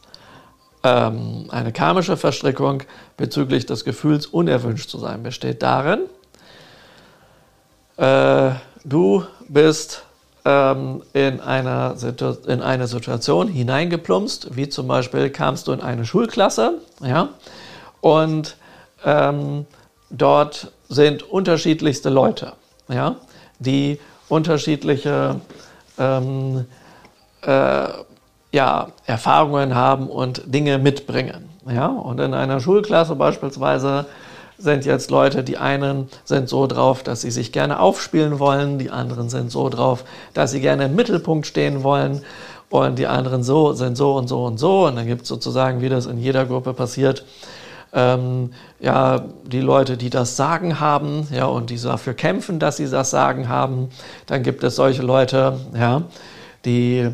ähm, 0.82 1.46
eine 1.50 1.72
karmische 1.72 2.16
Verstrickung 2.16 2.82
bezüglich 3.16 3.66
des 3.66 3.84
Gefühls, 3.84 4.26
unerwünscht 4.26 4.88
zu 4.88 4.98
sein, 4.98 5.22
besteht 5.22 5.62
darin, 5.62 6.00
äh, 7.96 8.52
du 8.84 9.24
bist 9.48 10.04
ähm, 10.44 11.02
in, 11.12 11.40
einer 11.40 11.96
in 12.46 12.62
eine 12.62 12.86
Situation 12.86 13.48
hineingeplumpst, 13.48 14.56
wie 14.56 14.68
zum 14.68 14.88
Beispiel 14.88 15.30
kamst 15.30 15.68
du 15.68 15.72
in 15.72 15.80
eine 15.80 16.06
Schulklasse, 16.06 16.78
ja, 17.02 17.28
und 18.00 18.56
ähm, 19.04 19.66
dort 20.08 20.72
sind 20.88 21.22
unterschiedlichste 21.22 22.08
Leute, 22.08 22.54
ja, 22.88 23.16
die 23.58 24.00
unterschiedliche 24.28 25.40
ähm, 25.98 26.64
äh, 27.42 27.88
ja, 28.52 28.88
Erfahrungen 29.06 29.74
haben 29.74 30.08
und 30.08 30.42
Dinge 30.46 30.78
mitbringen. 30.78 31.48
Ja? 31.68 31.86
Und 31.86 32.20
in 32.20 32.34
einer 32.34 32.60
Schulklasse 32.60 33.14
beispielsweise 33.14 34.06
sind 34.58 34.84
jetzt 34.84 35.10
Leute, 35.10 35.42
die 35.42 35.56
einen 35.56 36.08
sind 36.24 36.48
so 36.48 36.66
drauf, 36.66 37.02
dass 37.02 37.22
sie 37.22 37.30
sich 37.30 37.52
gerne 37.52 37.80
aufspielen 37.80 38.38
wollen, 38.38 38.78
die 38.78 38.90
anderen 38.90 39.30
sind 39.30 39.50
so 39.50 39.68
drauf, 39.68 40.04
dass 40.34 40.50
sie 40.50 40.60
gerne 40.60 40.86
im 40.86 40.94
Mittelpunkt 40.94 41.46
stehen 41.46 41.82
wollen 41.82 42.22
und 42.68 42.98
die 42.98 43.06
anderen 43.06 43.42
so 43.42 43.72
sind 43.72 43.96
so 43.96 44.14
und 44.14 44.28
so 44.28 44.44
und 44.44 44.58
so. 44.58 44.86
Und 44.86 44.96
dann 44.96 45.06
gibt 45.06 45.22
es 45.22 45.28
sozusagen, 45.28 45.80
wie 45.80 45.88
das 45.88 46.06
in 46.06 46.18
jeder 46.18 46.44
Gruppe 46.44 46.74
passiert, 46.74 47.24
ähm, 47.92 48.52
ja, 48.78 49.24
die 49.44 49.60
Leute, 49.60 49.96
die 49.96 50.10
das 50.10 50.36
Sagen 50.36 50.78
haben, 50.78 51.26
ja, 51.32 51.46
und 51.46 51.70
die 51.70 51.80
dafür 51.80 52.14
kämpfen, 52.14 52.60
dass 52.60 52.76
sie 52.76 52.88
das 52.88 53.10
Sagen 53.10 53.48
haben. 53.48 53.88
Dann 54.26 54.42
gibt 54.42 54.62
es 54.62 54.76
solche 54.76 55.02
Leute, 55.02 55.58
ja, 55.74 56.02
die 56.64 57.10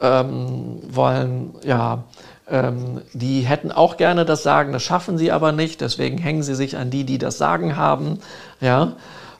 ähm, 0.00 0.80
wollen, 0.88 1.54
ja, 1.64 2.04
ähm, 2.50 3.02
die 3.12 3.42
hätten 3.42 3.72
auch 3.72 3.96
gerne 3.96 4.24
das 4.24 4.42
Sagen, 4.42 4.72
das 4.72 4.82
schaffen 4.82 5.18
sie 5.18 5.32
aber 5.32 5.52
nicht, 5.52 5.80
deswegen 5.80 6.18
hängen 6.18 6.42
sie 6.42 6.54
sich 6.54 6.76
an 6.76 6.90
die, 6.90 7.04
die 7.04 7.18
das 7.18 7.38
Sagen 7.38 7.76
haben, 7.76 8.20
ja, 8.60 8.92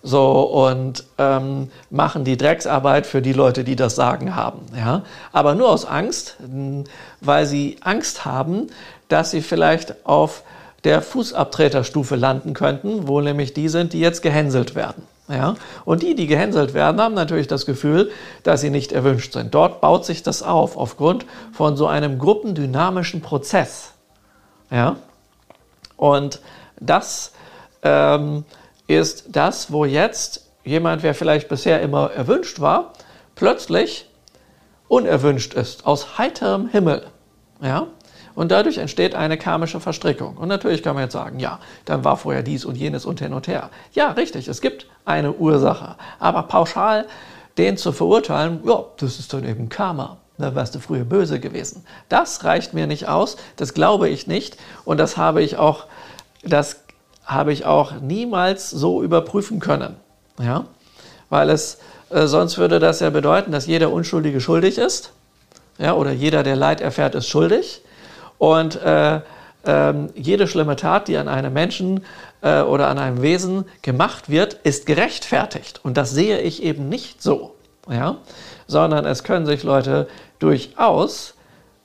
so 0.03 0.43
und 0.43 1.05
ähm, 1.19 1.71
machen 1.91 2.25
die 2.25 2.37
Drecksarbeit 2.37 3.07
für 3.07 3.23
die 3.23 3.33
Leute, 3.33 3.65
die 3.65 3.77
das 3.77 3.97
Sagen 3.97 4.37
haben, 4.37 4.61
ja, 4.77 5.03
aber 5.33 5.55
nur 5.55 5.71
aus 5.71 5.85
Angst, 5.85 6.37
weil 7.21 7.47
sie 7.47 7.79
Angst 7.81 8.25
haben, 8.25 8.69
dass 9.09 9.31
sie 9.31 9.43
vielleicht 9.43 10.07
auf 10.07 10.43
der 10.85 11.03
Fußabtreterstufe 11.03 12.15
landen 12.15 12.55
könnten, 12.55 13.09
wo 13.09 13.21
nämlich 13.21 13.53
die 13.53 13.69
sind, 13.69 13.93
die 13.93 14.01
jetzt 14.01 14.23
gehänselt 14.23 14.75
werden. 14.75 15.03
Ja? 15.29 15.55
Und 15.85 16.03
die, 16.03 16.15
die 16.15 16.27
gehänselt 16.27 16.75
werden, 16.75 17.01
haben 17.01 17.15
natürlich 17.15 17.47
das 17.47 17.67
Gefühl, 17.67 18.11
dass 18.43 18.61
sie 18.61 18.71
nicht 18.71 18.93
erwünscht 18.93 19.33
sind. 19.33 19.55
Dort 19.55 19.81
baut 19.81 20.05
sich 20.05 20.23
das 20.23 20.43
auf, 20.43 20.77
aufgrund 20.77 21.27
von 21.53 21.77
so 21.77 21.87
einem 21.87 22.19
gruppendynamischen 22.19 23.21
Prozess. 23.21 23.93
Ja? 24.71 24.97
Und 25.97 26.41
das 26.81 27.33
ähm, 27.83 28.45
ist 28.87 29.25
das, 29.29 29.73
wo 29.73 29.85
jetzt 29.85 30.47
jemand, 30.65 31.03
wer 31.03 31.15
vielleicht 31.15 31.49
bisher 31.49 31.81
immer 31.81 32.11
erwünscht 32.11 32.61
war, 32.61 32.93
plötzlich 33.35 34.09
unerwünscht 34.89 35.55
ist, 35.55 35.87
aus 35.87 36.19
heiterem 36.19 36.69
Himmel. 36.69 37.07
Ja? 37.61 37.89
Und 38.39 38.53
dadurch 38.53 38.79
entsteht 38.79 39.17
eine 39.17 39.37
karmische 39.37 39.81
Verstrickung. 39.81 40.37
Und 40.37 40.47
natürlich 40.47 40.85
kann 40.85 40.95
man 40.95 41.03
jetzt 41.03 41.13
sagen, 41.13 41.41
ja, 41.41 41.59
dann 41.87 42.05
war 42.05 42.17
vorher 42.17 42.45
dies 42.45 42.65
und 42.65 42.77
jenes 42.77 43.05
und 43.05 43.19
hin 43.19 43.33
und 43.33 43.49
her. 43.49 43.71
Ja, 43.95 44.13
richtig, 44.13 44.47
es 44.47 44.61
gibt 44.61 44.87
eine 45.09 45.33
Ursache. 45.33 45.97
Aber 46.19 46.45
pauschal 46.45 47.07
den 47.57 47.77
zu 47.77 47.93
verurteilen, 47.93 48.61
ja, 48.65 48.85
das 48.99 49.19
ist 49.19 49.33
dann 49.33 49.45
eben 49.45 49.69
Karma. 49.69 50.19
Da 50.39 50.55
warst 50.55 50.77
du 50.77 50.79
früher 50.79 51.05
böse 51.05 51.41
gewesen. 51.41 51.85
Das 52.09 52.45
reicht 52.45 52.73
mir 52.73 52.87
nicht 52.87 53.09
aus, 53.09 53.37
das 53.57 53.75
glaube 53.75 54.09
ich 54.09 54.29
nicht 54.29 54.57
und 54.85 54.99
das 54.99 55.17
habe 55.17 55.43
ich 55.43 55.57
auch, 55.57 55.87
das 56.45 56.77
habe 57.25 57.53
ich 57.53 57.67
auch 57.67 58.01
niemals 58.01 58.71
so 58.71 59.03
überprüfen 59.03 59.59
können. 59.59 59.97
Ja? 60.41 60.65
Weil 61.29 61.51
es, 61.51 61.79
äh, 62.11 62.27
sonst 62.27 62.57
würde 62.57 62.79
das 62.79 63.01
ja 63.01 63.11
bedeuten, 63.11 63.51
dass 63.51 63.67
jeder 63.67 63.91
Unschuldige 63.91 64.41
schuldig 64.41 64.79
ist. 64.79 65.13
Ja? 65.79 65.95
Oder 65.95 66.13
jeder, 66.13 66.45
der 66.45 66.57
Leid 66.57 66.81
erfährt, 66.81 67.17
ist 67.17 67.29
schuldig. 67.29 67.83
Und 68.39 68.81
äh, 68.81 69.21
äh, 69.67 69.95
jede 70.15 70.47
schlimme 70.47 70.77
Tat, 70.77 71.09
die 71.09 71.19
an 71.19 71.29
einem 71.29 71.53
Menschen 71.53 72.05
äh, 72.43 72.63
oder 72.63 72.89
an 72.89 72.99
einem 72.99 73.23
Wesen 73.23 73.65
gemacht 73.83 74.31
wird, 74.31 74.55
ist 74.55 74.87
gerechtfertigt. 74.87 75.81
Und 75.83 75.97
das 75.97 76.11
sehe 76.11 76.41
ich 76.41 76.63
eben 76.63 76.89
nicht 76.89 77.23
so. 77.23 77.55
Ja? 77.89 78.17
Sondern 78.67 79.05
es 79.05 79.25
können 79.25 79.47
sich 79.47 79.63
Leute 79.63 80.09
durchaus 80.39 81.35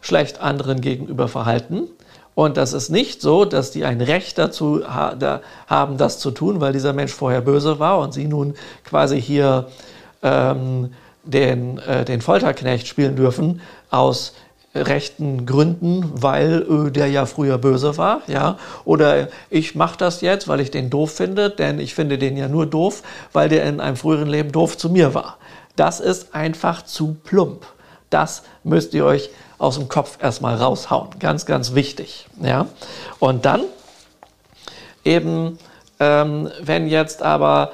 schlecht 0.01 0.41
anderen 0.41 0.81
gegenüber 0.81 1.27
verhalten. 1.27 1.87
Und 2.35 2.57
das 2.57 2.73
ist 2.73 2.89
nicht 2.89 3.21
so, 3.21 3.45
dass 3.45 3.71
die 3.71 3.85
ein 3.85 4.01
Recht 4.01 4.37
dazu 4.37 4.83
ha 4.87 5.15
da 5.15 5.41
haben, 5.67 5.97
das 5.97 6.19
zu 6.19 6.31
tun, 6.31 6.61
weil 6.61 6.73
dieser 6.73 6.93
Mensch 6.93 7.13
vorher 7.13 7.41
böse 7.41 7.79
war 7.79 7.99
und 7.99 8.13
sie 8.13 8.25
nun 8.25 8.55
quasi 8.83 9.21
hier 9.21 9.67
ähm, 10.23 10.93
den, 11.23 11.77
äh, 11.79 12.05
den 12.05 12.21
Folterknecht 12.21 12.87
spielen 12.87 13.15
dürfen 13.15 13.61
aus 13.91 14.33
rechten 14.75 15.45
Gründen, 15.45 16.09
weil 16.13 16.65
äh, 16.87 16.91
der 16.91 17.07
ja 17.07 17.25
früher 17.25 17.57
böse 17.57 17.97
war, 17.97 18.21
ja, 18.27 18.57
oder 18.85 19.27
ich 19.49 19.75
mache 19.75 19.97
das 19.97 20.21
jetzt, 20.21 20.47
weil 20.47 20.59
ich 20.59 20.71
den 20.71 20.89
doof 20.89 21.11
finde, 21.11 21.49
denn 21.49 21.79
ich 21.79 21.93
finde 21.93 22.17
den 22.17 22.37
ja 22.37 22.47
nur 22.47 22.65
doof, 22.65 23.03
weil 23.33 23.49
der 23.49 23.65
in 23.65 23.79
einem 23.79 23.95
früheren 23.95 24.29
Leben 24.29 24.51
doof 24.51 24.77
zu 24.77 24.89
mir 24.89 25.13
war. 25.13 25.37
Das 25.75 25.99
ist 25.99 26.35
einfach 26.35 26.83
zu 26.83 27.15
plump. 27.23 27.65
Das 28.09 28.43
müsst 28.63 28.93
ihr 28.93 29.05
euch 29.05 29.29
aus 29.57 29.75
dem 29.75 29.87
Kopf 29.89 30.17
erstmal 30.21 30.55
raushauen. 30.55 31.09
Ganz, 31.19 31.45
ganz 31.45 31.73
wichtig. 31.73 32.27
Ja? 32.41 32.67
Und 33.19 33.45
dann 33.45 33.61
eben, 35.03 35.57
ähm, 35.99 36.49
wenn 36.61 36.87
jetzt 36.87 37.23
aber 37.23 37.71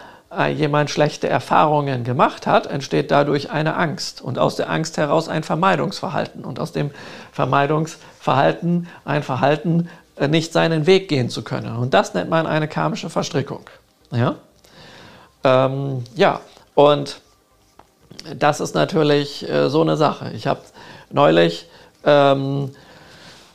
jemand 0.56 0.92
schlechte 0.92 1.28
Erfahrungen 1.28 2.04
gemacht 2.04 2.46
hat, 2.46 2.68
entsteht 2.68 3.10
dadurch 3.10 3.50
eine 3.50 3.76
Angst 3.76 4.22
und 4.22 4.38
aus 4.38 4.56
der 4.56 4.70
Angst 4.70 4.98
heraus 4.98 5.28
ein 5.28 5.44
Vermeidungsverhalten 5.44 6.46
und 6.46 6.60
aus 6.60 6.72
dem 6.72 6.92
Vermeidungsverhalten 7.32 8.88
ein 9.06 9.24
Verhalten, 9.24 9.90
äh, 10.18 10.28
nicht 10.28 10.54
seinen 10.54 10.86
Weg 10.86 11.08
gehen 11.08 11.30
zu 11.30 11.44
können. 11.44 11.76
Und 11.76 11.94
das 11.94 12.14
nennt 12.14 12.30
man 12.30 12.46
eine 12.46 12.68
karmische 12.68 13.10
Verstrickung. 13.10 13.66
Ja, 14.12 14.36
ähm, 15.44 16.04
ja. 16.16 16.42
und 16.76 17.22
das 18.36 18.60
ist 18.60 18.76
natürlich 18.76 19.48
äh, 19.50 19.70
so 19.70 19.82
eine 19.82 19.98
Sache. 19.98 20.32
Ich 20.36 20.46
habe 20.46 20.62
neulich 21.10 21.68
ähm, 22.04 22.72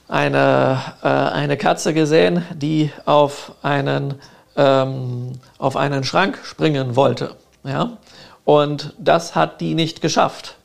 eine, 0.09 0.81
äh, 1.03 1.09
eine 1.09 1.57
Katze 1.57 1.95
gesehen, 1.95 2.45
die 2.55 2.91
auf 3.05 3.53
einen, 3.63 4.15
ähm, 4.57 5.33
auf 5.59 5.77
einen 5.77 6.05
Schrank 6.05 6.39
springen 6.43 6.97
wollte. 6.97 7.37
Ja? 7.65 7.97
Und 8.45 8.95
das 8.99 9.35
hat 9.35 9.61
die 9.61 9.75
nicht 9.75 10.01
geschafft. 10.01 10.57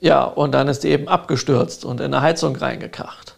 Ja, 0.00 0.22
und 0.22 0.52
dann 0.52 0.68
ist 0.68 0.84
die 0.84 0.88
eben 0.88 1.08
abgestürzt 1.08 1.84
und 1.84 2.00
in 2.00 2.14
eine 2.14 2.22
Heizung 2.22 2.54
reingekracht. 2.54 3.34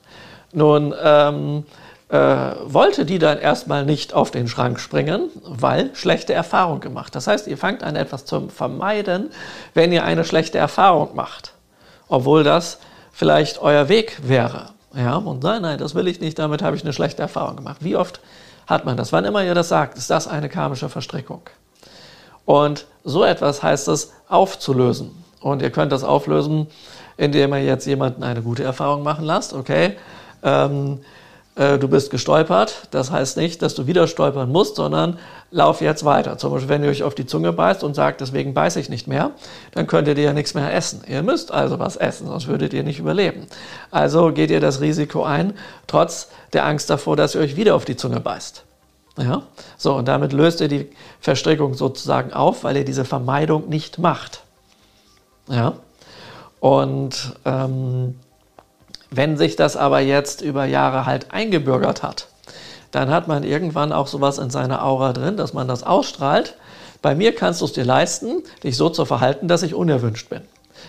Nun, 0.52 0.94
ähm, 1.02 1.64
äh, 2.10 2.16
wollte 2.64 3.04
die 3.04 3.18
dann 3.18 3.38
erstmal 3.38 3.84
nicht 3.84 4.14
auf 4.14 4.30
den 4.30 4.48
Schrank 4.48 4.80
springen, 4.80 5.30
weil 5.44 5.94
schlechte 5.94 6.32
Erfahrung 6.32 6.80
gemacht. 6.80 7.14
Das 7.14 7.28
heißt, 7.28 7.46
ihr 7.46 7.56
fangt 7.56 7.84
an 7.84 7.94
etwas 7.94 8.24
zu 8.24 8.48
vermeiden, 8.48 9.30
wenn 9.74 9.92
ihr 9.92 10.04
eine 10.04 10.24
schlechte 10.24 10.58
Erfahrung 10.58 11.14
macht, 11.14 11.52
obwohl 12.08 12.42
das 12.42 12.78
vielleicht 13.12 13.62
euer 13.62 13.88
Weg 13.88 14.18
wäre. 14.24 14.70
Ja, 14.94 15.16
und 15.16 15.44
nein, 15.44 15.62
nein, 15.62 15.78
das 15.78 15.94
will 15.94 16.08
ich 16.08 16.20
nicht, 16.20 16.38
damit 16.38 16.62
habe 16.62 16.74
ich 16.74 16.82
eine 16.82 16.92
schlechte 16.92 17.22
Erfahrung 17.22 17.56
gemacht. 17.56 17.76
Wie 17.80 17.94
oft 17.94 18.20
hat 18.70 18.84
man 18.84 18.96
das? 18.96 19.12
Wann 19.12 19.24
immer 19.24 19.44
ihr 19.44 19.54
das 19.54 19.68
sagt, 19.68 19.98
ist 19.98 20.08
das 20.08 20.28
eine 20.28 20.48
karmische 20.48 20.88
Verstrickung. 20.88 21.42
Und 22.44 22.86
so 23.04 23.24
etwas 23.24 23.62
heißt 23.62 23.88
es 23.88 24.12
aufzulösen. 24.28 25.10
Und 25.40 25.60
ihr 25.60 25.70
könnt 25.70 25.92
das 25.92 26.04
auflösen, 26.04 26.68
indem 27.16 27.52
ihr 27.52 27.64
jetzt 27.64 27.86
jemanden 27.86 28.22
eine 28.22 28.42
gute 28.42 28.62
Erfahrung 28.62 29.02
machen 29.02 29.24
lasst, 29.24 29.52
okay? 29.52 29.96
Ähm, 30.42 31.00
äh, 31.00 31.19
du 31.60 31.88
bist 31.88 32.10
gestolpert. 32.10 32.88
Das 32.90 33.10
heißt 33.10 33.36
nicht, 33.36 33.60
dass 33.60 33.74
du 33.74 33.86
wieder 33.86 34.06
stolpern 34.06 34.50
musst, 34.50 34.76
sondern 34.76 35.18
lauf 35.50 35.82
jetzt 35.82 36.06
weiter. 36.06 36.38
Zum 36.38 36.52
Beispiel, 36.52 36.70
wenn 36.70 36.82
ihr 36.82 36.88
euch 36.88 37.02
auf 37.02 37.14
die 37.14 37.26
Zunge 37.26 37.52
beißt 37.52 37.84
und 37.84 37.94
sagt, 37.94 38.22
deswegen 38.22 38.54
beiße 38.54 38.80
ich 38.80 38.88
nicht 38.88 39.06
mehr, 39.06 39.32
dann 39.72 39.86
könnt 39.86 40.08
ihr 40.08 40.18
ja 40.18 40.32
nichts 40.32 40.54
mehr 40.54 40.74
essen. 40.74 41.02
Ihr 41.06 41.22
müsst 41.22 41.52
also 41.52 41.78
was 41.78 41.96
essen, 41.96 42.28
sonst 42.28 42.46
würdet 42.46 42.72
ihr 42.72 42.82
nicht 42.82 42.98
überleben. 42.98 43.46
Also 43.90 44.32
geht 44.32 44.50
ihr 44.50 44.60
das 44.60 44.80
Risiko 44.80 45.24
ein, 45.24 45.52
trotz 45.86 46.28
der 46.54 46.64
Angst 46.64 46.88
davor, 46.88 47.16
dass 47.16 47.34
ihr 47.34 47.42
euch 47.42 47.56
wieder 47.56 47.74
auf 47.74 47.84
die 47.84 47.96
Zunge 47.96 48.20
beißt. 48.20 48.64
Ja? 49.18 49.42
So, 49.76 49.94
und 49.94 50.08
damit 50.08 50.32
löst 50.32 50.62
ihr 50.62 50.68
die 50.68 50.88
Verstrickung 51.20 51.74
sozusagen 51.74 52.32
auf, 52.32 52.64
weil 52.64 52.78
ihr 52.78 52.84
diese 52.86 53.04
Vermeidung 53.04 53.68
nicht 53.68 53.98
macht. 53.98 54.44
Ja? 55.48 55.74
Und 56.60 57.34
ähm, 57.44 58.14
wenn 59.10 59.36
sich 59.36 59.56
das 59.56 59.76
aber 59.76 60.00
jetzt 60.00 60.40
über 60.40 60.64
Jahre 60.64 61.06
halt 61.06 61.32
eingebürgert 61.32 62.02
hat, 62.02 62.28
dann 62.90 63.10
hat 63.10 63.28
man 63.28 63.44
irgendwann 63.44 63.92
auch 63.92 64.06
sowas 64.06 64.38
in 64.38 64.50
seiner 64.50 64.84
Aura 64.84 65.12
drin, 65.12 65.36
dass 65.36 65.52
man 65.52 65.68
das 65.68 65.82
ausstrahlt. 65.82 66.56
Bei 67.02 67.14
mir 67.14 67.34
kannst 67.34 67.60
du 67.60 67.64
es 67.64 67.72
dir 67.72 67.84
leisten, 67.84 68.42
dich 68.62 68.76
so 68.76 68.88
zu 68.88 69.04
verhalten, 69.04 69.48
dass 69.48 69.62
ich 69.62 69.74
unerwünscht 69.74 70.28
bin. 70.28 70.42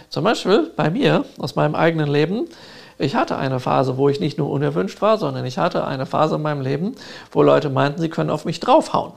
Zum 0.10 0.24
Beispiel 0.24 0.72
bei 0.76 0.90
mir 0.90 1.26
aus 1.38 1.56
meinem 1.56 1.76
eigenen 1.76 2.10
Leben. 2.10 2.48
Ich 2.98 3.16
hatte 3.16 3.38
eine 3.38 3.60
Phase, 3.60 3.98
wo 3.98 4.10
ich 4.10 4.20
nicht 4.20 4.38
nur 4.38 4.50
unerwünscht 4.50 5.02
war, 5.02 5.18
sondern 5.18 5.46
ich 5.46 5.58
hatte 5.58 5.86
eine 5.86 6.06
Phase 6.06 6.36
in 6.36 6.42
meinem 6.42 6.62
Leben, 6.62 6.96
wo 7.32 7.42
Leute 7.42 7.70
meinten, 7.70 8.02
sie 8.02 8.10
können 8.10 8.30
auf 8.30 8.46
mich 8.46 8.60
draufhauen. 8.60 9.14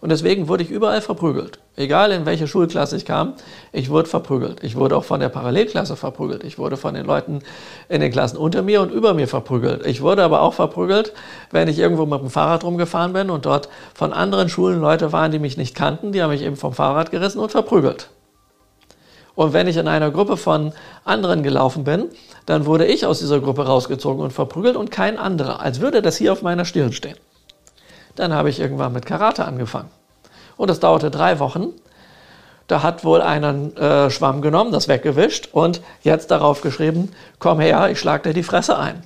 Und 0.00 0.10
deswegen 0.10 0.46
wurde 0.46 0.62
ich 0.62 0.70
überall 0.70 1.00
verprügelt. 1.00 1.58
Egal 1.76 2.12
in 2.12 2.24
welche 2.24 2.46
Schulklasse 2.46 2.96
ich 2.96 3.04
kam, 3.04 3.34
ich 3.72 3.90
wurde 3.90 4.08
verprügelt. 4.08 4.62
Ich 4.62 4.76
wurde 4.76 4.96
auch 4.96 5.04
von 5.04 5.20
der 5.20 5.28
Parallelklasse 5.28 5.96
verprügelt. 5.96 6.44
Ich 6.44 6.58
wurde 6.58 6.76
von 6.76 6.94
den 6.94 7.04
Leuten 7.04 7.40
in 7.88 8.00
den 8.00 8.12
Klassen 8.12 8.36
unter 8.36 8.62
mir 8.62 8.80
und 8.80 8.92
über 8.92 9.14
mir 9.14 9.26
verprügelt. 9.26 9.84
Ich 9.86 10.00
wurde 10.00 10.22
aber 10.22 10.42
auch 10.42 10.54
verprügelt, 10.54 11.12
wenn 11.50 11.68
ich 11.68 11.78
irgendwo 11.78 12.06
mit 12.06 12.20
dem 12.20 12.30
Fahrrad 12.30 12.64
rumgefahren 12.64 13.12
bin 13.12 13.30
und 13.30 13.46
dort 13.46 13.68
von 13.94 14.12
anderen 14.12 14.48
Schulen 14.48 14.80
Leute 14.80 15.12
waren, 15.12 15.32
die 15.32 15.38
mich 15.38 15.56
nicht 15.56 15.74
kannten. 15.74 16.12
Die 16.12 16.22
haben 16.22 16.30
mich 16.30 16.42
eben 16.42 16.56
vom 16.56 16.72
Fahrrad 16.72 17.10
gerissen 17.10 17.40
und 17.40 17.50
verprügelt. 17.50 18.08
Und 19.34 19.52
wenn 19.52 19.68
ich 19.68 19.76
in 19.76 19.86
einer 19.86 20.10
Gruppe 20.10 20.36
von 20.36 20.72
anderen 21.04 21.44
gelaufen 21.44 21.84
bin, 21.84 22.06
dann 22.46 22.66
wurde 22.66 22.86
ich 22.86 23.06
aus 23.06 23.20
dieser 23.20 23.38
Gruppe 23.38 23.66
rausgezogen 23.66 24.20
und 24.20 24.32
verprügelt 24.32 24.74
und 24.74 24.90
kein 24.90 25.16
anderer, 25.16 25.60
als 25.60 25.80
würde 25.80 26.02
das 26.02 26.16
hier 26.16 26.32
auf 26.32 26.42
meiner 26.42 26.64
Stirn 26.64 26.92
stehen. 26.92 27.16
Dann 28.18 28.34
habe 28.34 28.50
ich 28.50 28.58
irgendwann 28.58 28.92
mit 28.92 29.06
Karate 29.06 29.44
angefangen. 29.44 29.90
Und 30.56 30.68
das 30.68 30.80
dauerte 30.80 31.10
drei 31.10 31.38
Wochen. 31.38 31.68
Da 32.66 32.82
hat 32.82 33.04
wohl 33.04 33.22
einen 33.22 33.76
äh, 33.76 34.10
Schwamm 34.10 34.42
genommen, 34.42 34.72
das 34.72 34.88
weggewischt 34.88 35.48
und 35.52 35.80
jetzt 36.02 36.30
darauf 36.32 36.60
geschrieben, 36.60 37.12
komm 37.38 37.60
her, 37.60 37.88
ich 37.90 38.00
schlag 38.00 38.24
dir 38.24 38.34
die 38.34 38.42
Fresse 38.42 38.76
ein. 38.76 39.02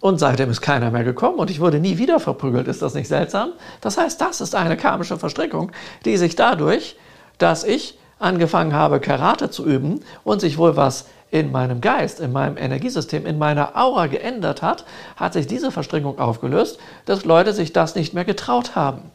Und 0.00 0.20
seitdem 0.20 0.50
ist 0.50 0.60
keiner 0.60 0.90
mehr 0.90 1.02
gekommen 1.02 1.38
und 1.38 1.50
ich 1.50 1.60
wurde 1.60 1.80
nie 1.80 1.98
wieder 1.98 2.20
verprügelt. 2.20 2.68
Ist 2.68 2.82
das 2.82 2.94
nicht 2.94 3.08
seltsam? 3.08 3.52
Das 3.80 3.96
heißt, 3.96 4.20
das 4.20 4.40
ist 4.40 4.54
eine 4.54 4.76
karmische 4.76 5.18
Verstrickung, 5.18 5.72
die 6.04 6.16
sich 6.18 6.36
dadurch, 6.36 6.96
dass 7.38 7.64
ich 7.64 7.98
angefangen 8.18 8.74
habe, 8.74 9.00
Karate 9.00 9.50
zu 9.50 9.64
üben 9.64 10.00
und 10.22 10.40
sich 10.40 10.58
wohl 10.58 10.76
was 10.76 11.06
in 11.30 11.52
meinem 11.52 11.80
Geist, 11.80 12.20
in 12.20 12.32
meinem 12.32 12.56
Energiesystem, 12.56 13.26
in 13.26 13.38
meiner 13.38 13.76
Aura 13.76 14.06
geändert 14.06 14.62
hat, 14.62 14.84
hat 15.16 15.34
sich 15.34 15.46
diese 15.46 15.70
Verstrickung 15.70 16.18
aufgelöst, 16.18 16.78
dass 17.04 17.24
Leute 17.24 17.52
sich 17.52 17.72
das 17.72 17.94
nicht 17.94 18.14
mehr 18.14 18.24
getraut 18.24 18.74
haben. 18.74 19.10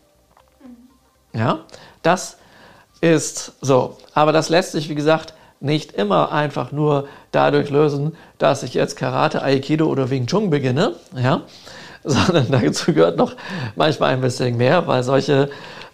Ja, 1.33 1.59
das 2.03 2.37
ist 3.01 3.53
so. 3.61 3.97
Aber 4.13 4.31
das 4.31 4.49
lässt 4.49 4.73
sich, 4.73 4.89
wie 4.89 4.95
gesagt, 4.95 5.33
nicht 5.59 5.93
immer 5.93 6.31
einfach 6.31 6.71
nur 6.71 7.07
dadurch 7.31 7.69
lösen, 7.69 8.15
dass 8.37 8.63
ich 8.63 8.73
jetzt 8.73 8.95
Karate, 8.97 9.41
Aikido 9.41 9.87
oder 9.87 10.09
Wing 10.09 10.27
Chun 10.27 10.49
beginne, 10.49 10.95
ja, 11.15 11.41
sondern 12.03 12.47
dazu 12.51 12.93
gehört 12.93 13.17
noch 13.17 13.35
manchmal 13.75 14.13
ein 14.13 14.21
bisschen 14.21 14.57
mehr, 14.57 14.87
weil 14.87 15.03
solche 15.03 15.49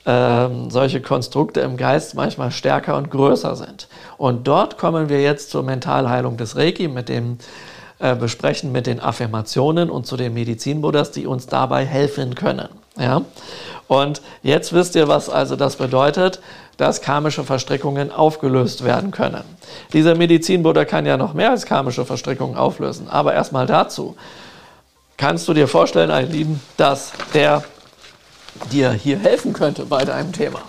ähm, 0.06 0.70
solche 0.72 1.02
Konstrukte 1.02 1.62
im 1.62 1.78
Geist 1.78 2.16
manchmal 2.16 2.52
stärker 2.52 2.98
und 2.98 3.12
größer 3.12 3.56
sind. 3.56 3.88
Und 4.18 4.48
dort 4.48 4.78
kommen 4.78 5.10
wir 5.10 5.22
jetzt 5.22 5.52
zur 5.52 5.64
Mentalheilung 5.64 6.38
des 6.38 6.56
Reiki 6.56 6.88
mit 6.88 7.10
dem 7.10 7.38
äh, 8.00 8.16
Besprechen 8.16 8.72
mit 8.72 8.88
den 8.88 9.02
Affirmationen 9.02 9.90
und 9.90 10.08
zu 10.08 10.16
den 10.16 10.34
Medizinbuddhas, 10.34 11.12
die 11.12 11.28
uns 11.28 11.48
dabei 11.48 11.86
helfen 11.86 12.34
können. 12.34 12.70
Ja? 12.98 13.24
Und 13.88 14.22
jetzt 14.42 14.72
wisst 14.72 14.96
ihr, 14.96 15.08
was 15.08 15.30
also 15.30 15.56
das 15.56 15.76
bedeutet, 15.76 16.40
dass 16.78 17.02
karmische 17.02 17.44
Verstrickungen 17.44 18.10
aufgelöst 18.10 18.86
werden 18.86 19.12
können. 19.12 19.44
Dieser 19.92 20.16
Medizinbuddha 20.16 20.86
kann 20.86 21.06
ja 21.06 21.18
noch 21.18 21.34
mehr 21.34 21.52
als 21.52 21.66
karmische 21.66 22.06
Verstrickungen 22.06 22.56
auflösen. 22.56 23.10
Aber 23.10 23.34
erstmal 23.34 23.66
dazu. 23.66 24.16
Kannst 25.18 25.50
du 25.50 25.54
dir 25.54 25.68
vorstellen, 25.68 26.10
Eileen, 26.10 26.62
dass 26.78 27.12
der 27.34 27.64
dir 28.72 28.92
hier 28.92 29.18
helfen 29.20 29.54
könnte 29.54 29.86
bei 29.86 30.06
deinem 30.06 30.32
Thema. 30.32 30.62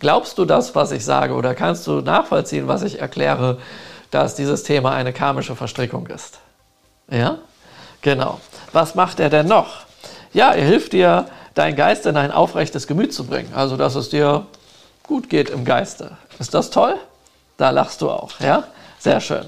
Glaubst 0.00 0.38
du 0.38 0.44
das, 0.44 0.74
was 0.74 0.90
ich 0.90 1.04
sage, 1.04 1.34
oder 1.34 1.54
kannst 1.54 1.86
du 1.86 2.00
nachvollziehen, 2.00 2.66
was 2.66 2.82
ich 2.82 3.00
erkläre, 3.00 3.58
dass 4.10 4.34
dieses 4.34 4.64
Thema 4.64 4.92
eine 4.92 5.12
karmische 5.12 5.54
Verstrickung 5.54 6.06
ist? 6.08 6.38
Ja? 7.10 7.38
Genau. 8.00 8.40
Was 8.72 8.94
macht 8.94 9.20
er 9.20 9.30
denn 9.30 9.46
noch? 9.46 9.82
Ja, 10.32 10.52
er 10.52 10.64
hilft 10.64 10.92
dir, 10.92 11.26
deinen 11.54 11.76
Geist 11.76 12.06
in 12.06 12.16
ein 12.16 12.32
aufrechtes 12.32 12.86
Gemüt 12.86 13.12
zu 13.12 13.26
bringen. 13.26 13.52
Also, 13.54 13.76
dass 13.76 13.94
es 13.94 14.08
dir 14.08 14.46
gut 15.02 15.28
geht 15.28 15.50
im 15.50 15.64
Geiste. 15.64 16.16
Ist 16.38 16.54
das 16.54 16.70
toll? 16.70 16.96
Da 17.56 17.70
lachst 17.70 18.00
du 18.00 18.10
auch, 18.10 18.40
ja? 18.40 18.64
Sehr 18.98 19.20
schön. 19.20 19.44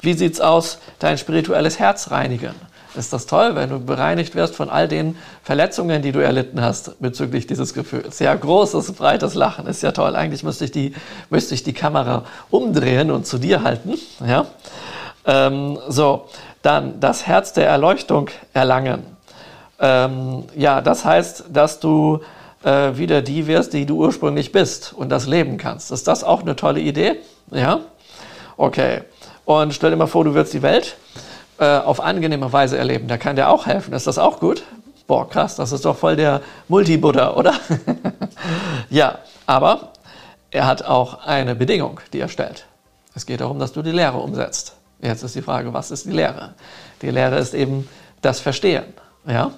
Wie 0.00 0.14
sieht's 0.14 0.40
aus, 0.40 0.78
dein 0.98 1.16
spirituelles 1.16 1.78
Herz 1.78 2.10
reinigen? 2.10 2.54
Ist 2.96 3.12
das 3.12 3.26
toll, 3.26 3.54
wenn 3.54 3.70
du 3.70 3.80
bereinigt 3.80 4.34
wirst 4.34 4.54
von 4.54 4.70
all 4.70 4.88
den 4.88 5.16
Verletzungen, 5.42 6.02
die 6.02 6.12
du 6.12 6.20
erlitten 6.20 6.60
hast 6.60 7.00
bezüglich 7.00 7.46
dieses 7.46 7.74
Gefühls. 7.74 8.18
Ja, 8.18 8.34
großes, 8.34 8.92
breites 8.92 9.34
Lachen 9.34 9.66
ist 9.66 9.82
ja 9.82 9.92
toll. 9.92 10.16
Eigentlich 10.16 10.42
müsste 10.42 10.64
ich 10.64 10.70
die, 10.72 10.94
müsste 11.30 11.54
ich 11.54 11.62
die 11.62 11.72
Kamera 11.72 12.24
umdrehen 12.50 13.10
und 13.10 13.26
zu 13.26 13.38
dir 13.38 13.62
halten. 13.62 13.94
Ja? 14.26 14.46
Ähm, 15.26 15.78
so, 15.88 16.26
dann 16.62 17.00
das 17.00 17.26
Herz 17.26 17.52
der 17.52 17.66
Erleuchtung 17.66 18.30
erlangen. 18.52 19.04
Ähm, 19.80 20.44
ja, 20.54 20.80
das 20.80 21.04
heißt, 21.04 21.44
dass 21.52 21.80
du 21.80 22.20
äh, 22.62 22.96
wieder 22.96 23.22
die 23.22 23.46
wirst, 23.46 23.72
die 23.72 23.86
du 23.86 23.96
ursprünglich 23.96 24.52
bist 24.52 24.92
und 24.96 25.10
das 25.10 25.26
leben 25.26 25.58
kannst. 25.58 25.90
Ist 25.90 26.08
das 26.08 26.24
auch 26.24 26.42
eine 26.42 26.56
tolle 26.56 26.80
Idee? 26.80 27.16
Ja? 27.50 27.80
Okay. 28.56 29.02
Und 29.44 29.74
stell 29.74 29.90
dir 29.90 29.96
mal 29.96 30.06
vor, 30.06 30.24
du 30.24 30.34
würdest 30.34 30.54
die 30.54 30.62
Welt 30.62 30.96
äh, 31.58 31.78
auf 31.78 32.00
angenehme 32.00 32.52
Weise 32.52 32.78
erleben. 32.78 33.08
Da 33.08 33.16
kann 33.16 33.36
der 33.36 33.50
auch 33.50 33.66
helfen. 33.66 33.94
Ist 33.94 34.06
das 34.06 34.18
auch 34.18 34.40
gut? 34.40 34.62
Boah, 35.06 35.28
krass, 35.28 35.56
das 35.56 35.72
ist 35.72 35.84
doch 35.84 35.96
voll 35.96 36.16
der 36.16 36.40
Multi-Buddha, 36.68 37.34
oder? 37.34 37.54
ja, 38.90 39.18
aber 39.46 39.92
er 40.50 40.66
hat 40.66 40.84
auch 40.84 41.26
eine 41.26 41.54
Bedingung, 41.54 42.00
die 42.12 42.20
er 42.20 42.28
stellt. 42.28 42.66
Es 43.14 43.26
geht 43.26 43.40
darum, 43.40 43.58
dass 43.58 43.72
du 43.72 43.82
die 43.82 43.90
Lehre 43.90 44.18
umsetzt. 44.18 44.76
Jetzt 45.02 45.22
ist 45.22 45.34
die 45.34 45.42
Frage, 45.42 45.74
was 45.74 45.90
ist 45.90 46.06
die 46.06 46.12
Lehre? 46.12 46.54
Die 47.02 47.10
Lehre 47.10 47.36
ist 47.36 47.52
eben 47.52 47.88
das 48.22 48.40
Verstehen. 48.40 48.84
Ja? 49.26 49.50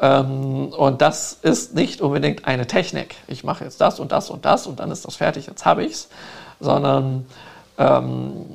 Ähm, 0.00 0.68
und 0.68 1.02
das 1.02 1.32
ist 1.42 1.74
nicht 1.74 2.00
unbedingt 2.00 2.46
eine 2.46 2.66
Technik. 2.66 3.16
Ich 3.26 3.42
mache 3.42 3.64
jetzt 3.64 3.80
das 3.80 3.98
und 3.98 4.12
das 4.12 4.30
und 4.30 4.44
das 4.44 4.66
und 4.66 4.78
dann 4.78 4.90
ist 4.90 5.04
das 5.04 5.16
fertig, 5.16 5.46
jetzt 5.46 5.64
habe 5.64 5.84
ich 5.84 5.92
es. 5.92 6.08
Sondern 6.60 7.26
ähm, 7.78 8.46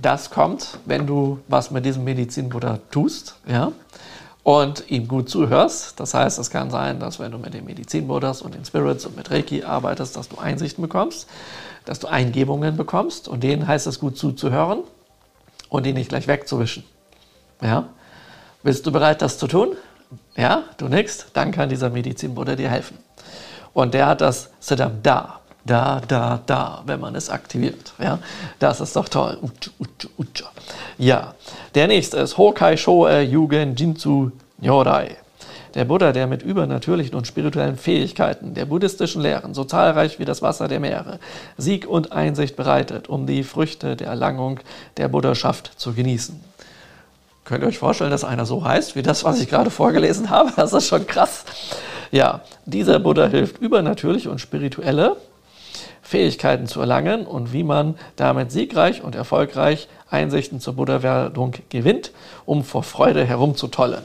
das 0.00 0.30
kommt, 0.30 0.78
wenn 0.84 1.06
du 1.06 1.40
was 1.48 1.70
mit 1.70 1.84
diesem 1.84 2.04
Medizinbuddha 2.04 2.78
tust, 2.90 3.36
ja, 3.46 3.72
und 4.42 4.90
ihm 4.90 5.08
gut 5.08 5.28
zuhörst. 5.28 6.00
Das 6.00 6.14
heißt, 6.14 6.38
es 6.38 6.50
kann 6.50 6.70
sein, 6.70 7.00
dass 7.00 7.18
wenn 7.18 7.32
du 7.32 7.38
mit 7.38 7.52
den 7.52 7.64
Medizinbuddhas 7.64 8.40
und 8.40 8.54
den 8.54 8.64
Spirits 8.64 9.04
und 9.04 9.16
mit 9.16 9.30
Reiki 9.30 9.64
arbeitest, 9.64 10.16
dass 10.16 10.28
du 10.28 10.38
Einsichten 10.38 10.80
bekommst, 10.80 11.28
dass 11.84 11.98
du 11.98 12.06
Eingebungen 12.06 12.76
bekommst 12.76 13.28
und 13.28 13.42
denen 13.42 13.66
heißt 13.66 13.86
es 13.86 14.00
gut 14.00 14.16
zuzuhören 14.16 14.84
und 15.68 15.84
die 15.84 15.92
nicht 15.92 16.08
gleich 16.08 16.28
wegzuwischen. 16.28 16.84
Ja? 17.60 17.88
Bist 18.62 18.86
du 18.86 18.92
bereit, 18.92 19.20
das 19.20 19.38
zu 19.38 19.48
tun? 19.48 19.76
Ja, 20.34 20.62
du 20.78 20.88
nix, 20.88 21.26
dann 21.34 21.52
kann 21.52 21.68
dieser 21.68 21.90
Medizinbuddha 21.90 22.54
dir 22.54 22.70
helfen. 22.70 22.96
Und 23.74 23.92
der 23.92 24.06
hat 24.06 24.22
das 24.22 24.50
Siddham 24.60 25.02
da 25.02 25.37
da, 25.68 26.00
da, 26.06 26.40
da, 26.46 26.82
wenn 26.86 27.00
man 27.00 27.14
es 27.14 27.30
aktiviert. 27.30 27.92
Ja, 27.98 28.18
das 28.58 28.80
ist 28.80 28.96
doch 28.96 29.08
toll. 29.08 29.38
Ja, 30.96 31.34
der 31.74 31.86
nächste 31.86 32.18
ist 32.18 32.38
Hokai 32.38 32.76
Shoe 32.76 33.20
Yugen 33.20 33.76
Jinzu 33.76 34.32
Nyorai. 34.58 35.16
Der 35.74 35.84
Buddha, 35.84 36.12
der 36.12 36.26
mit 36.26 36.42
übernatürlichen 36.42 37.14
und 37.14 37.26
spirituellen 37.26 37.76
Fähigkeiten 37.76 38.54
der 38.54 38.64
buddhistischen 38.64 39.20
Lehren, 39.20 39.52
so 39.52 39.64
zahlreich 39.64 40.18
wie 40.18 40.24
das 40.24 40.40
Wasser 40.40 40.66
der 40.66 40.80
Meere, 40.80 41.20
Sieg 41.58 41.86
und 41.86 42.10
Einsicht 42.10 42.56
bereitet, 42.56 43.08
um 43.08 43.26
die 43.26 43.44
Früchte 43.44 43.94
der 43.94 44.08
Erlangung 44.08 44.60
der 44.96 45.08
Buddhaschaft 45.08 45.78
zu 45.78 45.92
genießen. 45.92 46.40
Könnt 47.44 47.62
ihr 47.62 47.68
euch 47.68 47.78
vorstellen, 47.78 48.10
dass 48.10 48.24
einer 48.24 48.46
so 48.46 48.64
heißt, 48.64 48.96
wie 48.96 49.02
das, 49.02 49.24
was 49.24 49.40
ich 49.40 49.48
gerade 49.48 49.70
vorgelesen 49.70 50.30
habe? 50.30 50.52
Das 50.56 50.72
ist 50.72 50.88
schon 50.88 51.06
krass. 51.06 51.44
Ja, 52.10 52.40
dieser 52.64 52.98
Buddha 52.98 53.26
hilft 53.26 53.58
übernatürliche 53.58 54.30
und 54.30 54.40
spirituelle 54.40 55.16
Fähigkeiten 56.08 56.66
zu 56.66 56.80
erlangen 56.80 57.26
und 57.26 57.52
wie 57.52 57.62
man 57.62 57.98
damit 58.16 58.50
siegreich 58.50 59.04
und 59.04 59.14
erfolgreich 59.14 59.88
Einsichten 60.10 60.58
zur 60.58 60.72
Buddha-Werdung 60.72 61.52
gewinnt, 61.68 62.12
um 62.46 62.64
vor 62.64 62.82
Freude 62.82 63.26
herumzutollen. 63.26 64.00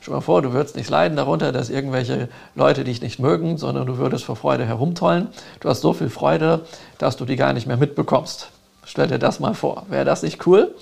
Stell 0.00 0.12
dir 0.12 0.16
mal 0.16 0.20
vor, 0.22 0.40
du 0.40 0.54
würdest 0.54 0.76
nicht 0.76 0.88
leiden 0.88 1.14
darunter, 1.14 1.52
dass 1.52 1.68
irgendwelche 1.68 2.30
Leute 2.54 2.84
dich 2.84 3.02
nicht 3.02 3.18
mögen, 3.18 3.58
sondern 3.58 3.86
du 3.86 3.98
würdest 3.98 4.24
vor 4.24 4.36
Freude 4.36 4.64
herumtollen. 4.64 5.28
Du 5.60 5.68
hast 5.68 5.82
so 5.82 5.92
viel 5.92 6.08
Freude, 6.08 6.62
dass 6.96 7.18
du 7.18 7.26
die 7.26 7.36
gar 7.36 7.52
nicht 7.52 7.66
mehr 7.66 7.76
mitbekommst. 7.76 8.48
Stell 8.86 9.08
dir 9.08 9.18
das 9.18 9.38
mal 9.38 9.52
vor. 9.52 9.84
Wäre 9.90 10.06
das 10.06 10.22
nicht 10.22 10.46
cool? 10.46 10.74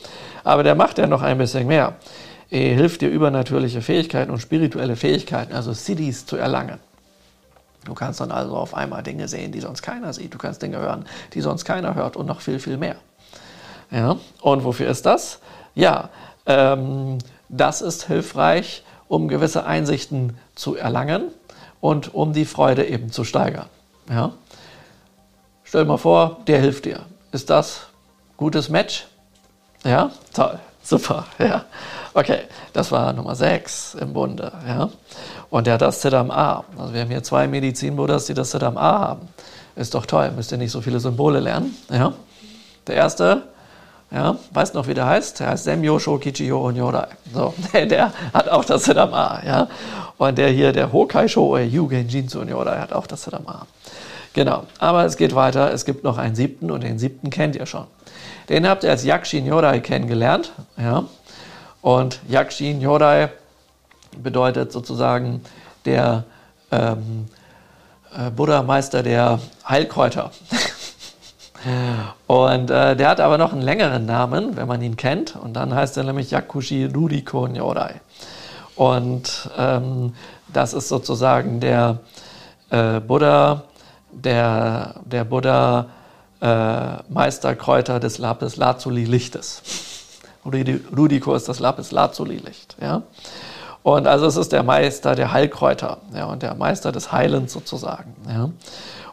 Aber 0.45 0.63
der 0.63 0.77
macht 0.77 0.99
ja 0.99 1.09
noch 1.09 1.23
ein 1.23 1.39
bisschen 1.39 1.67
mehr. 1.67 1.95
Er 2.49 2.77
hilft 2.77 3.01
dir 3.01 3.09
übernatürliche 3.09 3.83
Fähigkeiten 3.83 4.31
und 4.31 4.39
spirituelle 4.39 4.95
Fähigkeiten, 4.95 5.53
also 5.53 5.73
Siddhis, 5.73 6.27
zu 6.27 6.37
erlangen. 6.37 6.79
Du 7.85 7.95
kannst 7.95 8.21
dann 8.21 8.31
also 8.31 8.57
auf 8.57 8.75
einmal 8.75 9.03
Dinge 9.03 9.29
sehen, 9.29 9.53
die 9.53 9.61
sonst 9.61 9.83
keiner 9.83 10.13
sieht. 10.13 10.35
Du 10.35 10.39
kannst 10.39 10.63
Dinge 10.63 10.79
hören, 10.79 11.07
die 11.33 11.41
sonst 11.41 11.65
keiner 11.65 11.95
hört 11.95 12.17
und 12.17 12.27
noch 12.27 12.41
viel, 12.41 12.59
viel 12.59 12.77
mehr. 12.77 12.97
Ja? 13.91 14.17
Und 14.41 14.65
wofür 14.65 14.89
ist 14.89 15.07
das? 15.07 15.41
Ja, 15.75 16.11
ähm, 16.47 17.19
das 17.49 17.81
ist 17.81 18.07
hilfreich, 18.07 18.85
um 19.09 19.29
gewisse 19.29 19.65
Einsichten 19.65 20.37
zu 20.55 20.77
erlangen 20.77 21.29
und 21.81 22.15
um 22.15 22.33
die 22.33 22.45
Freude 22.45 22.87
eben 22.87 23.11
zu 23.11 23.25
steigern. 23.25 23.67
Ja? 24.09 24.33
Stell 25.65 25.85
dir 25.85 25.89
mal 25.89 25.97
vor, 25.97 26.39
der 26.47 26.61
hilft 26.61 26.85
dir. 26.85 27.01
Ist 27.33 27.51
das 27.51 27.87
gutes 28.37 28.69
Match? 28.69 29.07
Ja, 29.85 30.11
toll, 30.35 30.59
super. 30.83 31.27
Ja. 31.39 31.65
Okay, 32.15 32.41
das 32.73 32.91
war 32.91 33.13
Nummer 33.13 33.35
6 33.35 33.95
im 34.01 34.13
Bunde. 34.13 34.53
Ja. 34.67 34.91
Und 35.51 35.67
der 35.67 35.75
hat 35.75 35.83
das 35.83 36.03
Siddham 36.03 36.31
A. 36.31 36.65
Also 36.77 36.95
wir 36.95 37.03
haben 37.03 37.11
hier 37.11 37.23
zwei 37.23 37.47
Medizinbuddhas, 37.47 38.27
die 38.27 38.35
das 38.35 38.51
Siddham 38.51 38.77
A 38.77 38.99
haben. 39.01 39.29
Ist 39.77 39.95
doch 39.95 40.07
toll, 40.07 40.31
müsst 40.33 40.53
ihr 40.53 40.59
nicht 40.59 40.73
so 40.73 40.81
viele 40.81 41.01
Symbole 41.01 41.41
lernen. 41.41 41.77
Ja? 41.91 42.13
Der 42.87 42.97
erste, 42.97 43.43
ja, 44.11 44.37
weißt 44.53 44.75
noch, 44.75 44.89
wie 44.89 44.95
der 44.95 45.07
heißt? 45.07 45.41
Der 45.41 45.49
heißt 45.51 45.65
Semyo 45.65 45.99
Shokichiyo 45.99 46.67
Onyorai. 46.67 47.07
So, 47.33 47.55
der, 47.73 48.13
hat 48.33 48.49
auch 48.49 48.65
das 48.65 48.85
Siddham 48.85 49.15
A. 49.15 49.43
Ja? 49.45 49.69
Und 50.19 50.37
der 50.37 50.49
hier, 50.49 50.73
der 50.73 50.93
Hokai 50.93 51.29
Sho 51.29 51.57
Yugen 51.59 52.09
Jinzu 52.09 52.41
Onyorai, 52.41 52.79
hat 52.79 52.93
auch 52.93 53.07
das 53.07 53.23
Siddham 53.23 53.47
A. 53.47 53.67
Genau, 54.33 54.65
aber 54.79 55.05
es 55.05 55.17
geht 55.17 55.35
weiter. 55.35 55.73
Es 55.73 55.85
gibt 55.85 56.05
noch 56.05 56.19
einen 56.19 56.35
siebten 56.35 56.71
und 56.71 56.83
den 56.85 56.99
siebten 56.99 57.31
kennt 57.31 57.57
ihr 57.57 57.67
schon. 57.67 57.87
Den 58.51 58.69
habt 58.69 58.83
ihr 58.83 58.91
als 58.91 59.05
Yakshin 59.05 59.45
Nyorai 59.45 59.79
kennengelernt. 59.79 60.53
Ja? 60.77 61.05
Und 61.83 62.19
Yakshin 62.29 62.81
Nyorai 62.81 63.29
bedeutet 64.17 64.73
sozusagen 64.73 65.43
der 65.85 66.25
ähm, 66.73 67.29
äh, 68.13 68.29
Buddha-Meister 68.31 69.05
der 69.05 69.39
Heilkräuter. 69.69 70.33
und 72.27 72.71
äh, 72.73 72.97
der 72.97 73.09
hat 73.09 73.21
aber 73.21 73.39
noch 73.39 73.53
einen 73.53 73.63
längeren 73.63 74.05
Namen, 74.05 74.57
wenn 74.57 74.67
man 74.67 74.83
ihn 74.83 74.97
kennt. 74.97 75.37
Und 75.37 75.55
dann 75.55 75.73
heißt 75.73 75.97
er 75.97 76.03
nämlich 76.03 76.33
Yakushi 76.33 76.87
Ruriko 76.87 77.47
Nyorai. 77.47 78.01
Und 78.75 79.49
ähm, 79.57 80.15
das 80.53 80.73
ist 80.75 80.89
sozusagen 80.89 81.61
der 81.61 81.99
äh, 82.71 82.99
Buddha, 82.99 83.63
der, 84.11 84.97
der 85.05 85.23
Buddha 85.23 85.87
äh, 86.41 86.97
Meisterkräuter 87.09 88.01
des 88.01 88.19
Lapis 88.19 88.57
Lazuli 88.57 89.05
Lichtes. 89.05 89.63
Rudiko 90.45 91.35
ist 91.35 91.49
das 91.49 91.59
Lapis 91.59 91.93
Lazuli 91.93 92.37
Licht. 92.37 92.77
Ja? 92.81 93.03
Und 93.83 94.07
also 94.07 94.27
es 94.27 94.37
ist 94.37 94.53
der 94.53 94.63
Meister 94.63 95.15
der 95.15 95.33
Heilkräuter 95.33 95.99
ja, 96.15 96.27
und 96.27 96.43
der 96.43 96.55
Meister 96.55 96.93
des 96.93 97.13
Heilens 97.13 97.53
sozusagen. 97.53 98.15
Ja. 98.29 98.51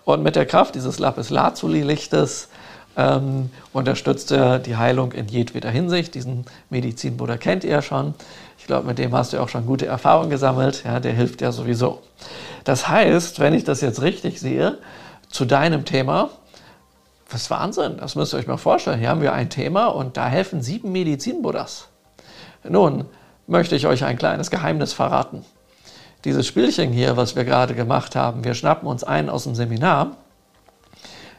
Und 0.04 0.24
mit 0.24 0.36
der 0.36 0.46
Kraft 0.46 0.76
dieses 0.76 1.00
Lapis 1.00 1.30
Lazuli-Lichtes 1.30 2.48
ähm, 2.96 3.50
unterstützt 3.74 4.32
er 4.32 4.58
die 4.58 4.78
Heilung 4.78 5.12
in 5.12 5.28
jedweder 5.28 5.70
Hinsicht. 5.70 6.16
Diesen 6.16 6.46
Medizinbruder 6.70 7.38
kennt 7.38 7.64
ihr 7.64 7.72
ja 7.72 7.82
schon. 7.82 8.14
Ich 8.58 8.68
glaube, 8.68 8.88
mit 8.88 9.00
dem 9.00 9.14
hast 9.14 9.34
du 9.34 9.40
auch 9.40 9.50
schon 9.50 9.66
gute 9.66 9.86
Erfahrungen 9.86 10.30
gesammelt. 10.30 10.84
Ja, 10.86 11.02
der 11.02 11.14
hilft 11.14 11.42
ja 11.42 11.52
sowieso. 11.52 12.02
Das 12.64 12.88
heißt, 12.88 13.40
wenn 13.42 13.54
ich 13.54 13.66
das 13.66 13.82
jetzt 13.82 14.02
richtig 14.02 14.40
sehe, 14.40 14.78
zu 15.30 15.44
deinem 15.44 15.84
Thema, 15.84 16.30
was 17.30 17.50
Wahnsinn, 17.50 17.98
das 17.98 18.16
müsst 18.16 18.34
ihr 18.34 18.38
euch 18.38 18.48
mal 18.48 18.58
vorstellen. 18.58 19.00
Hier 19.00 19.10
haben 19.10 19.22
wir 19.22 19.34
ein 19.34 19.50
Thema 19.50 19.88
und 19.88 20.18
da 20.18 20.28
helfen 20.28 20.62
sieben 20.62 20.92
Medizinbuddhas. 20.92 21.90
Nun, 22.64 23.06
möchte 23.48 23.76
ich 23.76 23.88
euch 23.88 24.04
ein 24.04 24.18
kleines 24.18 24.52
Geheimnis 24.52 24.94
verraten. 24.94 25.44
Dieses 26.26 26.48
Spielchen 26.48 26.92
hier, 26.92 27.18
was 27.18 27.36
wir 27.36 27.46
gerade 27.46 27.76
gemacht 27.76 28.16
haben, 28.16 28.44
wir 28.44 28.54
schnappen 28.54 28.88
uns 28.88 29.04
einen 29.04 29.30
aus 29.30 29.44
dem 29.44 29.56
Seminar, 29.56 30.18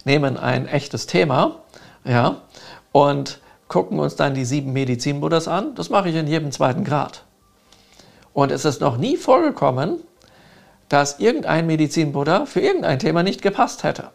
nehmen 0.04 0.36
ein 0.36 0.66
echtes 0.66 1.06
Thema, 1.06 1.56
ja, 2.04 2.36
und 2.92 3.40
gucken 3.68 3.98
uns 3.98 4.16
dann 4.16 4.34
die 4.34 4.44
sieben 4.44 4.72
Medizinbuddhas 4.72 5.48
an. 5.48 5.74
Das 5.74 5.90
mache 5.90 6.08
ich 6.08 6.14
in 6.14 6.26
jedem 6.26 6.52
zweiten 6.52 6.84
Grad. 6.84 7.24
Und 8.32 8.50
es 8.50 8.64
ist 8.64 8.80
noch 8.80 8.96
nie 8.96 9.16
vorgekommen, 9.16 10.00
dass 10.88 11.18
irgendein 11.18 11.66
Medizinbuddha 11.66 12.46
für 12.46 12.60
irgendein 12.60 12.98
Thema 12.98 13.22
nicht 13.22 13.42
gepasst 13.42 13.84
hätte. 13.84 14.10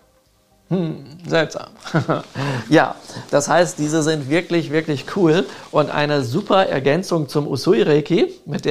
Hm, 0.69 1.05
seltsam. 1.27 1.67
ja, 2.69 2.95
das 3.31 3.47
heißt, 3.47 3.77
diese 3.77 4.01
sind 4.01 4.29
wirklich, 4.29 4.71
wirklich 4.71 5.05
cool 5.15 5.45
und 5.71 5.89
eine 5.91 6.23
super 6.23 6.65
Ergänzung 6.67 7.27
zum 7.27 7.47
Usui-Reiki 7.47 8.33
mit, 8.45 8.67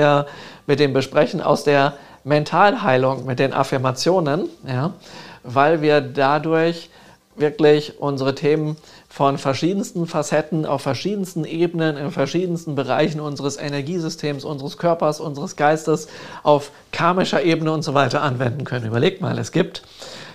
mit 0.67 0.81
dem 0.81 0.93
Besprechen 0.93 1.41
aus 1.41 1.65
der 1.65 1.95
Mentalheilung, 2.25 3.25
mit 3.27 3.39
den 3.39 3.53
Affirmationen, 3.53 4.49
ja, 4.67 4.95
weil 5.43 5.83
wir 5.83 6.01
dadurch 6.01 6.89
wirklich 7.37 8.01
unsere 8.01 8.35
Themen 8.35 8.77
von 9.09 9.39
verschiedensten 9.39 10.07
Facetten, 10.07 10.65
auf 10.65 10.83
verschiedensten 10.83 11.45
Ebenen, 11.45 11.97
in 11.97 12.11
verschiedensten 12.11 12.75
Bereichen 12.75 13.21
unseres 13.21 13.59
Energiesystems, 13.59 14.45
unseres 14.45 14.79
Körpers, 14.79 15.21
unseres 15.21 15.57
Geistes, 15.57 16.09
auf 16.43 16.71
karmischer 16.93 17.43
Ebene 17.43 17.73
und 17.73 17.83
so 17.83 17.95
weiter 17.95 18.23
anwenden 18.23 18.65
können. 18.65 18.87
Überlegt 18.87 19.21
mal, 19.21 19.39
es 19.39 19.53
gibt 19.53 19.83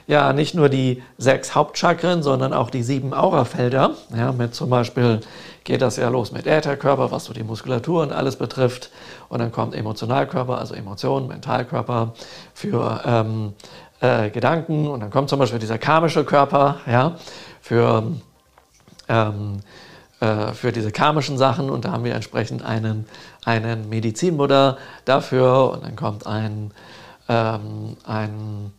ja 0.08 0.32
nicht 0.32 0.56
nur 0.56 0.70
die 0.70 1.04
sechs 1.18 1.54
Hauptchakren, 1.54 2.24
sondern 2.24 2.54
auch 2.54 2.70
die 2.70 2.82
sieben 2.82 3.14
Aurafelder. 3.14 3.92
Ja, 4.16 4.32
mit 4.32 4.56
zum 4.56 4.70
Beispiel 4.70 5.20
geht 5.66 5.82
das 5.82 5.98
ja 5.98 6.08
los 6.08 6.32
mit 6.32 6.48
Ätherkörper, 6.48 7.12
was 7.12 7.26
so 7.26 7.34
die 7.34 7.44
Muskulatur 7.44 8.02
und 8.04 8.14
alles 8.14 8.38
betrifft. 8.38 8.90
Und 9.28 9.40
dann 9.40 9.52
kommt 9.52 9.76
Emotionalkörper, 9.76 10.58
also 10.58 10.74
Emotionen, 10.74 11.28
Mentalkörper 11.28 12.14
für 12.54 13.02
ähm, 13.06 13.54
äh, 14.00 14.30
Gedanken. 14.30 14.88
Und 14.88 15.02
dann 15.02 15.12
kommt 15.12 15.30
zum 15.30 15.40
Beispiel 15.40 15.60
dieser 15.60 15.78
karmische 15.78 16.24
Körper, 16.24 16.78
ja, 16.88 17.18
für, 17.60 18.04
ähm, 19.10 19.60
äh, 20.22 20.54
für 20.54 20.72
diese 20.72 20.92
karmischen 20.94 21.38
Sachen. 21.38 21.70
Und 21.70 21.84
da 21.84 21.92
haben 21.92 22.06
wir 22.06 22.16
entsprechend 22.16 22.64
einen, 22.64 23.06
einen 23.44 23.90
Medizinbuddha 23.90 24.78
dafür. 25.04 25.72
Und 25.72 25.84
dann 25.84 25.98
kommt 25.98 26.26
ein, 26.26 26.72
ähm, 27.28 27.98
ein 28.06 28.72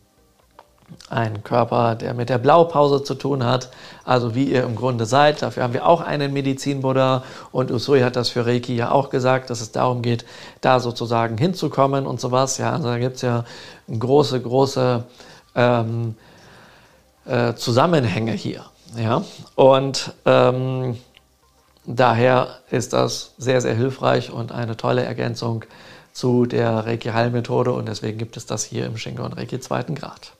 ein 1.09 1.43
Körper, 1.43 1.95
der 1.95 2.13
mit 2.13 2.29
der 2.29 2.37
Blaupause 2.37 3.03
zu 3.03 3.15
tun 3.15 3.43
hat, 3.43 3.69
also 4.05 4.35
wie 4.35 4.45
ihr 4.45 4.63
im 4.63 4.75
Grunde 4.75 5.05
seid. 5.05 5.41
Dafür 5.41 5.63
haben 5.63 5.73
wir 5.73 5.85
auch 5.85 6.01
einen 6.01 6.33
Medizinbuddha 6.33 7.23
und 7.51 7.71
Usui 7.71 8.01
hat 8.01 8.15
das 8.15 8.29
für 8.29 8.45
Reiki 8.45 8.75
ja 8.75 8.91
auch 8.91 9.09
gesagt, 9.09 9.49
dass 9.49 9.61
es 9.61 9.71
darum 9.71 10.01
geht, 10.01 10.25
da 10.61 10.79
sozusagen 10.79 11.37
hinzukommen 11.37 12.05
und 12.05 12.19
sowas. 12.21 12.57
Ja, 12.57 12.73
also 12.73 12.89
da 12.89 12.99
gibt 12.99 13.17
es 13.17 13.21
ja 13.23 13.43
große, 13.97 14.39
große 14.41 15.03
ähm, 15.55 16.15
äh, 17.25 17.53
Zusammenhänge 17.55 18.33
hier. 18.33 18.65
Ja, 18.97 19.23
und 19.55 20.13
ähm, 20.25 20.97
daher 21.85 22.47
ist 22.71 22.93
das 22.93 23.33
sehr, 23.37 23.61
sehr 23.61 23.75
hilfreich 23.75 24.31
und 24.31 24.51
eine 24.51 24.77
tolle 24.77 25.03
Ergänzung 25.03 25.63
zu 26.11 26.45
der 26.45 26.85
Reiki-Heilmethode 26.85 27.71
und 27.71 27.87
deswegen 27.87 28.17
gibt 28.17 28.35
es 28.35 28.45
das 28.45 28.63
hier 28.63 28.85
im 28.85 28.97
Shingon 28.97 29.33
Reiki 29.33 29.59
zweiten 29.59 29.95
Grad. 29.95 30.33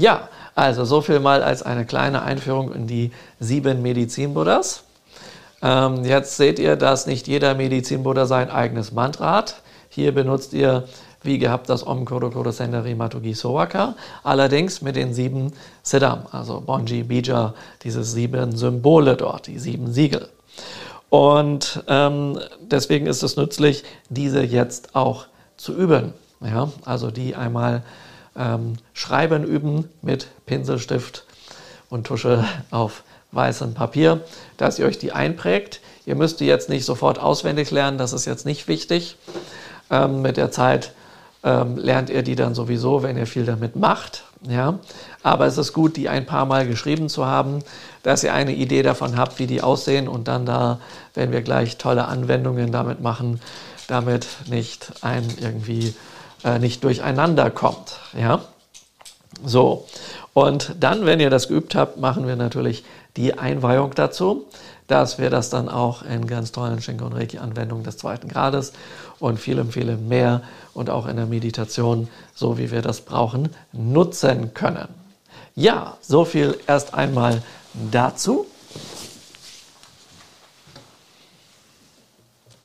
Ja, 0.00 0.30
also 0.54 0.86
so 0.86 1.02
viel 1.02 1.20
mal 1.20 1.42
als 1.42 1.62
eine 1.62 1.84
kleine 1.84 2.22
Einführung 2.22 2.72
in 2.72 2.86
die 2.86 3.12
sieben 3.38 3.82
Medizin-Buddhas. 3.82 4.84
Ähm, 5.60 6.06
jetzt 6.06 6.38
seht 6.38 6.58
ihr, 6.58 6.76
dass 6.76 7.06
nicht 7.06 7.28
jeder 7.28 7.54
Medizin-Buddha 7.54 8.24
sein 8.24 8.50
eigenes 8.50 8.92
Mantra 8.92 9.36
hat. 9.36 9.60
Hier 9.90 10.14
benutzt 10.14 10.54
ihr 10.54 10.84
wie 11.22 11.36
gehabt 11.36 11.68
das 11.68 11.86
Om 11.86 12.06
Kodo 12.06 12.30
Kodo 12.30 12.50
Senderi 12.50 12.94
Matugi 12.94 13.34
Sowaka, 13.34 13.94
allerdings 14.22 14.80
mit 14.80 14.96
den 14.96 15.12
sieben 15.12 15.52
Siddham, 15.82 16.22
also 16.32 16.62
Bonji, 16.62 17.02
Bija, 17.02 17.52
diese 17.82 18.02
sieben 18.02 18.56
Symbole 18.56 19.16
dort, 19.16 19.48
die 19.48 19.58
sieben 19.58 19.92
Siegel. 19.92 20.30
Und 21.10 21.84
ähm, 21.88 22.38
deswegen 22.62 23.06
ist 23.06 23.22
es 23.22 23.36
nützlich, 23.36 23.84
diese 24.08 24.42
jetzt 24.42 24.96
auch 24.96 25.26
zu 25.58 25.74
üben. 25.76 26.14
Ja? 26.40 26.70
Also 26.86 27.10
die 27.10 27.36
einmal 27.36 27.82
ähm, 28.40 28.76
Schreiben 28.94 29.44
üben 29.44 29.88
mit 30.02 30.26
Pinselstift 30.46 31.24
und 31.90 32.06
Tusche 32.06 32.44
auf 32.70 33.04
weißem 33.32 33.74
Papier, 33.74 34.20
dass 34.56 34.78
ihr 34.78 34.86
euch 34.86 34.98
die 34.98 35.12
einprägt. 35.12 35.80
Ihr 36.06 36.16
müsst 36.16 36.40
die 36.40 36.46
jetzt 36.46 36.68
nicht 36.68 36.84
sofort 36.84 37.18
auswendig 37.20 37.70
lernen, 37.70 37.98
das 37.98 38.12
ist 38.12 38.24
jetzt 38.24 38.46
nicht 38.46 38.66
wichtig. 38.66 39.16
Ähm, 39.90 40.22
mit 40.22 40.36
der 40.36 40.50
Zeit 40.50 40.92
ähm, 41.44 41.76
lernt 41.76 42.10
ihr 42.10 42.22
die 42.22 42.34
dann 42.34 42.54
sowieso, 42.54 43.02
wenn 43.02 43.16
ihr 43.16 43.26
viel 43.26 43.44
damit 43.44 43.76
macht. 43.76 44.24
Ja? 44.48 44.78
Aber 45.22 45.46
es 45.46 45.58
ist 45.58 45.72
gut, 45.72 45.96
die 45.96 46.08
ein 46.08 46.26
paar 46.26 46.46
Mal 46.46 46.66
geschrieben 46.66 47.08
zu 47.08 47.26
haben, 47.26 47.60
dass 48.02 48.24
ihr 48.24 48.32
eine 48.32 48.54
Idee 48.54 48.82
davon 48.82 49.16
habt, 49.16 49.38
wie 49.38 49.46
die 49.46 49.62
aussehen 49.62 50.08
und 50.08 50.26
dann 50.28 50.46
da, 50.46 50.80
wenn 51.14 51.32
wir 51.32 51.42
gleich 51.42 51.76
tolle 51.76 52.06
Anwendungen 52.06 52.72
damit 52.72 53.00
machen, 53.00 53.40
damit 53.86 54.26
nicht 54.48 54.92
ein 55.02 55.24
irgendwie 55.40 55.94
äh, 56.44 56.58
nicht 56.58 56.84
durcheinander 56.84 57.50
kommt. 57.50 57.98
Ja? 58.18 58.42
So, 59.44 59.86
und 60.34 60.74
dann, 60.80 61.06
wenn 61.06 61.20
ihr 61.20 61.30
das 61.30 61.48
geübt 61.48 61.74
habt, 61.74 61.98
machen 61.98 62.26
wir 62.26 62.36
natürlich 62.36 62.84
die 63.16 63.38
Einweihung 63.38 63.94
dazu, 63.94 64.46
dass 64.86 65.18
wir 65.18 65.30
das 65.30 65.50
dann 65.50 65.68
auch 65.68 66.02
in 66.02 66.26
ganz 66.26 66.52
tollen 66.52 66.82
Schenke- 66.82 67.04
und 67.04 67.12
Reiki-Anwendungen 67.12 67.84
des 67.84 67.96
zweiten 67.96 68.28
Grades 68.28 68.72
und 69.18 69.38
vielem, 69.38 69.70
vielem 69.70 70.08
mehr 70.08 70.42
und 70.74 70.90
auch 70.90 71.06
in 71.06 71.16
der 71.16 71.26
Meditation, 71.26 72.08
so 72.34 72.58
wie 72.58 72.70
wir 72.70 72.82
das 72.82 73.00
brauchen, 73.00 73.50
nutzen 73.72 74.52
können. 74.54 74.88
Ja, 75.54 75.96
so 76.00 76.24
viel 76.24 76.58
erst 76.66 76.94
einmal 76.94 77.42
dazu. 77.90 78.46